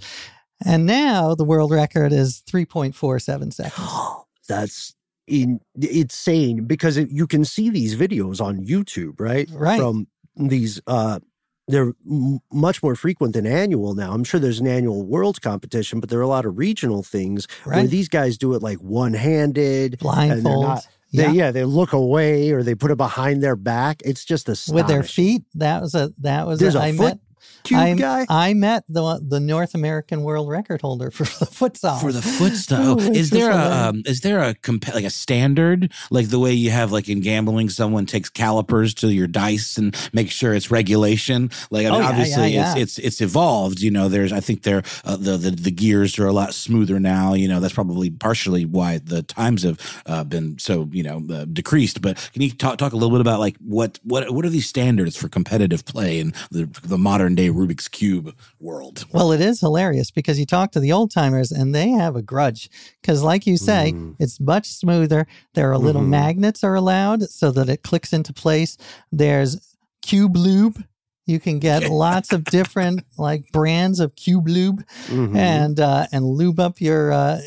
And 0.66 0.86
now 0.86 1.36
the 1.36 1.46
world 1.46 1.72
record 1.72 2.12
is 2.12 2.44
3.47 2.50 3.54
seconds. 3.54 3.88
That's 4.50 4.96
in, 5.28 5.60
insane 5.80 6.66
because 6.66 6.98
it, 6.98 7.10
you 7.10 7.28
can 7.28 7.46
see 7.46 7.70
these 7.70 7.96
videos 7.96 8.42
on 8.42 8.66
YouTube, 8.66 9.20
right? 9.20 9.48
Right. 9.52 9.80
From 9.80 10.08
these, 10.36 10.82
uh, 10.88 11.20
they're 11.68 11.94
m- 12.10 12.40
much 12.52 12.82
more 12.82 12.96
frequent 12.96 13.34
than 13.34 13.46
annual 13.46 13.94
now. 13.94 14.14
I'm 14.14 14.24
sure 14.24 14.40
there's 14.40 14.60
an 14.60 14.68
annual 14.68 15.06
world 15.06 15.42
competition, 15.42 16.00
but 16.00 16.10
there 16.10 16.20
are 16.20 16.24
a 16.24 16.28
lot 16.28 16.46
of 16.46 16.58
regional 16.58 17.04
things 17.04 17.48
where 17.66 17.86
these 17.88 18.08
guys 18.08 18.38
do 18.38 18.54
it 18.54 18.64
like 18.64 18.78
one 18.78 19.14
handed. 19.14 20.00
Blindfold. 20.00 20.80
They, 21.14 21.24
yeah. 21.24 21.32
yeah, 21.32 21.52
they 21.52 21.64
look 21.64 21.94
away 21.94 22.52
or 22.52 22.64
they 22.64 22.76
put 22.76 22.92
it 22.92 22.98
behind 22.98 23.42
their 23.42 23.56
back. 23.56 24.02
It's 24.04 24.26
just 24.26 24.50
astonishing. 24.50 24.76
With 24.76 24.88
their 24.88 25.04
feet. 25.04 25.44
That 25.56 25.82
was 25.82 25.96
a, 25.96 26.12
that 26.20 26.46
was 26.46 26.60
There's 26.60 26.76
a, 26.76 26.80
a 26.80 26.84
I 26.84 26.92
foot 26.92 27.00
met, 27.00 27.20
Cube 27.64 27.80
I, 27.80 27.94
guy. 27.94 28.26
I 28.30 28.54
met 28.54 28.84
the 28.90 29.20
the 29.22 29.40
North 29.40 29.76
American 29.76 30.24
world 30.24 30.50
record 30.50 30.82
holder 30.82 31.12
for 31.12 31.24
the 31.24 31.46
foot 31.46 31.78
for 31.78 32.12
the 32.12 32.22
foot. 32.22 32.54
Oh, 32.72 32.98
is 33.14 33.30
there 33.30 33.52
just 33.52 33.70
a 33.70 33.88
um, 33.90 34.04
is 34.06 34.22
there 34.22 34.42
a 34.42 34.56
compa- 34.56 34.94
like 34.94 35.06
a 35.06 35.10
standard 35.10 35.92
like 36.12 36.30
the 36.30 36.40
way 36.40 36.54
you 36.54 36.72
have 36.72 36.92
like 36.92 37.10
in 37.10 37.22
gambling 37.22 37.70
someone 37.70 38.06
takes 38.06 38.30
calipers 38.30 38.94
to 38.96 39.12
your 39.14 39.28
dice 39.28 39.78
and 39.78 39.96
makes 40.14 40.34
sure 40.34 40.54
it's 40.54 40.72
regulation 40.72 41.50
like 41.72 41.86
I 41.86 41.92
mean, 41.92 41.98
Oh, 41.98 42.00
yeah, 42.02 42.10
obviously 42.10 42.50
yeah, 42.50 42.76
yeah. 42.76 42.82
it's 42.82 42.98
it's 42.98 43.08
it's 43.08 43.22
evolved 43.22 43.82
you 43.82 43.92
know 43.92 44.08
there's 44.08 44.32
I 44.32 44.40
think 44.40 44.64
there 44.64 44.84
uh, 45.04 45.18
the, 45.18 45.38
the 45.38 45.52
the 45.52 45.72
gears 45.72 46.18
are 46.20 46.28
a 46.28 46.34
lot 46.34 46.54
smoother 46.54 47.00
now 47.00 47.34
you 47.34 47.48
know 47.48 47.60
that's 47.60 47.74
probably 47.74 48.10
partially 48.10 48.66
why 48.66 49.00
the 49.00 49.24
times 49.24 49.64
have 49.64 50.02
uh, 50.06 50.24
been 50.24 50.58
so 50.60 50.88
you 50.92 51.04
know 51.04 51.24
uh, 51.34 51.46
decreased 51.46 52.02
but 52.02 52.30
can 52.34 52.42
you 52.42 52.52
talk 52.52 52.78
talk 52.78 52.94
a 52.94 52.96
little 52.96 53.12
bit 53.12 53.22
about 53.22 53.40
like 53.40 53.58
what 53.58 54.00
what 54.04 54.30
what 54.32 54.46
are 54.46 54.50
these 54.50 54.68
standards 54.70 55.16
for 55.18 55.28
competitive 55.28 55.86
play 55.86 56.20
and 56.20 56.34
the 56.52 56.66
the 56.84 56.98
modern 56.98 57.27
day 57.36 57.50
Rubik's 57.50 57.88
cube 57.88 58.36
world 58.60 59.06
Well, 59.12 59.32
it 59.32 59.42
is 59.42 59.60
hilarious 59.60 60.12
because 60.12 60.40
you 60.40 60.46
talk 60.46 60.72
to 60.72 60.80
the 60.80 60.92
old 60.92 61.12
timers 61.12 61.52
and 61.52 61.74
they 61.74 61.90
have 61.90 62.16
a 62.16 62.22
grudge. 62.22 62.70
Because, 63.02 63.22
like 63.24 63.46
you 63.48 63.58
say, 63.58 63.92
Mm. 63.94 64.16
it's 64.20 64.40
much 64.40 64.68
smoother. 64.68 65.28
There 65.54 65.72
are 65.72 65.78
little 65.78 66.02
Mhm. 66.02 66.10
magnets 66.10 66.64
are 66.64 66.76
allowed 66.76 67.30
so 67.30 67.52
that 67.52 67.70
it 67.70 67.84
clicks 67.84 68.14
into 68.14 68.34
place. 68.34 68.78
There's 69.12 69.58
Cube 70.02 70.36
Lube. 70.38 70.84
You 71.26 71.40
can 71.40 71.60
get 71.60 71.90
lots 71.92 72.32
of 72.32 72.46
different 72.46 73.04
like 73.18 73.52
brands 73.52 74.00
of 74.00 74.16
Cube 74.16 74.48
Lube 74.48 74.84
Mhm. 75.08 75.36
and 75.36 75.80
uh, 75.80 76.08
and 76.14 76.26
lube 76.26 76.60
up 76.60 76.80
your 76.80 77.12
uh, 77.12 77.42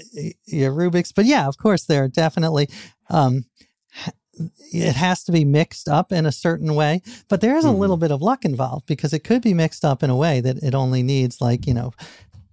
your 0.46 0.72
Rubik's. 0.72 1.12
But 1.12 1.24
yeah, 1.24 1.46
of 1.48 1.56
course, 1.56 1.84
there 1.84 2.04
are 2.04 2.08
definitely. 2.08 2.68
Um, 3.08 3.44
it 4.72 4.94
has 4.96 5.24
to 5.24 5.32
be 5.32 5.44
mixed 5.44 5.88
up 5.88 6.12
in 6.12 6.26
a 6.26 6.32
certain 6.32 6.74
way, 6.74 7.02
but 7.28 7.40
there 7.40 7.56
is 7.56 7.64
a 7.64 7.68
Mhm. 7.68 7.78
little 7.78 7.96
bit 7.96 8.10
of 8.10 8.22
luck 8.22 8.44
involved 8.44 8.86
because 8.86 9.12
it 9.12 9.24
could 9.24 9.42
be 9.42 9.54
mixed 9.54 9.84
up 9.84 10.02
in 10.02 10.10
a 10.10 10.16
way 10.16 10.40
that 10.40 10.56
it 10.62 10.74
only 10.74 11.02
needs 11.02 11.40
like 11.40 11.66
you 11.66 11.74
know, 11.74 11.92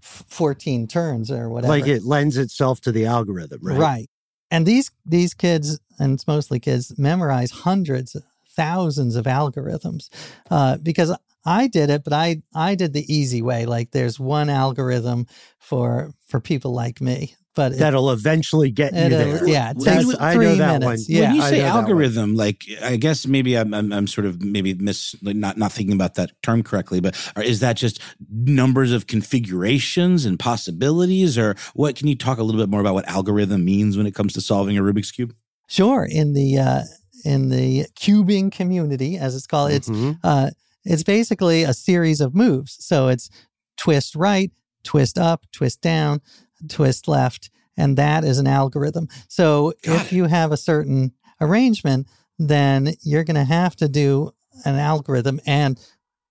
fourteen 0.01 0.87
turns 0.87 1.31
or 1.31 1.49
whatever. 1.49 1.73
like 1.73 1.87
it 1.87 2.03
lends 2.03 2.37
itself 2.37 2.81
to 2.81 2.91
the 2.91 3.05
algorithm, 3.05 3.59
right? 3.61 3.77
right. 3.79 4.09
And 4.51 4.65
these 4.65 4.91
these 5.05 5.33
kids, 5.33 5.79
and 5.99 6.13
it's 6.13 6.27
mostly 6.27 6.59
kids, 6.59 6.97
memorize 6.97 7.51
hundreds, 7.51 8.15
thousands 8.55 9.15
of 9.15 9.25
algorithms 9.25 10.09
uh, 10.49 10.77
because 10.77 11.15
I 11.45 11.67
did 11.67 11.89
it, 11.89 12.03
but 12.03 12.13
I 12.13 12.41
I 12.55 12.75
did 12.75 12.93
the 12.93 13.05
easy 13.13 13.41
way. 13.41 13.65
Like 13.65 13.91
there's 13.91 14.19
one 14.19 14.49
algorithm 14.49 15.27
for 15.59 16.11
for 16.27 16.39
people 16.39 16.71
like 16.73 17.01
me, 17.01 17.35
but 17.57 17.73
it- 17.73 17.79
That'll 17.79 18.11
eventually 18.11 18.71
get 18.71 18.93
you 18.93 18.99
it'll- 19.01 19.17
there. 19.17 19.47
yeah, 19.49 19.71
it 19.71 19.77
That's- 19.83 20.05
takes 20.07 20.21
I 20.21 20.35
know 20.35 20.55
that 20.55 20.79
minutes. 20.79 20.85
one. 20.85 20.97
Yeah, 21.17 21.21
when 21.27 21.35
you 21.35 21.41
say 21.41 21.51
know 21.51 21.57
that 21.63 21.73
one. 21.73 21.83
algorithm, 21.83 22.35
like 22.35 22.63
I 22.81 22.95
guess 22.95 23.27
maybe 23.27 23.57
I'm, 23.57 23.73
I'm 23.73 23.91
I'm 23.91 24.07
sort 24.07 24.25
of 24.25 24.41
maybe 24.41 24.73
miss 24.75 25.13
like 25.21 25.35
not 25.35 25.57
not 25.57 25.73
thinking 25.73 25.93
about 25.93 26.15
that 26.15 26.31
term 26.43 26.63
correctly, 26.63 27.01
but 27.01 27.15
are, 27.35 27.43
is 27.43 27.59
that 27.59 27.75
just 27.75 27.99
numbers 28.31 28.93
of 28.93 29.07
configurations 29.07 30.23
and 30.25 30.39
possibilities, 30.39 31.37
or 31.37 31.55
what? 31.73 31.95
Can 31.97 32.07
you 32.07 32.15
talk 32.15 32.37
a 32.37 32.43
little 32.43 32.61
bit 32.61 32.69
more 32.69 32.79
about 32.81 32.93
what 32.93 33.07
algorithm 33.09 33.65
means 33.65 33.97
when 33.97 34.05
it 34.07 34.13
comes 34.15 34.31
to 34.33 34.41
solving 34.41 34.77
a 34.77 34.81
Rubik's 34.81 35.11
cube? 35.11 35.33
Sure. 35.67 36.07
In 36.09 36.33
the 36.33 36.57
uh, 36.59 36.81
in 37.25 37.49
the 37.49 37.85
cubing 37.99 38.51
community, 38.51 39.17
as 39.17 39.35
it's 39.35 39.47
called, 39.47 39.71
it's 39.71 39.89
Mhm. 39.89 40.19
uh, 40.23 40.51
it's 40.85 41.03
basically 41.03 41.63
a 41.63 41.73
series 41.73 42.21
of 42.21 42.33
moves. 42.35 42.77
So 42.79 43.07
it's 43.09 43.29
twist 43.77 44.15
right, 44.15 44.51
twist 44.83 45.17
up, 45.17 45.43
twist 45.51 45.81
down, 45.81 46.21
twist 46.69 47.07
left, 47.07 47.49
and 47.75 47.97
that 47.97 48.23
is 48.23 48.39
an 48.39 48.47
algorithm. 48.47 49.07
So 49.27 49.73
Got 49.83 50.01
if 50.01 50.11
you 50.11 50.25
have 50.25 50.51
a 50.51 50.57
certain 50.57 51.13
arrangement, 51.39 52.07
then 52.39 52.93
you're 53.03 53.23
going 53.23 53.35
to 53.35 53.43
have 53.43 53.75
to 53.77 53.87
do 53.87 54.31
an 54.65 54.75
algorithm 54.75 55.39
and 55.45 55.79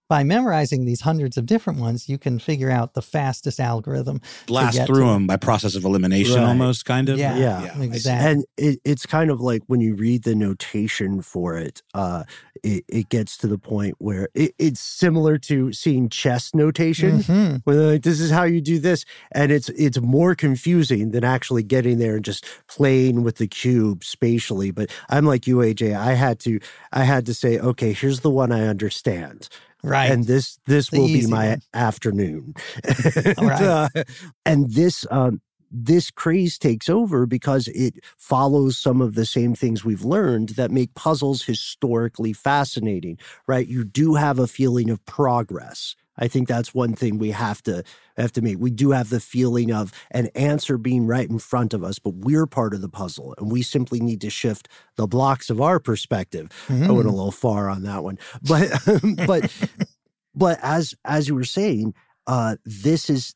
by 0.09 0.23
memorizing 0.25 0.85
these 0.85 1.01
hundreds 1.01 1.37
of 1.37 1.47
different 1.47 1.81
ones, 1.81 2.09
you 2.09 2.19
can 2.19 2.39
figure 2.39 2.71
out 2.71 2.95
the 2.95 3.03
fastest 3.03 3.59
algorithm. 3.61 4.21
Blast 4.47 4.77
get 4.77 4.87
through 4.87 5.01
to- 5.05 5.11
them 5.13 5.27
by 5.27 5.37
process 5.37 5.75
of 5.75 5.85
elimination, 5.85 6.37
Right. 6.37 6.45
almost 6.49 6.85
kind 6.85 7.09
of. 7.09 7.19
Yeah, 7.19 7.37
Yeah. 7.39 7.73
I 7.75 7.79
see. 7.79 7.85
exactly. 7.87 8.31
And 8.33 8.45
it, 8.57 8.81
it's 8.85 9.07
kind 9.07 9.31
of 9.31 9.41
like 9.41 9.63
when 9.67 9.81
you 9.81 9.95
read 9.95 10.23
the 10.25 10.35
notation 10.35 11.23
for 11.23 11.57
it, 11.57 11.83
uh, 11.95 12.25
it, 12.63 12.85
it 12.89 13.09
gets 13.09 13.37
to 13.39 13.47
the 13.47 13.59
point 13.59 13.97
where 13.99 14.29
it, 14.35 14.55
it's 14.59 14.81
similar 14.81 15.39
to 15.39 15.73
seeing 15.73 16.09
chess 16.09 16.55
notation. 16.55 17.19
Mhm. 17.21 17.61
Where 17.65 17.77
they're 17.77 17.93
like, 17.93 18.03
this 18.03 18.21
is 18.21 18.31
how 18.31 18.45
you 18.45 18.61
do 18.61 18.79
this, 18.79 19.05
and 19.33 19.53
it's 19.53 19.69
it's 19.71 20.01
more 20.01 20.35
confusing 20.35 21.11
than 21.11 21.23
actually 21.25 21.63
getting 21.63 21.99
there 21.99 22.17
and 22.17 22.25
just 22.25 22.45
playing 22.69 23.23
with 23.25 23.37
the 23.37 23.47
cube 23.47 24.03
spatially. 24.05 24.71
But 24.71 24.91
I'm 25.11 25.27
like 25.27 25.47
you, 25.47 25.57
AJ. 25.59 25.95
I 25.97 26.15
had 26.15 26.39
to 26.41 26.59
I 26.93 27.05
had 27.05 27.27
to 27.27 27.35
say, 27.35 27.59
okay, 27.59 27.93
here's 27.93 28.21
the 28.21 28.31
one 28.31 28.53
I 28.53 28.67
understand, 28.69 29.49
Right. 29.87 30.11
and 30.11 30.27
this 30.27 30.59
this 30.67 30.91
The 30.91 30.99
will 30.99 31.07
be 31.07 31.27
my 31.27 31.49
one. 31.51 31.63
afternoon. 31.75 32.55
and, 32.85 33.39
Right. 33.39 33.63
uh, 33.63 33.89
and 34.45 34.71
this 34.73 35.07
um, 35.11 35.41
this 35.71 36.11
craze 36.11 36.59
takes 36.59 36.89
over 36.89 37.27
because 37.27 37.69
it 37.69 37.95
follows 38.17 38.79
some 38.79 39.01
of 39.01 39.15
the 39.15 39.27
same 39.27 39.55
things 39.55 39.85
we've 39.85 40.05
learned 40.05 40.51
that 40.51 40.71
make 40.71 40.95
puzzles 40.95 41.43
historically 41.45 42.33
fascinating. 42.33 43.19
Right? 43.47 43.67
You 43.69 43.85
do 43.85 44.15
have 44.15 44.39
a 44.39 44.47
feeling 44.47 44.91
of 44.91 45.05
progress. 45.07 45.95
I 46.19 46.29
think 46.29 46.49
that's 46.49 46.75
one 46.75 46.95
thing 46.95 47.19
we 47.19 47.31
have 47.31 47.63
to 47.65 47.83
have 48.17 48.33
to 48.33 48.41
make. 48.43 48.59
We 48.59 48.71
do 48.71 48.91
have 48.93 49.11
the 49.11 49.21
feeling 49.21 49.73
of 49.73 49.93
an 50.11 50.29
answer 50.35 50.79
being 50.79 51.07
right 51.07 51.29
in 51.29 51.39
front 51.39 51.75
of 51.75 51.85
us, 51.85 51.99
but 51.99 52.15
we're 52.15 52.47
part 52.47 52.73
of 52.75 52.81
the 52.81 52.89
puzzle, 52.89 53.35
and 53.39 53.51
we 53.53 53.63
simply 53.63 54.01
need 54.01 54.21
to 54.23 54.31
shift 54.31 54.69
the 54.97 55.07
blocks 55.07 55.51
of 55.51 55.61
our 55.61 55.79
perspective. 55.79 56.51
I 56.69 56.73
went 56.73 56.89
a 57.09 57.11
Mhm. 57.11 57.17
little 57.17 57.31
far 57.33 57.69
on 57.69 57.83
that 57.83 58.03
one, 58.05 58.19
but 58.43 58.71
but 59.27 59.53
but 60.35 60.59
as 60.63 60.95
as 61.05 61.29
you 61.29 61.35
were 61.35 61.45
saying, 61.45 61.95
uh, 62.27 62.57
this 62.65 63.11
is 63.11 63.35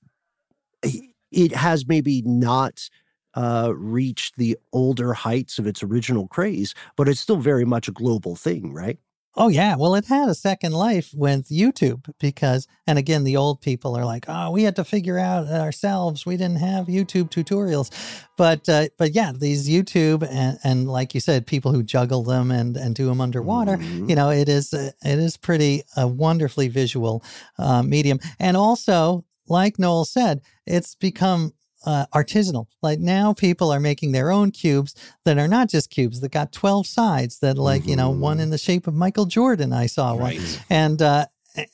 it 1.33 1.53
has 1.55 1.87
maybe 1.87 2.23
not 2.23 2.89
uh, 3.35 3.73
reached 3.77 4.37
the 4.37 4.57
older 4.73 5.13
heights 5.13 5.59
of 5.59 5.67
its 5.67 5.83
original 5.83 6.27
craze, 6.27 6.75
but 6.97 7.09
it's 7.09 7.21
still 7.21 7.37
very 7.37 7.65
much 7.65 7.87
a 7.87 7.93
global 7.93 8.35
thing, 8.35 8.73
right? 8.73 8.99
Oh 9.43 9.49
yeah, 9.49 9.75
well 9.77 9.95
it 9.95 10.05
had 10.05 10.29
a 10.29 10.35
second 10.35 10.73
life 10.73 11.15
with 11.15 11.49
YouTube 11.49 12.13
because 12.21 12.69
and 12.87 12.99
again 12.99 13.25
the 13.25 13.39
old 13.39 13.63
people 13.63 13.97
are 13.97 14.05
like, 14.05 14.27
"Oh, 14.29 14.51
we 14.51 14.65
had 14.65 14.77
to 14.77 14.85
figure 14.85 15.19
out 15.19 15.47
ourselves. 15.49 16.27
We 16.27 16.37
didn't 16.37 16.59
have 16.59 16.89
YouTube 16.89 17.31
tutorials." 17.31 17.89
But 18.37 18.69
uh, 18.69 18.89
but 18.99 19.15
yeah, 19.15 19.33
these 19.35 19.67
YouTube 19.67 20.29
and 20.31 20.59
and 20.63 20.91
like 20.91 21.15
you 21.15 21.21
said, 21.21 21.47
people 21.47 21.73
who 21.73 21.83
juggle 21.83 22.23
them 22.23 22.51
and 22.51 22.77
and 22.77 22.95
do 22.95 23.07
them 23.07 23.23
underwater, 23.23 23.79
Mhm. 23.79 24.11
you 24.11 24.15
know, 24.15 24.29
it 24.29 24.51
is 24.51 24.75
uh, 24.75 24.91
it 25.03 25.19
is 25.19 25.39
pretty 25.39 25.85
a 25.97 26.07
wonderfully 26.07 26.69
visual 26.69 27.25
uh, 27.59 27.83
medium. 27.83 28.21
And 28.39 28.59
also 28.59 29.25
like 29.49 29.79
Noel 29.79 30.05
said, 30.05 30.43
it's 30.67 30.95
become 30.95 31.55
uh, 31.87 32.07
artisanal. 32.15 32.67
Like 32.83 32.99
now, 33.01 33.33
people 33.33 33.71
are 33.73 33.81
making 33.81 34.13
their 34.13 34.31
own 34.31 34.51
cubes 34.51 34.95
that 35.25 35.39
are 35.39 35.49
not 35.49 35.69
just 35.69 35.91
cubes 35.91 36.21
that 36.21 36.31
got 36.33 36.53
twelve 36.53 36.87
sides. 36.87 37.39
That 37.41 37.59
like 37.59 37.87
you 37.87 37.97
know 37.97 38.11
one 38.11 38.41
in 38.41 38.51
the 38.51 38.59
shape 38.59 38.87
of 38.87 38.95
Michael 38.95 39.27
Jordan. 39.27 39.73
I 39.73 39.87
saw 39.87 40.13
one, 40.15 40.21
Right. 40.37 40.65
and 40.71 41.01
uh, 41.01 41.27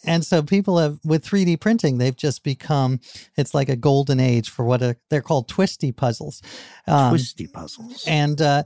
and 0.04 0.24
so 0.24 0.42
people 0.42 0.78
have 0.78 0.98
with 1.04 1.22
3D 1.24 1.60
printing, 1.60 1.98
they've 1.98 2.16
just 2.16 2.42
become 2.42 2.98
it's 3.36 3.52
like 3.52 3.68
a 3.68 3.76
golden 3.76 4.18
age 4.20 4.48
for 4.48 4.64
what 4.64 4.82
are, 4.82 4.96
they're 5.10 5.20
called 5.20 5.48
twisty 5.48 5.92
puzzles. 5.92 6.40
Um, 6.86 7.10
Twisty 7.10 7.46
puzzles. 7.46 8.04
and 8.06 8.40
uh, 8.40 8.62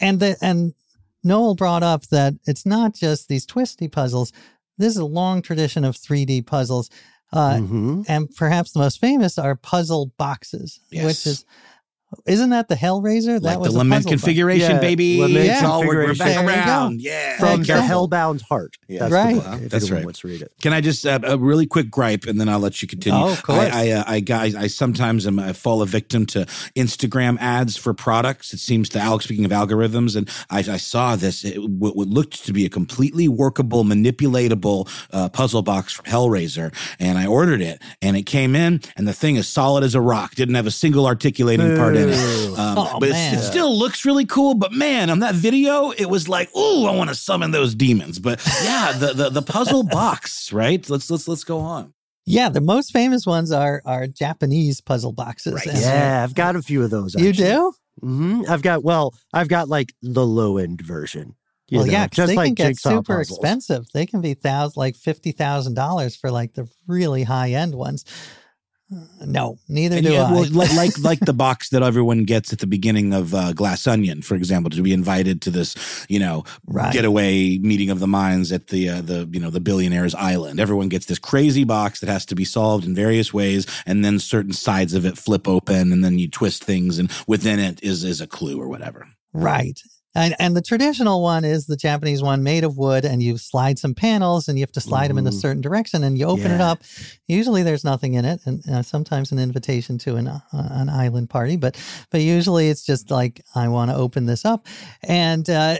and 0.00 0.20
the 0.20 0.36
and 0.42 0.74
Noel 1.24 1.54
brought 1.54 1.82
up 1.82 2.06
that 2.08 2.34
it's 2.46 2.66
not 2.66 2.94
just 2.94 3.28
these 3.28 3.46
twisty 3.46 3.88
puzzles. 3.88 4.32
This 4.78 4.92
is 4.94 4.98
a 4.98 5.04
long 5.04 5.42
tradition 5.42 5.84
of 5.84 5.94
3D 5.96 6.46
puzzles. 6.46 6.88
Uh, 7.32 7.54
Mhm. 7.58 8.04
and 8.08 8.34
perhaps 8.34 8.72
the 8.72 8.80
most 8.80 8.98
famous 9.00 9.38
are 9.38 9.54
puzzle 9.54 10.06
boxes, 10.18 10.80
Yes. 10.90 11.04
which 11.04 11.26
is 11.26 11.44
isn't 12.26 12.50
that 12.50 12.68
the 12.68 12.74
Hellraiser? 12.74 13.34
That 13.40 13.42
like 13.42 13.58
was 13.58 13.72
the 13.72 13.78
a 13.78 13.80
lament 13.80 14.04
puzzle 14.04 14.18
configuration, 14.18 14.70
Yeah, 14.72 14.80
baby. 14.80 15.20
lament 15.20 15.46
it's 15.46 15.62
all 15.62 15.80
we're, 15.86 16.04
we're 16.06 16.14
back 16.14 16.34
There 16.34 16.46
around. 16.46 17.00
Yeah. 17.00 17.38
From 17.38 17.48
the 17.48 17.60
Exactly. 17.60 17.88
Hellbound 17.88 18.42
Heart. 18.42 18.78
Yeah. 18.88 19.00
That's 19.00 19.12
Right. 19.12 19.34
The 19.36 19.40
book, 19.50 19.62
if 19.62 19.70
That's 19.70 19.90
right. 19.90 20.04
wants 20.04 20.20
to 20.20 20.28
read 20.28 20.42
it. 20.42 20.52
Can 20.62 20.72
I 20.72 20.80
just 20.80 21.06
uh, 21.06 21.18
a 21.22 21.38
really 21.38 21.66
quick 21.66 21.90
gripe, 21.90 22.26
and 22.26 22.40
then 22.40 22.48
I'll 22.48 22.58
let 22.58 22.82
you 22.82 22.88
continue. 22.88 23.18
Oh, 23.18 23.32
of 23.32 23.42
course. 23.42 23.58
I 23.72 23.80
I, 23.80 23.90
uh, 23.92 24.04
I, 24.06 24.20
guys, 24.20 24.54
I 24.54 24.66
sometimes 24.66 25.26
am 25.26 25.38
I 25.38 25.52
fall 25.52 25.82
a 25.82 25.86
victim 25.86 26.26
to 26.26 26.40
Instagram 26.76 27.38
ads 27.40 27.76
for 27.76 27.94
products. 27.94 28.52
It 28.52 28.58
seems 28.58 28.88
to 28.90 28.98
Alex. 29.00 29.24
Speaking 29.24 29.44
of 29.44 29.50
algorithms, 29.52 30.16
and 30.16 30.28
I, 30.50 30.58
I 30.58 30.76
saw 30.76 31.16
this. 31.16 31.44
It, 31.44 31.58
what, 31.62 31.96
what 31.96 32.08
looked 32.08 32.44
to 32.46 32.52
be 32.52 32.64
a 32.64 32.68
completely 32.68 33.28
workable, 33.28 33.84
manipulatable 33.84 34.88
uh, 35.12 35.28
puzzle 35.28 35.62
box 35.62 35.92
from 35.92 36.04
Hellraiser, 36.06 36.74
and 36.98 37.18
I 37.18 37.26
ordered 37.26 37.60
it, 37.60 37.80
and 38.02 38.16
it 38.16 38.22
came 38.24 38.54
in, 38.54 38.80
and 38.96 39.06
the 39.06 39.12
thing 39.12 39.36
is 39.36 39.48
solid 39.48 39.84
as 39.84 39.94
a 39.94 40.00
rock. 40.00 40.34
Didn't 40.34 40.54
have 40.54 40.66
a 40.66 40.70
single 40.70 41.06
articulating 41.06 41.76
part 41.76 41.96
in 42.00 42.08
it. 42.10 42.58
Um, 42.58 42.78
Oh, 42.78 42.96
but 43.00 43.10
man. 43.10 43.34
it 43.34 43.42
still 43.42 43.76
looks 43.76 44.04
really 44.04 44.26
cool. 44.26 44.54
But 44.54 44.72
man, 44.72 45.10
on 45.10 45.20
that 45.20 45.34
video, 45.34 45.90
it 45.90 46.06
was 46.06 46.28
like, 46.28 46.54
ooh, 46.56 46.86
I 46.86 46.94
want 46.94 47.10
to 47.10 47.14
summon 47.14 47.50
those 47.50 47.74
demons. 47.74 48.18
But 48.18 48.40
yeah, 48.62 48.92
the 48.92 49.12
the, 49.12 49.30
the 49.30 49.42
puzzle 49.42 49.82
box, 49.98 50.52
right? 50.52 50.88
Let's 50.88 51.10
let's 51.10 51.26
let's 51.28 51.44
go 51.44 51.58
on. 51.60 51.92
Yeah, 52.26 52.48
the 52.48 52.60
most 52.60 52.92
famous 52.92 53.26
ones 53.26 53.50
are 53.52 53.82
are 53.84 54.06
Japanese 54.06 54.80
puzzle 54.80 55.12
boxes. 55.12 55.54
Right. 55.54 55.66
And 55.66 55.78
Yeah, 55.78 56.22
I've 56.22 56.34
got 56.34 56.54
a 56.56 56.62
few 56.62 56.82
of 56.82 56.90
those. 56.90 57.14
you 57.14 57.30
actually. 57.30 57.44
do? 57.48 57.72
hmm 58.00 58.42
I've 58.48 58.62
got 58.62 58.82
well, 58.84 59.14
I've 59.32 59.48
got 59.48 59.68
like 59.68 59.92
the 60.02 60.24
low 60.26 60.56
end 60.58 60.80
version. 60.80 61.34
you 61.68 61.78
well, 61.78 61.86
know, 61.86 61.92
yeah, 61.92 62.06
'cause 62.08 62.16
just 62.16 62.28
they 62.28 62.36
like 62.36 62.46
can 62.48 62.54
get 62.54 62.76
super 62.78 63.02
puzzles. 63.18 63.38
expensive. 63.38 63.86
They 63.92 64.06
can 64.06 64.20
be 64.20 64.34
thousand, 64.34 64.78
like 64.78 64.96
fifty 64.96 65.32
thousand 65.32 65.74
dollars 65.74 66.14
for 66.16 66.30
like 66.30 66.54
the 66.54 66.68
really 66.86 67.24
high 67.24 67.50
end 67.52 67.74
ones. 67.74 68.04
No, 69.24 69.58
neither 69.68 69.96
And 69.96 70.06
do 70.06 70.12
yeah, 70.12 70.24
I. 70.24 70.32
well, 70.32 70.46
like, 70.52 70.72
like 70.74 70.98
like 71.02 71.20
the 71.20 71.32
box 71.32 71.68
that 71.70 71.82
everyone 71.82 72.24
gets 72.24 72.52
at 72.52 72.58
the 72.58 72.66
beginning 72.66 73.12
of 73.14 73.34
uh, 73.34 73.52
Glass 73.52 73.86
Onion, 73.86 74.22
for 74.22 74.34
example, 74.34 74.70
to 74.70 74.82
be 74.82 74.92
invited 74.92 75.40
to 75.42 75.50
this, 75.50 76.06
you 76.08 76.18
know, 76.18 76.44
Right. 76.66 76.92
getaway 76.92 77.58
meeting 77.58 77.90
of 77.90 78.00
the 78.00 78.08
minds 78.08 78.50
at 78.52 78.68
the 78.68 78.88
uh, 78.88 79.00
the 79.02 79.28
you 79.32 79.38
know 79.40 79.50
the 79.50 79.60
billionaire's 79.60 80.14
island. 80.16 80.58
Everyone 80.58 80.88
gets 80.88 81.06
this 81.06 81.18
crazy 81.20 81.64
box 81.64 82.00
that 82.00 82.08
has 82.08 82.26
to 82.26 82.34
be 82.34 82.44
solved 82.44 82.84
in 82.84 82.94
various 82.94 83.32
ways, 83.32 83.66
and 83.86 84.04
then 84.04 84.18
certain 84.18 84.52
sides 84.52 84.94
of 84.94 85.06
it 85.06 85.16
flip 85.18 85.46
open, 85.46 85.92
and 85.92 86.04
then 86.04 86.18
you 86.18 86.28
twist 86.28 86.64
things, 86.64 86.98
and 86.98 87.10
within 87.28 87.58
it 87.60 87.82
is 87.82 88.02
is 88.04 88.20
a 88.20 88.26
clue 88.26 88.60
or 88.60 88.68
whatever. 88.68 89.06
Right. 89.32 89.80
And, 90.14 90.34
and 90.40 90.56
the 90.56 90.62
traditional 90.62 91.22
one 91.22 91.44
is 91.44 91.66
the 91.66 91.76
Japanese 91.76 92.20
one 92.22 92.42
made 92.42 92.64
of 92.64 92.76
wood, 92.76 93.04
and 93.04 93.22
you 93.22 93.38
slide 93.38 93.78
some 93.78 93.94
panels 93.94 94.48
and 94.48 94.58
you 94.58 94.62
have 94.62 94.72
to 94.72 94.80
slide 94.80 95.08
them 95.08 95.18
in 95.18 95.26
a 95.26 95.30
Mhm. 95.30 95.40
certain 95.40 95.60
direction 95.62 96.02
and 96.02 96.18
you 96.18 96.26
open 96.26 96.50
it 96.50 96.60
up. 96.60 96.82
Usually 97.28 97.62
there's 97.62 97.84
nothing 97.84 98.14
in 98.14 98.24
it, 98.24 98.40
and 98.44 98.62
uh, 98.68 98.82
sometimes 98.82 99.30
an 99.30 99.38
invitation 99.38 99.98
to 99.98 100.16
an, 100.16 100.26
uh, 100.26 100.40
an 100.52 100.88
island 100.88 101.30
party, 101.30 101.56
but, 101.56 101.76
but 102.10 102.22
usually 102.22 102.68
it's 102.70 102.84
just 102.84 103.10
like, 103.10 103.40
I 103.54 103.68
want 103.68 103.90
to 103.92 103.96
open 103.96 104.26
this 104.26 104.44
up. 104.44 104.66
And, 105.04 105.48
uh, 105.48 105.76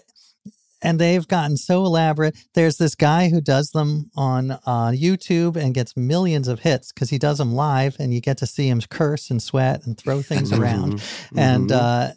and 0.82 0.98
they've 0.98 1.28
gotten 1.28 1.56
so 1.58 1.84
elaborate. 1.84 2.36
There's 2.54 2.78
this 2.78 2.94
guy 2.94 3.28
who 3.28 3.40
does 3.42 3.70
them 3.72 4.10
on 4.16 4.52
uh, 4.52 4.92
YouTube 4.94 5.56
and 5.56 5.74
gets 5.74 5.94
millions 5.96 6.48
of 6.48 6.60
hits 6.60 6.90
because 6.92 7.10
he 7.10 7.18
does 7.18 7.36
them 7.38 7.52
live, 7.52 7.96
and 7.98 8.14
you 8.14 8.20
get 8.22 8.38
to 8.38 8.46
see 8.46 8.68
him 8.68 8.80
curse 8.88 9.28
and 9.30 9.42
sweat 9.42 9.84
and 9.84 9.98
throw 9.98 10.22
things 10.22 10.52
around 10.58 10.94
Mhm. 11.00 11.36
and 11.36 11.68
Mhm. 11.68 11.74
uh, 11.74 12.12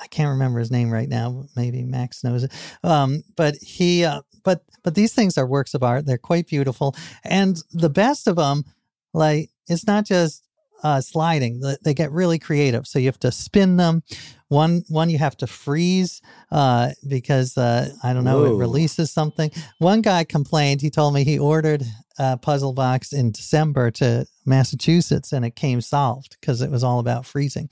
I 0.00 0.06
can't 0.06 0.30
remember 0.30 0.58
his 0.58 0.70
name 0.70 0.90
right 0.90 1.08
now. 1.08 1.44
Maybe 1.56 1.84
Max 1.84 2.24
knows 2.24 2.44
it. 2.44 2.52
Um, 2.82 3.22
but 3.36 3.56
he, 3.56 4.04
uh, 4.04 4.22
but 4.44 4.62
but 4.82 4.94
these 4.94 5.12
things 5.12 5.36
are 5.36 5.46
works 5.46 5.74
of 5.74 5.82
art. 5.82 6.06
They're 6.06 6.18
quite 6.18 6.48
beautiful, 6.48 6.96
and 7.24 7.62
the 7.72 7.90
best 7.90 8.26
of 8.26 8.36
them, 8.36 8.64
like 9.12 9.50
it's 9.68 9.86
not 9.86 10.06
just 10.06 10.42
uh, 10.82 11.00
sliding. 11.00 11.60
They- 11.82 11.94
get 11.94 12.12
really 12.12 12.38
creative. 12.38 12.86
So 12.86 12.98
you 12.98 13.06
have 13.06 13.18
to 13.20 13.32
spin 13.32 13.76
them. 13.76 14.02
One 14.48 14.82
one 14.88 15.10
you 15.10 15.18
have 15.18 15.36
to 15.38 15.46
freeze 15.46 16.22
uh, 16.50 16.90
because 17.06 17.58
uh, 17.58 17.90
I 18.02 18.12
don't 18.12 18.24
know 18.24 18.42
Whoa. 18.42 18.54
it 18.54 18.58
releases 18.58 19.12
something. 19.12 19.50
One 19.78 20.00
guy 20.00 20.24
complained. 20.24 20.80
He 20.80 20.90
told 20.90 21.14
me 21.14 21.24
he 21.24 21.38
ordered 21.38 21.84
a 22.18 22.36
puzzle 22.36 22.72
box 22.72 23.12
in 23.12 23.30
December 23.32 23.90
to 23.92 24.26
Massachusetts 24.46 25.32
and 25.32 25.44
it 25.44 25.56
came 25.56 25.80
solved 25.80 26.36
because 26.40 26.62
it 26.62 26.70
was 26.70 26.82
all 26.82 26.98
about 26.98 27.26
freezing 27.26 27.68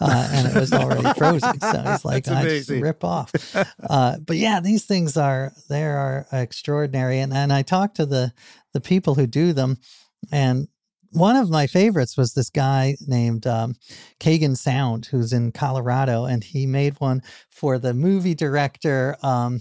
uh, 0.00 0.28
and 0.32 0.48
it 0.48 0.58
was 0.58 0.72
already 0.72 1.12
frozen. 1.18 1.60
So 1.60 1.82
he's 1.82 2.04
like, 2.04 2.28
I 2.28 2.44
just 2.44 2.70
rip 2.70 3.04
off. 3.04 3.32
Uh, 3.88 4.18
but 4.18 4.36
yeah, 4.36 4.60
these 4.60 4.84
things 4.84 5.16
are 5.16 5.52
they 5.68 5.84
are 5.84 6.26
extraordinary. 6.32 7.20
And 7.20 7.32
and 7.32 7.52
I 7.52 7.62
talked 7.62 7.96
to 7.96 8.06
the 8.06 8.32
the 8.72 8.80
people 8.80 9.14
who 9.14 9.26
do 9.26 9.52
them, 9.52 9.78
and 10.32 10.68
one 11.14 11.36
of 11.36 11.48
my 11.50 11.66
favorites 11.66 12.16
was 12.16 12.34
this 12.34 12.50
guy 12.50 12.96
named 13.06 13.46
um, 13.46 13.74
Kagen 14.20 14.56
Sound, 14.56 15.06
who's 15.06 15.32
in 15.32 15.52
Colorado, 15.52 16.24
and 16.24 16.44
he 16.44 16.66
made 16.66 16.94
one 17.00 17.22
for 17.50 17.78
the 17.78 17.94
movie 17.94 18.34
director. 18.34 19.16
Um, 19.22 19.60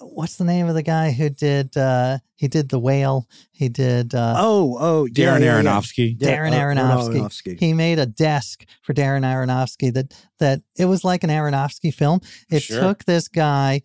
what's 0.00 0.36
the 0.36 0.44
name 0.44 0.66
of 0.68 0.74
the 0.74 0.82
guy 0.82 1.12
who 1.12 1.30
did 1.30 1.76
uh, 1.76 2.18
he 2.36 2.48
did 2.48 2.68
the 2.70 2.78
whale? 2.78 3.26
He 3.52 3.68
did 3.68 4.14
uh, 4.14 4.34
Oh, 4.38 4.76
oh, 4.80 5.08
Darren 5.10 5.40
yeah. 5.40 5.60
Aronofsky. 5.62 6.16
Yeah, 6.18 6.36
Darren 6.36 6.52
uh, 6.52 6.60
Aronofsky. 6.60 7.20
Aronofsky. 7.20 7.58
He 7.60 7.72
made 7.72 7.98
a 7.98 8.06
desk 8.06 8.64
for 8.82 8.94
Darren 8.94 9.22
Aronofsky 9.24 9.92
that 9.94 10.12
that 10.38 10.62
it 10.76 10.86
was 10.86 11.04
like 11.04 11.24
an 11.24 11.30
Aronofsky 11.30 11.92
film. 11.92 12.20
It 12.50 12.62
Sure. 12.62 12.80
took 12.80 13.04
this 13.04 13.28
guy 13.28 13.82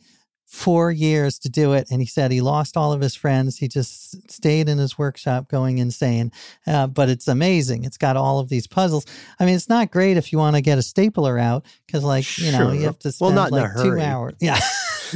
four 0.53 0.91
years 0.91 1.39
to 1.39 1.49
do 1.49 1.73
it, 1.73 1.87
and 1.89 1.99
he 1.99 2.05
said 2.05 2.31
he 2.31 2.39
lost 2.39 2.77
all 2.77 2.93
of 2.93 3.01
his 3.01 3.15
friends. 3.15 3.57
He 3.57 3.67
just 3.67 4.29
stayed 4.31 4.69
in 4.69 4.77
his 4.77 4.99
workshop 4.99 5.49
going 5.49 5.79
insane. 5.79 6.31
Uh, 6.67 6.85
but 6.85 7.09
it's 7.09 7.27
amazing. 7.27 7.85
It's 7.85 7.97
got 7.97 8.15
all 8.17 8.37
of 8.37 8.49
these 8.49 8.67
puzzles. 8.67 9.03
I 9.39 9.45
mean, 9.45 9.55
it's 9.55 9.67
not 9.67 9.89
great 9.89 10.15
if 10.15 10.31
you 10.31 10.37
want 10.37 10.55
to 10.55 10.61
get 10.61 10.77
a 10.77 10.83
stapler 10.83 11.39
out 11.39 11.65
because, 11.87 12.03
like, 12.03 12.37
you 12.37 12.51
know, 12.51 12.71
you 12.71 12.81
have 12.83 12.99
to 12.99 13.07
Well, 13.19 13.31
spend 13.31 13.35
not 13.35 13.51
like 13.51 13.73
two 13.81 13.99
hours. 13.99 14.35
Yeah. 14.39 14.59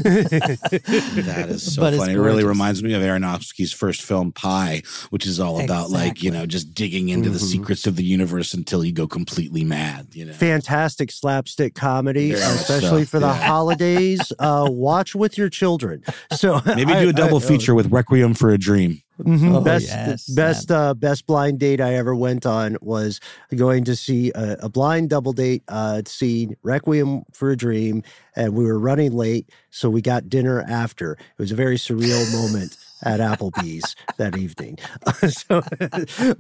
That 0.04 1.48
is 1.50 1.74
so 1.76 1.82
But 1.82 1.96
funny. 1.96 2.14
It 2.14 2.18
really 2.20 2.44
reminds 2.44 2.84
me 2.84 2.94
of 2.94 3.02
Aronofsky's 3.02 3.74
first 3.74 4.04
film, 4.04 4.32
Pi, 4.32 4.84
which 5.10 5.26
is 5.26 5.40
all 5.40 5.60
about 5.60 5.90
like 5.90 6.22
you 6.22 6.30
know 6.30 6.46
just 6.46 6.74
digging 6.76 7.10
into 7.10 7.30
the 7.32 7.40
Mhm. 7.40 7.50
secrets 7.52 7.88
of 7.88 7.96
the 7.96 8.04
universe 8.04 8.54
until 8.54 8.84
you 8.86 8.92
go 8.92 9.08
completely 9.08 9.64
mad. 9.64 10.08
You 10.14 10.26
know, 10.26 10.34
Fantastic 10.34 11.12
slapstick 11.12 11.74
comedy, 11.74 12.32
Very 12.32 12.42
much 12.42 12.62
especially 12.62 13.06
so, 13.06 13.10
for 13.10 13.20
the 13.20 13.28
yeah. 13.28 13.34
holidays. 13.48 14.32
Uh, 14.38 14.68
watch 14.72 15.16
with 15.16 15.27
your 15.36 15.50
children. 15.50 16.04
So 16.34 16.62
maybe 16.68 16.94
do 17.00 17.10
a 17.10 17.14
double 17.14 17.38
I- 17.38 17.42
feature 17.42 17.74
with 17.74 17.92
Requiem 17.92 18.36
for 18.36 18.52
a 18.52 18.60
Dream. 18.60 19.02
Mhm. 19.20 19.56
Oh, 19.56 19.62
best 19.62 19.88
yes, 19.88 20.30
best 20.30 20.70
uh, 20.70 20.94
best 20.94 21.26
blind 21.26 21.58
date 21.60 21.82
I 21.82 21.96
ever 21.96 22.16
went 22.16 22.46
on 22.46 22.78
was 22.82 23.20
going 23.56 23.84
to 23.86 23.96
see 23.96 24.32
a, 24.36 24.58
a 24.62 24.70
blind 24.70 25.10
double 25.10 25.34
date 25.34 25.64
uh, 25.70 26.04
scene 26.06 26.56
Requiem 26.62 27.24
for 27.34 27.50
a 27.50 27.58
Dream, 27.58 28.04
and 28.36 28.54
we 28.54 28.64
were 28.64 28.78
running 28.78 29.14
late, 29.14 29.50
so 29.72 29.90
we 29.90 30.04
got 30.04 30.30
dinner 30.30 30.62
after. 30.70 31.14
It 31.14 31.40
was 31.40 31.52
a 31.52 31.56
very 31.56 31.78
surreal 31.78 32.32
moment 32.40 32.78
at 33.02 33.20
Applebee's 33.20 33.96
that 34.18 34.38
evening. 34.38 34.78
so, 35.30 35.64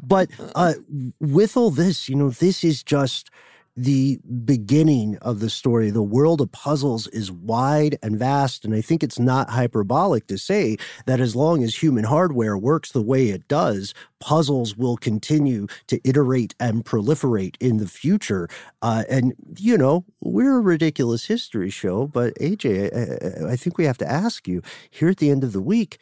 but 0.05 0.29
uh, 0.53 0.73
with 1.19 1.57
all 1.57 1.71
this, 1.71 2.07
you 2.07 2.15
know, 2.15 2.29
this 2.29 2.63
is 2.63 2.83
just 2.83 3.31
the 3.77 4.19
beginning 4.43 5.17
of 5.21 5.39
the 5.39 5.51
story. 5.51 5.91
The 5.91 6.01
world 6.01 6.41
of 6.41 6.51
puzzles 6.51 7.05
is 7.07 7.31
wide 7.31 7.97
and 8.01 8.17
vast, 8.17 8.65
and 8.65 8.73
I 8.73 8.81
think 8.81 9.03
it's 9.03 9.19
not 9.19 9.51
hyperbolic 9.51 10.25
to 10.27 10.37
say 10.37 10.77
that 11.05 11.19
as 11.19 11.35
long 11.35 11.63
as 11.63 11.75
human 11.75 12.03
hardware 12.03 12.57
works 12.57 12.91
the 12.91 13.03
way 13.03 13.27
it 13.27 13.47
does, 13.47 13.93
puzzles 14.19 14.75
will 14.75 14.97
continue 14.97 15.67
to 15.87 16.01
iterate 16.03 16.55
and 16.59 16.83
proliferate 16.83 17.55
in 17.59 17.77
the 17.77 17.87
future. 17.87 18.49
Uh, 18.81 19.03
and, 19.09 19.33
you 19.57 19.77
know, 19.77 20.03
we're 20.21 20.57
a 20.57 20.61
ridiculous 20.61 21.25
history 21.25 21.69
show, 21.69 22.07
but 22.07 22.33
AJ, 22.35 23.45
I, 23.45 23.51
I 23.51 23.55
think 23.55 23.77
we 23.77 23.85
have 23.85 23.99
to 23.99 24.11
ask 24.11 24.47
you 24.47 24.63
here 24.89 25.09
at 25.09 25.17
the 25.17 25.29
end 25.29 25.43
of 25.43 25.53
the 25.53 25.61
week. 25.61 25.99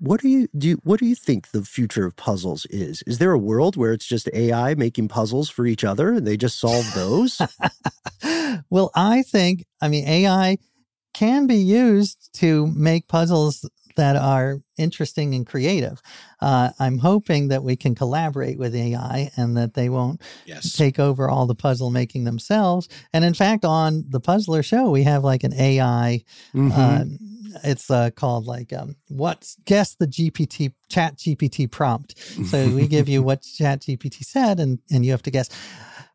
What 0.00 0.20
do 0.20 0.28
you 0.28 0.48
do? 0.56 0.68
you- 0.68 0.80
What 0.84 1.00
do 1.00 1.06
you 1.06 1.14
think 1.14 1.50
the 1.50 1.62
future 1.64 2.06
of 2.06 2.14
puzzles 2.16 2.66
is? 2.70 3.02
Is 3.06 3.18
there 3.18 3.32
a 3.32 3.38
world 3.38 3.76
where 3.76 3.92
it's 3.92 4.06
just 4.06 4.28
AI 4.32 4.74
making 4.74 5.08
puzzles 5.08 5.48
for 5.50 5.66
each 5.66 5.84
other 5.84 6.12
and 6.12 6.26
they 6.26 6.36
just 6.36 6.58
solve 6.60 6.86
those? 6.94 7.40
well, 8.70 8.90
I 8.94 9.22
think, 9.22 9.64
I 9.80 9.88
mean, 9.88 10.06
AI 10.06 10.58
can 11.14 11.46
be 11.46 11.56
used 11.56 12.30
to 12.34 12.66
make 12.68 13.08
puzzles 13.08 13.68
that 13.96 14.14
are 14.14 14.58
interesting 14.76 15.34
and 15.34 15.44
creative. 15.44 16.00
Uh, 16.40 16.70
I'm 16.78 16.98
hoping 16.98 17.48
that 17.48 17.64
we 17.64 17.74
can 17.74 17.96
collaborate 17.96 18.56
with 18.56 18.72
AI 18.76 19.32
and 19.36 19.56
that 19.56 19.74
they 19.74 19.88
won't 19.88 20.22
Yes. 20.46 20.74
take 20.76 21.00
over 21.00 21.28
all 21.28 21.46
the 21.46 21.56
puzzle 21.56 21.90
making 21.90 22.22
themselves. 22.22 22.88
And 23.12 23.24
in 23.24 23.34
fact, 23.34 23.64
on 23.64 24.04
the 24.08 24.20
Puzzler 24.20 24.62
show, 24.62 24.90
we 24.90 25.02
have 25.02 25.24
like 25.24 25.42
an 25.42 25.52
AI. 25.54 26.22
Mhm. 26.54 26.70
Uh, 26.72 27.04
it's 27.64 27.90
uh, 27.90 28.10
called 28.10 28.46
like 28.46 28.72
um, 28.72 28.96
what's 29.08 29.56
guess 29.64 29.94
the 29.94 30.06
GPT 30.06 30.72
Chat 30.88 31.16
GPT 31.16 31.70
prompt. 31.70 32.18
So 32.46 32.68
we 32.68 32.86
give 32.86 33.08
you 33.08 33.22
what 33.22 33.42
Chat 33.56 33.80
GPT 33.80 34.24
said, 34.24 34.60
and 34.60 34.78
and 34.90 35.04
you 35.04 35.10
have 35.12 35.22
to 35.22 35.30
guess. 35.30 35.48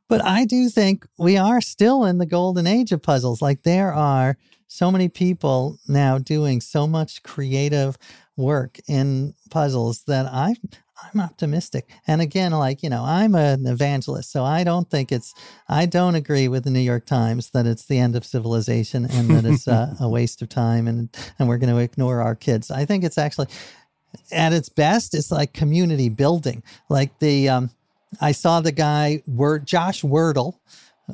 But 0.10 0.24
I 0.24 0.46
do 0.46 0.70
think 0.70 1.08
we 1.18 1.38
are 1.38 1.62
still 1.62 2.06
in 2.06 2.18
the 2.18 2.26
golden 2.26 2.68
age 2.68 2.92
of 2.92 3.02
puzzles. 3.02 3.42
Like 3.42 3.64
there 3.64 3.94
are 3.94 4.38
so 4.68 4.92
many 4.92 5.08
people 5.08 5.78
now 5.88 6.18
doing 6.18 6.62
so 6.62 6.88
much 6.88 7.24
creative 7.24 7.98
work 8.36 8.80
in 8.88 9.34
puzzles 9.50 10.04
that 10.08 10.26
I 10.26 10.56
I'm 11.12 11.20
optimistic. 11.20 11.90
And 12.08 12.22
again, 12.22 12.52
like, 12.52 12.84
you 12.84 12.90
know, 12.90 13.04
I'm 13.04 13.36
an 13.36 13.66
evangelist, 13.68 14.32
so 14.32 14.44
I 14.44 14.64
don't 14.64 14.90
think 14.90 15.12
it's 15.12 15.34
I 15.68 15.86
don't 15.86 16.16
agree 16.16 16.48
with 16.48 16.64
the 16.64 16.72
New 16.72 16.80
York 16.80 17.06
Times 17.06 17.50
that 17.52 17.66
it's 17.66 17.86
the 17.86 18.00
end 18.00 18.16
of 18.16 18.26
civilization 18.26 19.06
and 19.06 19.30
that 19.30 19.46
it's 19.46 19.68
uh, 19.68 19.96
a 20.00 20.10
waste 20.18 20.42
of 20.42 20.50
time 20.50 20.88
and 20.88 21.10
and 21.40 21.48
we're 21.48 21.58
going 21.58 21.74
to 21.74 21.82
ignore 21.82 22.22
our 22.22 22.36
kids. 22.36 22.72
I 22.72 22.86
think 22.86 23.04
it's 23.04 23.18
actually 23.18 23.48
at 24.32 24.54
its 24.54 24.70
best 24.70 25.16
it's 25.16 25.32
like 25.32 25.54
community 25.54 26.10
building. 26.10 26.64
Like 26.90 27.18
the 27.20 27.50
um 27.50 27.70
I 28.22 28.32
saw 28.32 28.62
the 28.62 28.72
guy 28.72 29.24
Word 29.28 29.66
Josh 29.66 30.04
Wardle, 30.04 30.60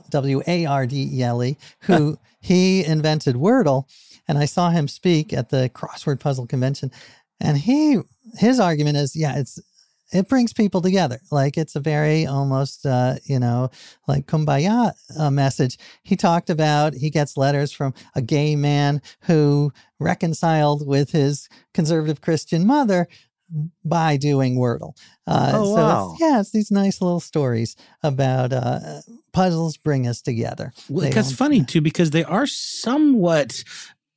W 0.10 0.42
A 0.48 0.66
R 0.66 0.86
D 0.86 1.10
E 1.14 1.24
L 1.24 1.44
E, 1.44 1.58
who 1.82 2.20
he 2.42 2.84
invented 2.84 3.36
Wordle, 3.36 3.86
and 4.28 4.38
I 4.38 4.46
saw 4.46 4.70
him 4.70 4.88
speak 4.88 5.34
at 5.34 5.50
the 5.50 5.70
crossword 5.74 6.20
puzzle 6.20 6.46
convention, 6.46 6.92
and 7.40 7.58
he 7.58 8.00
his 8.38 8.60
argument 8.60 8.98
is, 8.98 9.16
yeah, 9.16 9.38
it's 9.38 9.60
it 10.12 10.28
brings 10.28 10.54
people 10.54 10.82
together. 10.82 11.20
Like 11.32 11.58
it's 11.58 11.76
a 11.76 11.80
very 11.80 12.26
almost, 12.26 12.86
uh, 12.86 13.16
you 13.26 13.40
know, 13.40 13.70
like 14.08 14.26
kumbaya 14.26 14.94
uh, 15.18 15.30
message. 15.32 15.78
He 16.04 16.16
talked 16.16 16.50
about 16.50 16.94
he 16.94 17.10
gets 17.10 17.38
letters 17.38 17.72
from 17.72 17.94
a 18.16 18.22
gay 18.22 18.56
man 18.56 19.02
who 19.22 19.72
reconciled 20.00 20.88
with 20.88 21.12
his 21.12 21.48
conservative 21.74 22.22
Christian 22.22 22.66
mother 22.66 23.08
by 23.84 24.18
doing 24.18 24.56
Wordle. 24.58 24.96
Uh, 25.26 25.52
Oh, 25.56 25.64
so 25.76 25.82
wow. 25.82 26.12
it's, 26.14 26.22
yeah, 26.22 26.40
it's 26.40 26.52
these 26.52 26.70
nice 26.72 27.02
little 27.02 27.20
stories 27.20 27.76
about 28.04 28.54
uh, 28.54 29.02
puzzles 29.34 29.76
bring 29.78 30.08
us 30.08 30.22
together. 30.22 30.72
Well, 30.88 31.06
They 31.06 31.12
that's 31.12 31.32
funny 31.34 31.64
too 31.64 31.82
because 31.82 32.12
they 32.12 32.24
are 32.24 32.46
somewhat 32.46 33.64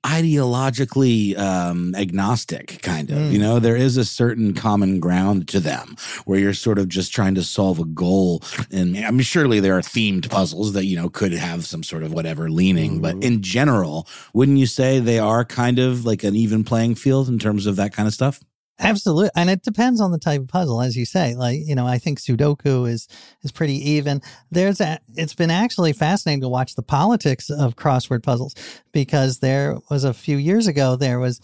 ideologically 0.05 1.37
um, 1.39 1.95
agnostic, 1.95 2.81
kind 2.83 3.11
of. 3.11 3.19
Mm. 3.19 3.33
You 3.33 3.39
know, 3.39 3.59
there 3.59 3.77
is 3.77 3.97
a 3.97 4.05
certain 4.05 4.55
common 4.55 5.01
ground 5.01 5.49
to 5.49 5.61
them 5.61 5.97
where 6.25 6.39
you're 6.39 6.55
sort 6.55 6.79
of 6.79 6.89
just 6.89 7.13
trying 7.13 7.35
to 7.37 7.43
solve 7.43 7.79
a 7.79 7.85
goal. 7.85 8.43
And 8.71 8.97
I 8.97 9.11
mean, 9.11 9.21
surely 9.21 9.61
there 9.61 9.77
are 9.77 9.83
themed 9.83 10.29
puzzles 10.31 10.73
that 10.73 10.87
you 10.87 10.97
know 10.97 11.09
could 11.09 11.33
have 11.33 11.65
some 11.65 11.83
sort 11.83 12.03
of 12.03 12.13
whatever 12.13 12.51
leaning, 12.51 13.01
but 13.01 13.17
Mhm. 13.17 13.25
in 13.25 13.43
general, 13.43 14.07
wouldn't 14.35 14.59
you 14.59 14.67
say 14.67 14.99
they 15.01 15.19
are 15.19 15.45
kind 15.45 15.79
of 15.79 16.05
like 16.05 16.25
an 16.25 16.35
even 16.37 16.65
playing 16.65 16.95
field 16.97 17.29
in 17.29 17.39
terms 17.39 17.67
of 17.67 17.77
that 17.77 17.93
kind 17.93 18.07
of 18.09 18.15
stuff? 18.15 18.41
Absolutely. 18.83 19.31
And 19.37 19.49
it 19.49 19.63
depends 19.63 20.01
on 20.01 20.11
the 20.11 20.19
type 20.19 20.41
of 20.41 20.49
puzzle, 20.49 20.83
as 20.83 20.97
you 20.97 21.05
say. 21.05 21.35
Like, 21.37 21.61
you 21.65 21.75
know, 21.75 21.87
I 21.87 21.99
think 21.99 22.19
Sudoku 22.21 22.89
is 22.89 23.07
is 23.43 23.53
pretty 23.53 23.91
even. 23.91 24.21
There's 24.51 24.81
a 24.81 24.99
it's 25.15 25.35
been 25.35 25.51
actually 25.53 25.93
fascinating 25.93 26.41
to 26.43 26.49
watch 26.49 26.75
the 26.75 26.83
politics 26.83 27.49
of 27.49 27.77
crossword 27.77 28.25
puzzles 28.25 28.55
because 28.93 29.39
there 29.39 29.77
was 29.89 30.03
a 30.05 30.13
few 30.13 30.37
years 30.37 30.67
ago 30.67 30.97
there 30.97 31.21
was 31.21 31.41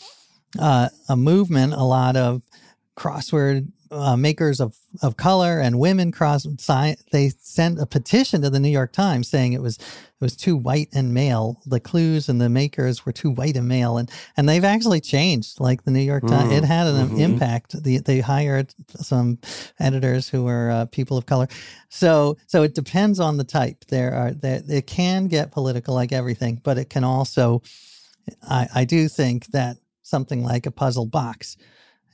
uh, 0.58 0.88
a 1.08 1.16
movement, 1.16 1.74
a 1.74 1.84
lot 1.84 2.16
of 2.16 2.42
crossword 2.98 3.70
uh, 3.90 4.16
makers 4.16 4.60
of, 4.60 4.76
of 5.02 5.16
color 5.16 5.60
and 5.60 5.78
women 5.78 6.12
cross 6.12 6.46
they 7.12 7.30
sent 7.40 7.80
a 7.80 7.86
petition 7.86 8.42
to 8.42 8.50
the 8.50 8.60
New 8.60 8.68
York 8.68 8.92
Times 8.92 9.28
saying 9.28 9.52
it 9.54 9.62
was 9.62 9.76
it 9.78 10.24
was 10.24 10.36
too 10.36 10.56
white 10.56 10.88
and 10.92 11.14
male. 11.14 11.60
The 11.64 11.78
clues 11.80 12.28
and 12.28 12.40
the 12.40 12.48
makers 12.48 13.06
were 13.06 13.12
too 13.12 13.30
white 13.30 13.56
and 13.56 13.68
male, 13.68 13.96
and 13.98 14.10
and 14.36 14.48
they've 14.48 14.64
actually 14.64 15.00
changed. 15.00 15.60
Like 15.60 15.84
the 15.84 15.92
New 15.92 16.00
York 16.12 16.26
Times, 16.26 16.52
it 16.52 16.64
had 16.64 16.86
an 16.88 17.08
Mhm. 17.10 17.18
impact. 17.20 17.82
The, 17.82 17.98
they 17.98 18.20
hired 18.20 18.74
some 19.00 19.38
editors 19.78 20.28
who 20.28 20.42
were 20.42 20.70
uh, 20.70 20.84
people 20.86 21.16
of 21.16 21.26
color. 21.26 21.46
So 21.88 22.36
so 22.46 22.64
it 22.64 22.74
depends 22.74 23.20
on 23.20 23.36
the 23.36 23.44
type. 23.44 23.84
There 23.88 24.12
are 24.12 24.32
there 24.32 24.60
it 24.68 24.86
can 24.88 25.28
get 25.28 25.52
political 25.52 25.94
like 25.94 26.12
everything, 26.12 26.60
but 26.64 26.78
it 26.78 26.90
can 26.90 27.04
also. 27.04 27.62
I 28.42 28.68
I 28.74 28.84
do 28.84 29.08
think 29.08 29.46
that 29.52 29.76
something 30.02 30.42
like 30.42 30.66
a 30.66 30.70
puzzle 30.72 31.06
box 31.06 31.56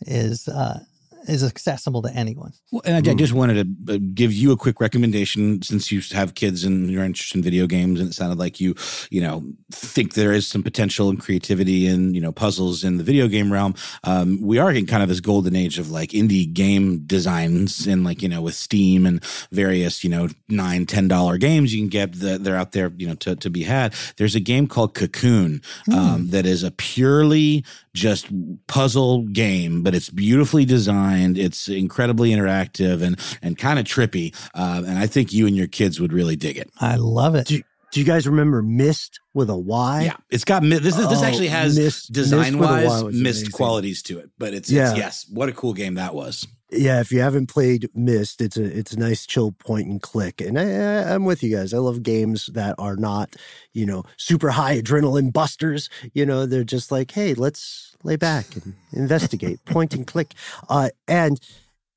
is 0.07 0.49
uh, 0.49 0.81
is 1.29 1.45
accessible 1.45 2.03
to 2.03 2.11
anyone. 2.11 2.53
Well, 2.71 2.83
and 2.85 2.95
I, 2.95 3.11
I 3.11 3.15
just 3.15 3.33
wanted 3.33 3.87
to 3.87 3.95
uh, 3.95 3.99
give 4.15 4.33
you 4.33 4.53
a 4.53 4.57
quick 4.57 4.81
recommendation 4.81 5.63
since 5.63 5.91
you 5.91 6.01
have 6.13 6.35
kids 6.35 6.65
and 6.65 6.91
you're 6.91 7.05
interested 7.05 7.39
in 7.39 7.43
video 7.43 7.67
games, 7.67 8.01
and 8.01 8.11
it 8.11 8.15
sounded 8.15 8.39
like 8.39 8.61
you, 8.61 8.75
you 9.11 9.21
know, 9.21 9.45
think 9.71 10.15
there 10.15 10.33
is 10.33 10.47
some 10.47 10.63
potential 10.63 11.09
and 11.09 11.21
creativity 11.21 11.87
in 11.87 12.15
you 12.15 12.21
know 12.21 12.33
puzzles 12.33 12.85
in 12.85 12.99
the 12.99 13.05
video 13.05 13.29
game 13.29 13.53
realm. 13.53 13.75
Um, 14.05 14.41
we 14.43 14.59
are 14.59 14.71
in 14.71 14.87
kind 14.87 15.03
of 15.03 15.09
this 15.09 15.21
golden 15.21 15.57
age 15.57 15.79
of 15.79 15.91
like 15.91 16.11
indie 16.11 16.53
game 16.53 17.05
designs, 17.07 17.87
and 17.87 18.05
like 18.05 18.23
you 18.23 18.29
know 18.29 18.43
with 18.43 18.55
Steam 18.55 19.07
and 19.07 19.25
various 19.51 20.05
you 20.05 20.11
know 20.11 20.29
nine 20.49 20.87
ten 20.87 21.09
dollar 21.09 21.39
games 21.39 21.75
you 21.75 21.81
can 21.81 21.89
get 21.89 22.13
that 22.21 22.45
they're 22.45 22.57
out 22.57 22.73
there 22.73 22.93
you 22.97 23.07
know 23.07 23.15
to 23.17 23.37
to 23.37 23.51
be 23.51 23.63
had. 23.63 23.95
There's 24.17 24.35
a 24.35 24.41
game 24.41 24.67
called 24.67 24.95
Cocoon 24.95 25.63
um, 25.93 26.29
that 26.29 26.47
is 26.47 26.63
a 26.63 26.71
purely 26.71 27.65
just 27.95 28.27
puzzle 28.67 29.23
game, 29.29 29.83
but 29.83 29.95
it's 29.95 30.11
beautifully 30.11 30.65
designed. 30.65 31.39
It's 31.39 31.69
incredibly 31.69 32.31
interactive 32.31 33.03
and 33.03 33.19
and 33.41 33.57
kind 33.57 33.79
of 33.79 33.85
trippy. 33.87 34.35
Uh, 34.55 34.83
and 34.87 34.99
I 34.99 35.07
think 35.07 35.33
you 35.33 35.47
and 35.47 35.57
your 35.57 35.69
kids 35.69 36.01
would 36.01 36.13
really 36.13 36.37
dig 36.37 36.57
it. 36.59 36.71
I 36.81 36.97
love 36.97 37.35
it. 37.37 37.47
Do, 37.47 37.63
do 37.93 38.01
you 38.01 38.07
guys 38.07 38.27
remember 38.27 38.61
Myst 38.61 39.21
with 39.35 39.49
a 39.49 39.57
Y? 39.57 40.03
Yeah, 40.07 40.17
it's 40.29 40.45
got 40.45 40.65
mi- 40.65 40.79
this. 40.79 40.99
Is, 40.99 41.09
this 41.09 41.21
Oh, 41.21 41.25
actually 41.25 41.47
has 41.49 41.79
Mist- 41.79 42.13
design 42.13 42.55
Myst 42.55 42.59
with 42.59 42.69
a 42.69 42.73
Y 42.73 42.85
wise 42.87 43.05
was 43.05 43.15
missed 43.15 43.39
amazing. 43.43 43.51
qualities 43.53 44.03
to 44.03 44.19
it, 44.19 44.31
but 44.37 44.53
it's, 44.53 44.69
Yeah. 44.71 44.91
it's 44.91 44.99
yes, 44.99 45.27
what 45.31 45.49
a 45.49 45.53
cool 45.53 45.75
game 45.75 45.95
that 45.95 46.13
was. 46.15 46.45
Yeah, 46.71 47.01
if 47.01 47.13
you 47.13 47.21
haven't 47.21 47.47
played 47.49 47.89
Myst, 47.95 48.41
it's 48.41 48.57
a 48.57 48.65
it's 48.65 48.93
a 48.93 48.99
nice 48.99 49.27
chill 49.27 49.53
point 49.53 49.87
and 49.87 50.03
click. 50.03 50.41
And 50.41 50.59
I, 50.59 51.15
I'm 51.15 51.25
with 51.25 51.43
you 51.43 51.55
guys. 51.55 51.73
I 51.75 51.79
love 51.79 52.03
games 52.03 52.47
that 52.55 52.75
are 52.79 52.97
not, 52.97 53.37
you 53.73 53.87
know, 53.87 54.05
super 54.17 54.51
high 54.51 54.81
adrenaline 54.81 55.33
busters. 55.33 55.89
You 56.15 56.27
know, 56.27 56.47
they're 56.47 56.65
just 56.65 56.91
like, 56.91 57.11
hey, 57.11 57.35
let's 57.35 57.95
lay 58.03 58.17
back 58.17 58.47
and 58.57 58.75
investigate, 58.93 59.65
point 59.67 59.95
and 59.95 60.07
click. 60.07 60.35
Uh, 60.69 60.89
and 61.07 61.39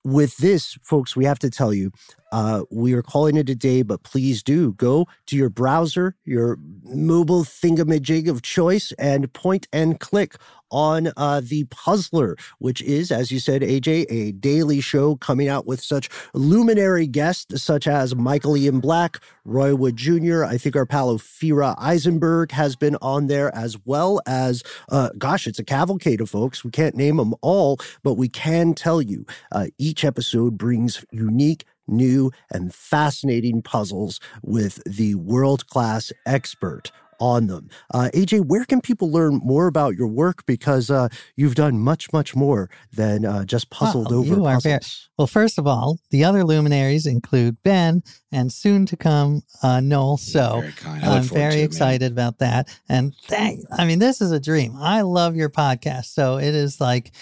with 0.03 0.37
this, 0.37 0.77
folks, 0.83 1.15
we 1.15 1.25
have 1.25 1.39
to 1.39 1.49
tell 1.49 1.73
you, 1.73 1.91
uh, 2.31 2.63
we 2.69 2.93
are 2.93 3.01
calling 3.01 3.37
it 3.37 3.49
a 3.49 3.55
day, 3.55 3.81
but 3.81 4.03
please 4.03 4.43
do 4.43 4.73
go 4.73 5.07
to 5.27 5.35
your 5.35 5.49
browser, 5.49 6.15
your 6.25 6.57
mobile 6.83 7.43
thingamajig 7.43 8.29
of 8.29 8.41
choice, 8.41 8.91
and 8.93 9.31
point 9.33 9.67
and 9.71 9.99
click 9.99 10.35
on 10.71 11.11
uh, 11.17 11.41
the 11.43 11.63
Puzzler, 11.65 12.35
which 12.59 12.81
is, 12.81 13.11
as 13.11 13.31
you 13.31 13.39
said, 13.39 13.61
AJ, 13.61 14.05
a 14.09 14.31
daily 14.33 14.81
show 14.81 15.15
coming 15.15 15.47
out 15.47 15.65
with 15.65 15.81
such 15.81 16.09
luminary 16.33 17.07
guests 17.07 17.61
such 17.61 17.87
as 17.87 18.15
Michael 18.15 18.57
Ian 18.57 18.79
Black, 18.79 19.19
Roy 19.45 19.75
Wood 19.75 19.95
Jr. 19.95 20.43
I 20.43 20.57
think 20.57 20.75
our 20.75 20.85
pal 20.85 21.15
Ophira 21.15 21.75
Eisenberg 21.77 22.51
has 22.51 22.75
been 22.75 22.97
on 23.01 23.27
there, 23.27 23.53
as 23.55 23.77
well 23.85 24.21
as, 24.27 24.63
uh, 24.89 25.09
gosh, 25.17 25.47
it's 25.47 25.59
a 25.59 25.63
cavalcade 25.63 26.21
of 26.21 26.29
folks. 26.29 26.63
We 26.63 26.71
can't 26.71 26.95
name 26.95 27.17
them 27.17 27.33
all, 27.41 27.77
but 28.03 28.15
we 28.15 28.27
can 28.27 28.73
tell 28.73 29.01
you 29.01 29.25
uh, 29.51 29.67
each 29.77 30.03
episode 30.03 30.57
brings 30.57 31.05
unique 31.11 31.65
new 31.87 32.31
and 32.51 32.73
fascinating 32.73 33.61
puzzles 33.61 34.19
with 34.43 34.81
the 34.85 35.15
world 35.15 35.67
class 35.67 36.11
expert 36.25 36.91
on 37.19 37.47
them. 37.47 37.67
Uh, 37.95 38.09
AJ, 38.13 38.45
where 38.45 38.63
can 38.63 38.79
people 38.79 39.11
learn 39.11 39.37
more 39.43 39.65
about 39.65 39.95
your 39.95 40.05
work? 40.07 40.45
Because 40.45 40.91
uh, 40.91 41.07
you've 41.35 41.55
done 41.55 41.79
much, 41.79 42.13
much 42.13 42.35
more 42.35 42.69
than 42.93 43.25
uh, 43.25 43.43
just 43.43 43.71
puzzled 43.71 44.11
Wow, 44.11 44.17
over 44.19 44.35
you 44.35 44.45
are 44.45 44.59
very- 44.59 44.77
puzzles. 44.77 45.09
Well, 45.17 45.25
first 45.25 45.57
of 45.57 45.65
all, 45.65 45.97
the 46.11 46.23
other 46.23 46.43
luminaries 46.43 47.07
include 47.07 47.57
Ben 47.63 48.03
and 48.31 48.53
soon 48.53 48.85
to 48.85 48.95
come 48.95 49.41
uh, 49.63 49.79
Noel. 49.79 50.17
So 50.17 50.61
Very. 50.61 50.73
I 50.85 50.93
look 51.07 51.17
I'm 51.17 51.23
very 51.23 51.51
to 51.53 51.57
it, 51.57 51.61
man. 51.61 51.65
excited 51.65 52.11
about 52.11 52.37
that. 52.37 52.79
And 52.87 53.15
thank, 53.23 53.61
I 53.71 53.85
mean, 53.85 53.97
this 53.97 54.21
is 54.21 54.31
a 54.31 54.39
dream. 54.39 54.75
I 54.79 55.01
love 55.01 55.35
your 55.35 55.49
podcast. 55.49 56.13
So 56.13 56.37
it 56.37 56.53
is 56.53 56.79
like, 56.79 57.13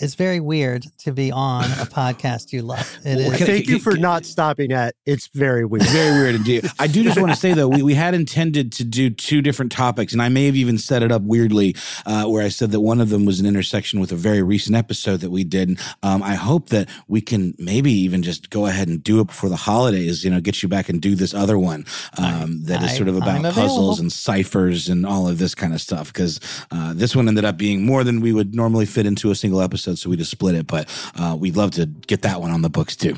it's 0.00 0.14
very 0.14 0.40
weird 0.40 0.84
to 0.98 1.12
be 1.12 1.30
on 1.30 1.64
a 1.64 1.86
podcast 1.86 2.52
you 2.52 2.62
love. 2.62 2.80
It 3.04 3.18
is. 3.18 3.36
Can 3.36 3.42
I- 3.42 3.46
Thank 3.50 3.68
you 3.68 3.78
for 3.78 3.92
can- 3.92 4.02
not 4.02 4.24
stopping 4.24 4.72
at. 4.72 4.94
It's 5.06 5.28
very 5.34 5.64
weird. 5.64 5.84
Very 5.84 6.20
weird 6.20 6.34
indeed. 6.34 6.66
I 6.78 6.86
do 6.86 7.02
just 7.02 7.18
want 7.20 7.32
to 7.32 7.36
say 7.36 7.52
though, 7.54 7.68
we, 7.68 7.82
we 7.82 7.94
had 7.94 8.14
intended 8.14 8.72
to 8.72 8.84
do 8.84 9.10
two 9.10 9.40
different 9.42 9.72
topics, 9.72 10.12
and 10.12 10.20
I 10.22 10.28
may 10.28 10.46
have 10.46 10.56
even 10.56 10.78
set 10.78 11.02
it 11.02 11.10
up 11.12 11.22
weirdly, 11.22 11.76
uh, 12.06 12.24
where 12.26 12.44
I 12.44 12.48
said 12.48 12.70
that 12.72 12.80
one 12.80 13.00
of 13.00 13.08
them 13.10 13.24
was 13.24 13.40
an 13.40 13.46
intersection 13.46 14.00
with 14.00 14.12
a 14.12 14.16
very 14.16 14.42
recent 14.42 14.76
episode 14.76 15.20
that 15.20 15.30
we 15.30 15.44
did. 15.44 15.78
Um, 16.02 16.22
I 16.22 16.34
hope 16.34 16.68
that 16.70 16.88
we 17.08 17.20
can 17.20 17.54
maybe 17.58 17.92
even 17.92 18.22
just 18.22 18.50
go 18.50 18.66
ahead 18.66 18.88
and 18.88 19.02
do 19.02 19.20
it 19.20 19.26
before 19.28 19.48
the 19.50 19.56
holidays. 19.56 20.24
You 20.24 20.30
know, 20.30 20.40
get 20.40 20.62
you 20.62 20.68
back 20.68 20.88
and 20.88 21.00
do 21.00 21.14
this 21.14 21.34
other 21.34 21.58
one 21.58 21.84
um, 22.18 22.62
that 22.64 22.82
is 22.82 22.92
I- 22.92 22.96
sort 22.96 23.08
of 23.08 23.16
about 23.16 23.42
puzzles 23.54 23.98
and 24.00 24.12
ciphers 24.12 24.88
and 24.88 25.04
all 25.06 25.28
of 25.28 25.38
this 25.38 25.54
kind 25.54 25.72
of 25.74 25.80
stuff. 25.80 26.12
Because 26.12 26.40
uh, 26.70 26.92
this 26.94 27.14
one 27.16 27.28
ended 27.28 27.44
up 27.44 27.56
being 27.56 27.84
more 27.84 28.04
than 28.04 28.20
we 28.20 28.32
would 28.32 28.54
normally 28.54 28.86
fit 28.86 29.06
into 29.06 29.30
a 29.30 29.34
single 29.34 29.60
episode, 29.60 29.89
so 29.96 30.10
we 30.10 30.16
just 30.16 30.30
split 30.30 30.54
it. 30.54 30.66
But 30.66 30.88
uh, 31.16 31.36
we'd 31.38 31.56
love 31.56 31.72
to 31.72 31.86
get 31.86 32.22
that 32.22 32.40
one 32.40 32.50
on 32.50 32.62
the 32.62 32.70
books 32.70 32.96
too. 32.96 33.16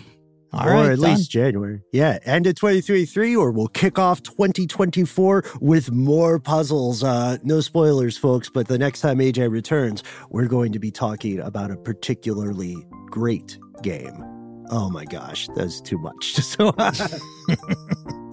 All 0.55 0.69
or 0.69 0.73
right, 0.73 0.93
at 0.93 0.99
done. 0.99 1.15
least 1.15 1.31
January. 1.31 1.81
Yeah, 1.93 2.19
end 2.25 2.47
of 2.47 2.57
2023, 2.57 3.35
or 3.37 3.51
we'll 3.53 3.69
kick 3.69 3.99
off 3.99 4.23
2024 4.23 5.45
with 5.61 5.91
more 5.91 6.39
puzzles. 6.39 7.03
Uh, 7.03 7.39
no 7.43 7.61
spoilers, 7.61 8.19
folks, 8.19 8.51
but 8.51 8.69
the 8.69 8.77
next 8.77 9.01
time 9.01 9.19
AJ 9.19 9.51
returns, 9.51 10.03
we're 10.29 10.49
going 10.49 10.73
to 10.73 10.79
be 10.79 10.91
talking 10.91 11.41
about 11.41 11.71
a 11.71 11.77
particularly 11.77 12.77
great 13.07 13.59
game. 13.83 14.25
Oh 14.71 14.91
my 14.91 15.05
gosh, 15.07 15.49
that's 15.55 15.81
too 15.81 15.99
much. 15.99 16.35
So, 16.35 16.75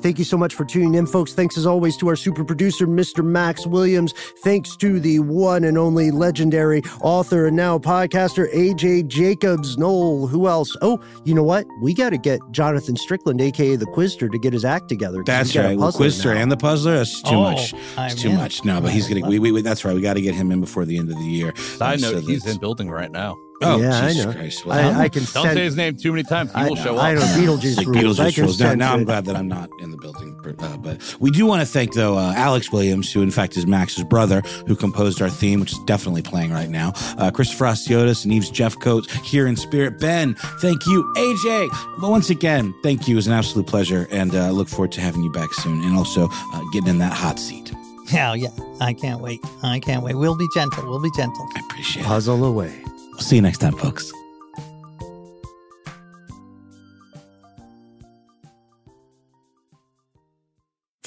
thank 0.01 0.17
you 0.19 0.25
so 0.25 0.37
much 0.37 0.53
for 0.55 0.65
tuning 0.65 0.95
in, 0.95 1.05
folks. 1.05 1.33
Thanks 1.33 1.57
as 1.57 1.65
always 1.65 1.95
to 1.97 2.07
our 2.07 2.15
super 2.15 2.43
producer, 2.43 2.87
Mr. 2.87 3.23
Max 3.23 3.65
Williams. 3.67 4.13
Thanks 4.43 4.75
to 4.77 4.99
the 4.99 5.19
one 5.19 5.63
and 5.63 5.77
only 5.77 6.11
legendary 6.11 6.81
author 7.01 7.47
and 7.47 7.55
now 7.55 7.77
podcaster, 7.77 8.51
AJ 8.53 9.07
Jacobs. 9.07 9.77
Noel, 9.77 10.27
who 10.27 10.47
else? 10.47 10.75
Oh, 10.81 10.99
you 11.23 11.33
know 11.33 11.43
what? 11.43 11.65
We 11.81 11.93
got 11.93 12.09
to 12.11 12.17
get 12.17 12.39
Jonathan 12.51 12.95
Strickland, 12.95 13.41
aka 13.41 13.75
the 13.75 13.85
Quizster, 13.87 14.31
to 14.31 14.39
get 14.39 14.53
his 14.53 14.65
act 14.65 14.89
together. 14.89 15.23
That's 15.25 15.49
we 15.49 15.53
got 15.55 15.65
a 15.65 15.67
right. 15.69 15.77
Well, 15.77 15.91
puzzler 15.91 16.07
Quizster 16.07 16.35
now. 16.35 16.41
and 16.41 16.51
the 16.51 16.57
puzzler. 16.57 16.97
That's 16.97 17.21
too 17.21 17.35
Oh, 17.35 17.41
much. 17.41 17.73
I'm 17.97 18.11
It's 18.11 18.21
too 18.21 18.29
in. 18.29 18.35
much. 18.37 18.63
No, 18.65 18.81
but 18.81 18.91
he's 18.91 19.05
I 19.05 19.09
getting. 19.09 19.25
We, 19.29 19.37
we, 19.39 19.51
we, 19.51 19.61
that's 19.61 19.85
right. 19.85 19.93
We 19.93 20.01
got 20.01 20.13
to 20.15 20.21
get 20.21 20.33
him 20.33 20.51
in 20.51 20.59
before 20.61 20.85
the 20.85 20.97
end 20.97 21.09
of 21.11 21.17
the 21.17 21.25
year. 21.25 21.53
Side 21.55 22.03
Uh, 22.03 22.11
note, 22.11 22.21
so 22.23 22.27
he's 22.27 22.45
in 22.47 22.57
building 22.57 22.89
right 22.89 23.11
now. 23.11 23.37
Oh, 23.61 23.77
Yeah, 23.77 23.97
I 24.03 24.07
Jesus 24.09 24.25
know. 24.25 24.31
Christ. 24.33 24.65
Well, 24.65 24.99
I, 24.99 25.03
I 25.03 25.09
can 25.09 25.23
Don't 25.23 25.27
sense- 25.43 25.53
say 25.53 25.63
his 25.65 25.75
name 25.75 25.97
too 25.97 26.11
many 26.11 26.23
times. 26.23 26.51
He 26.51 26.57
I 26.57 26.69
will 26.69 26.75
know, 26.75 26.83
show 26.83 26.97
I 26.97 27.13
up. 27.15 27.19
know 27.19 27.25
Beetlejuice 27.57 27.77
like 27.77 27.87
rules. 27.87 28.17
Beetlejuice 28.19 28.33
can 28.35 28.43
rules. 28.45 28.59
Now, 28.59 28.73
now 28.75 28.93
I'm 28.93 29.03
glad 29.03 29.25
that 29.25 29.35
I'm 29.35 29.47
not 29.47 29.69
in 29.81 29.91
the 29.91 29.97
building. 29.97 30.35
Uh, 30.59 30.77
but 30.77 31.15
we 31.19 31.29
do 31.31 31.45
want 31.45 31.61
to 31.61 31.65
thank, 31.65 31.93
though, 31.93 32.17
uh, 32.17 32.33
Alex 32.35 32.71
Williams, 32.71 33.11
who 33.11 33.21
in 33.21 33.31
fact 33.31 33.57
is 33.57 33.67
Max's 33.67 34.03
brother, 34.05 34.41
who 34.67 34.75
composed 34.75 35.21
our 35.21 35.29
theme, 35.29 35.59
which 35.59 35.73
is 35.73 35.79
definitely 35.79 36.21
playing 36.21 36.51
right 36.51 36.69
now. 36.69 36.93
Uh, 37.17 37.29
Christopher 37.31 37.65
Hasiotis 37.65 38.23
and 38.23 38.33
Eves 38.33 38.49
Jeffcoat 38.51 39.09
here 39.23 39.45
in 39.47 39.55
spirit. 39.55 39.99
Ben, 39.99 40.35
thank 40.61 40.85
you. 40.87 41.03
AJ, 41.17 41.69
but 41.99 42.09
once 42.09 42.29
again, 42.29 42.73
thank 42.83 43.07
you. 43.07 43.15
It 43.15 43.17
was 43.17 43.27
an 43.27 43.33
absolute 43.33 43.67
pleasure. 43.67 44.07
And 44.11 44.33
uh, 44.33 44.49
look 44.51 44.69
forward 44.69 44.91
to 44.93 45.01
having 45.01 45.21
you 45.23 45.31
back 45.31 45.53
soon 45.53 45.83
and 45.83 45.95
also 45.97 46.29
uh, 46.31 46.61
getting 46.71 46.89
in 46.89 46.97
that 46.99 47.13
hot 47.13 47.37
seat. 47.39 47.71
Hell 48.07 48.35
yeah. 48.35 48.49
I 48.81 48.93
can't 48.93 49.21
wait. 49.21 49.39
I 49.61 49.79
can't 49.79 50.01
wait. 50.03 50.15
We'll 50.15 50.37
be 50.37 50.47
gentle. 50.55 50.89
We'll 50.89 51.01
be 51.01 51.11
gentle. 51.15 51.47
I 51.55 51.59
appreciate 51.59 52.03
it. 52.03 52.07
Puzzle 52.07 52.43
away. 52.43 52.81
See 53.19 53.35
you 53.35 53.41
next 53.41 53.59
time, 53.59 53.73
folks. 53.73 54.11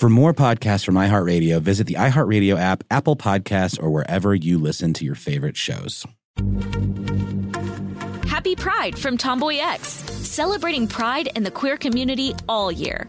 For 0.02 0.08
more 0.08 0.34
podcasts 0.34 0.84
from 0.84 0.96
iHeartRadio, 0.96 1.60
visit 1.60 1.86
the 1.86 1.94
iHeartRadio 1.94 2.58
app, 2.58 2.82
Apple 2.90 3.14
Podcasts, 3.14 3.80
or 3.80 3.88
wherever 3.90 4.34
you 4.34 4.58
listen 4.58 4.92
to 4.94 5.04
your 5.04 5.14
favorite 5.14 5.56
shows. 5.56 6.04
Happy 8.26 8.56
Pride 8.56 8.98
from 8.98 9.16
Tomboy 9.16 9.58
X, 9.60 9.88
celebrating 9.88 10.88
pride 10.88 11.28
and 11.36 11.46
the 11.46 11.52
queer 11.52 11.76
community 11.76 12.34
all 12.48 12.72
year. 12.72 13.08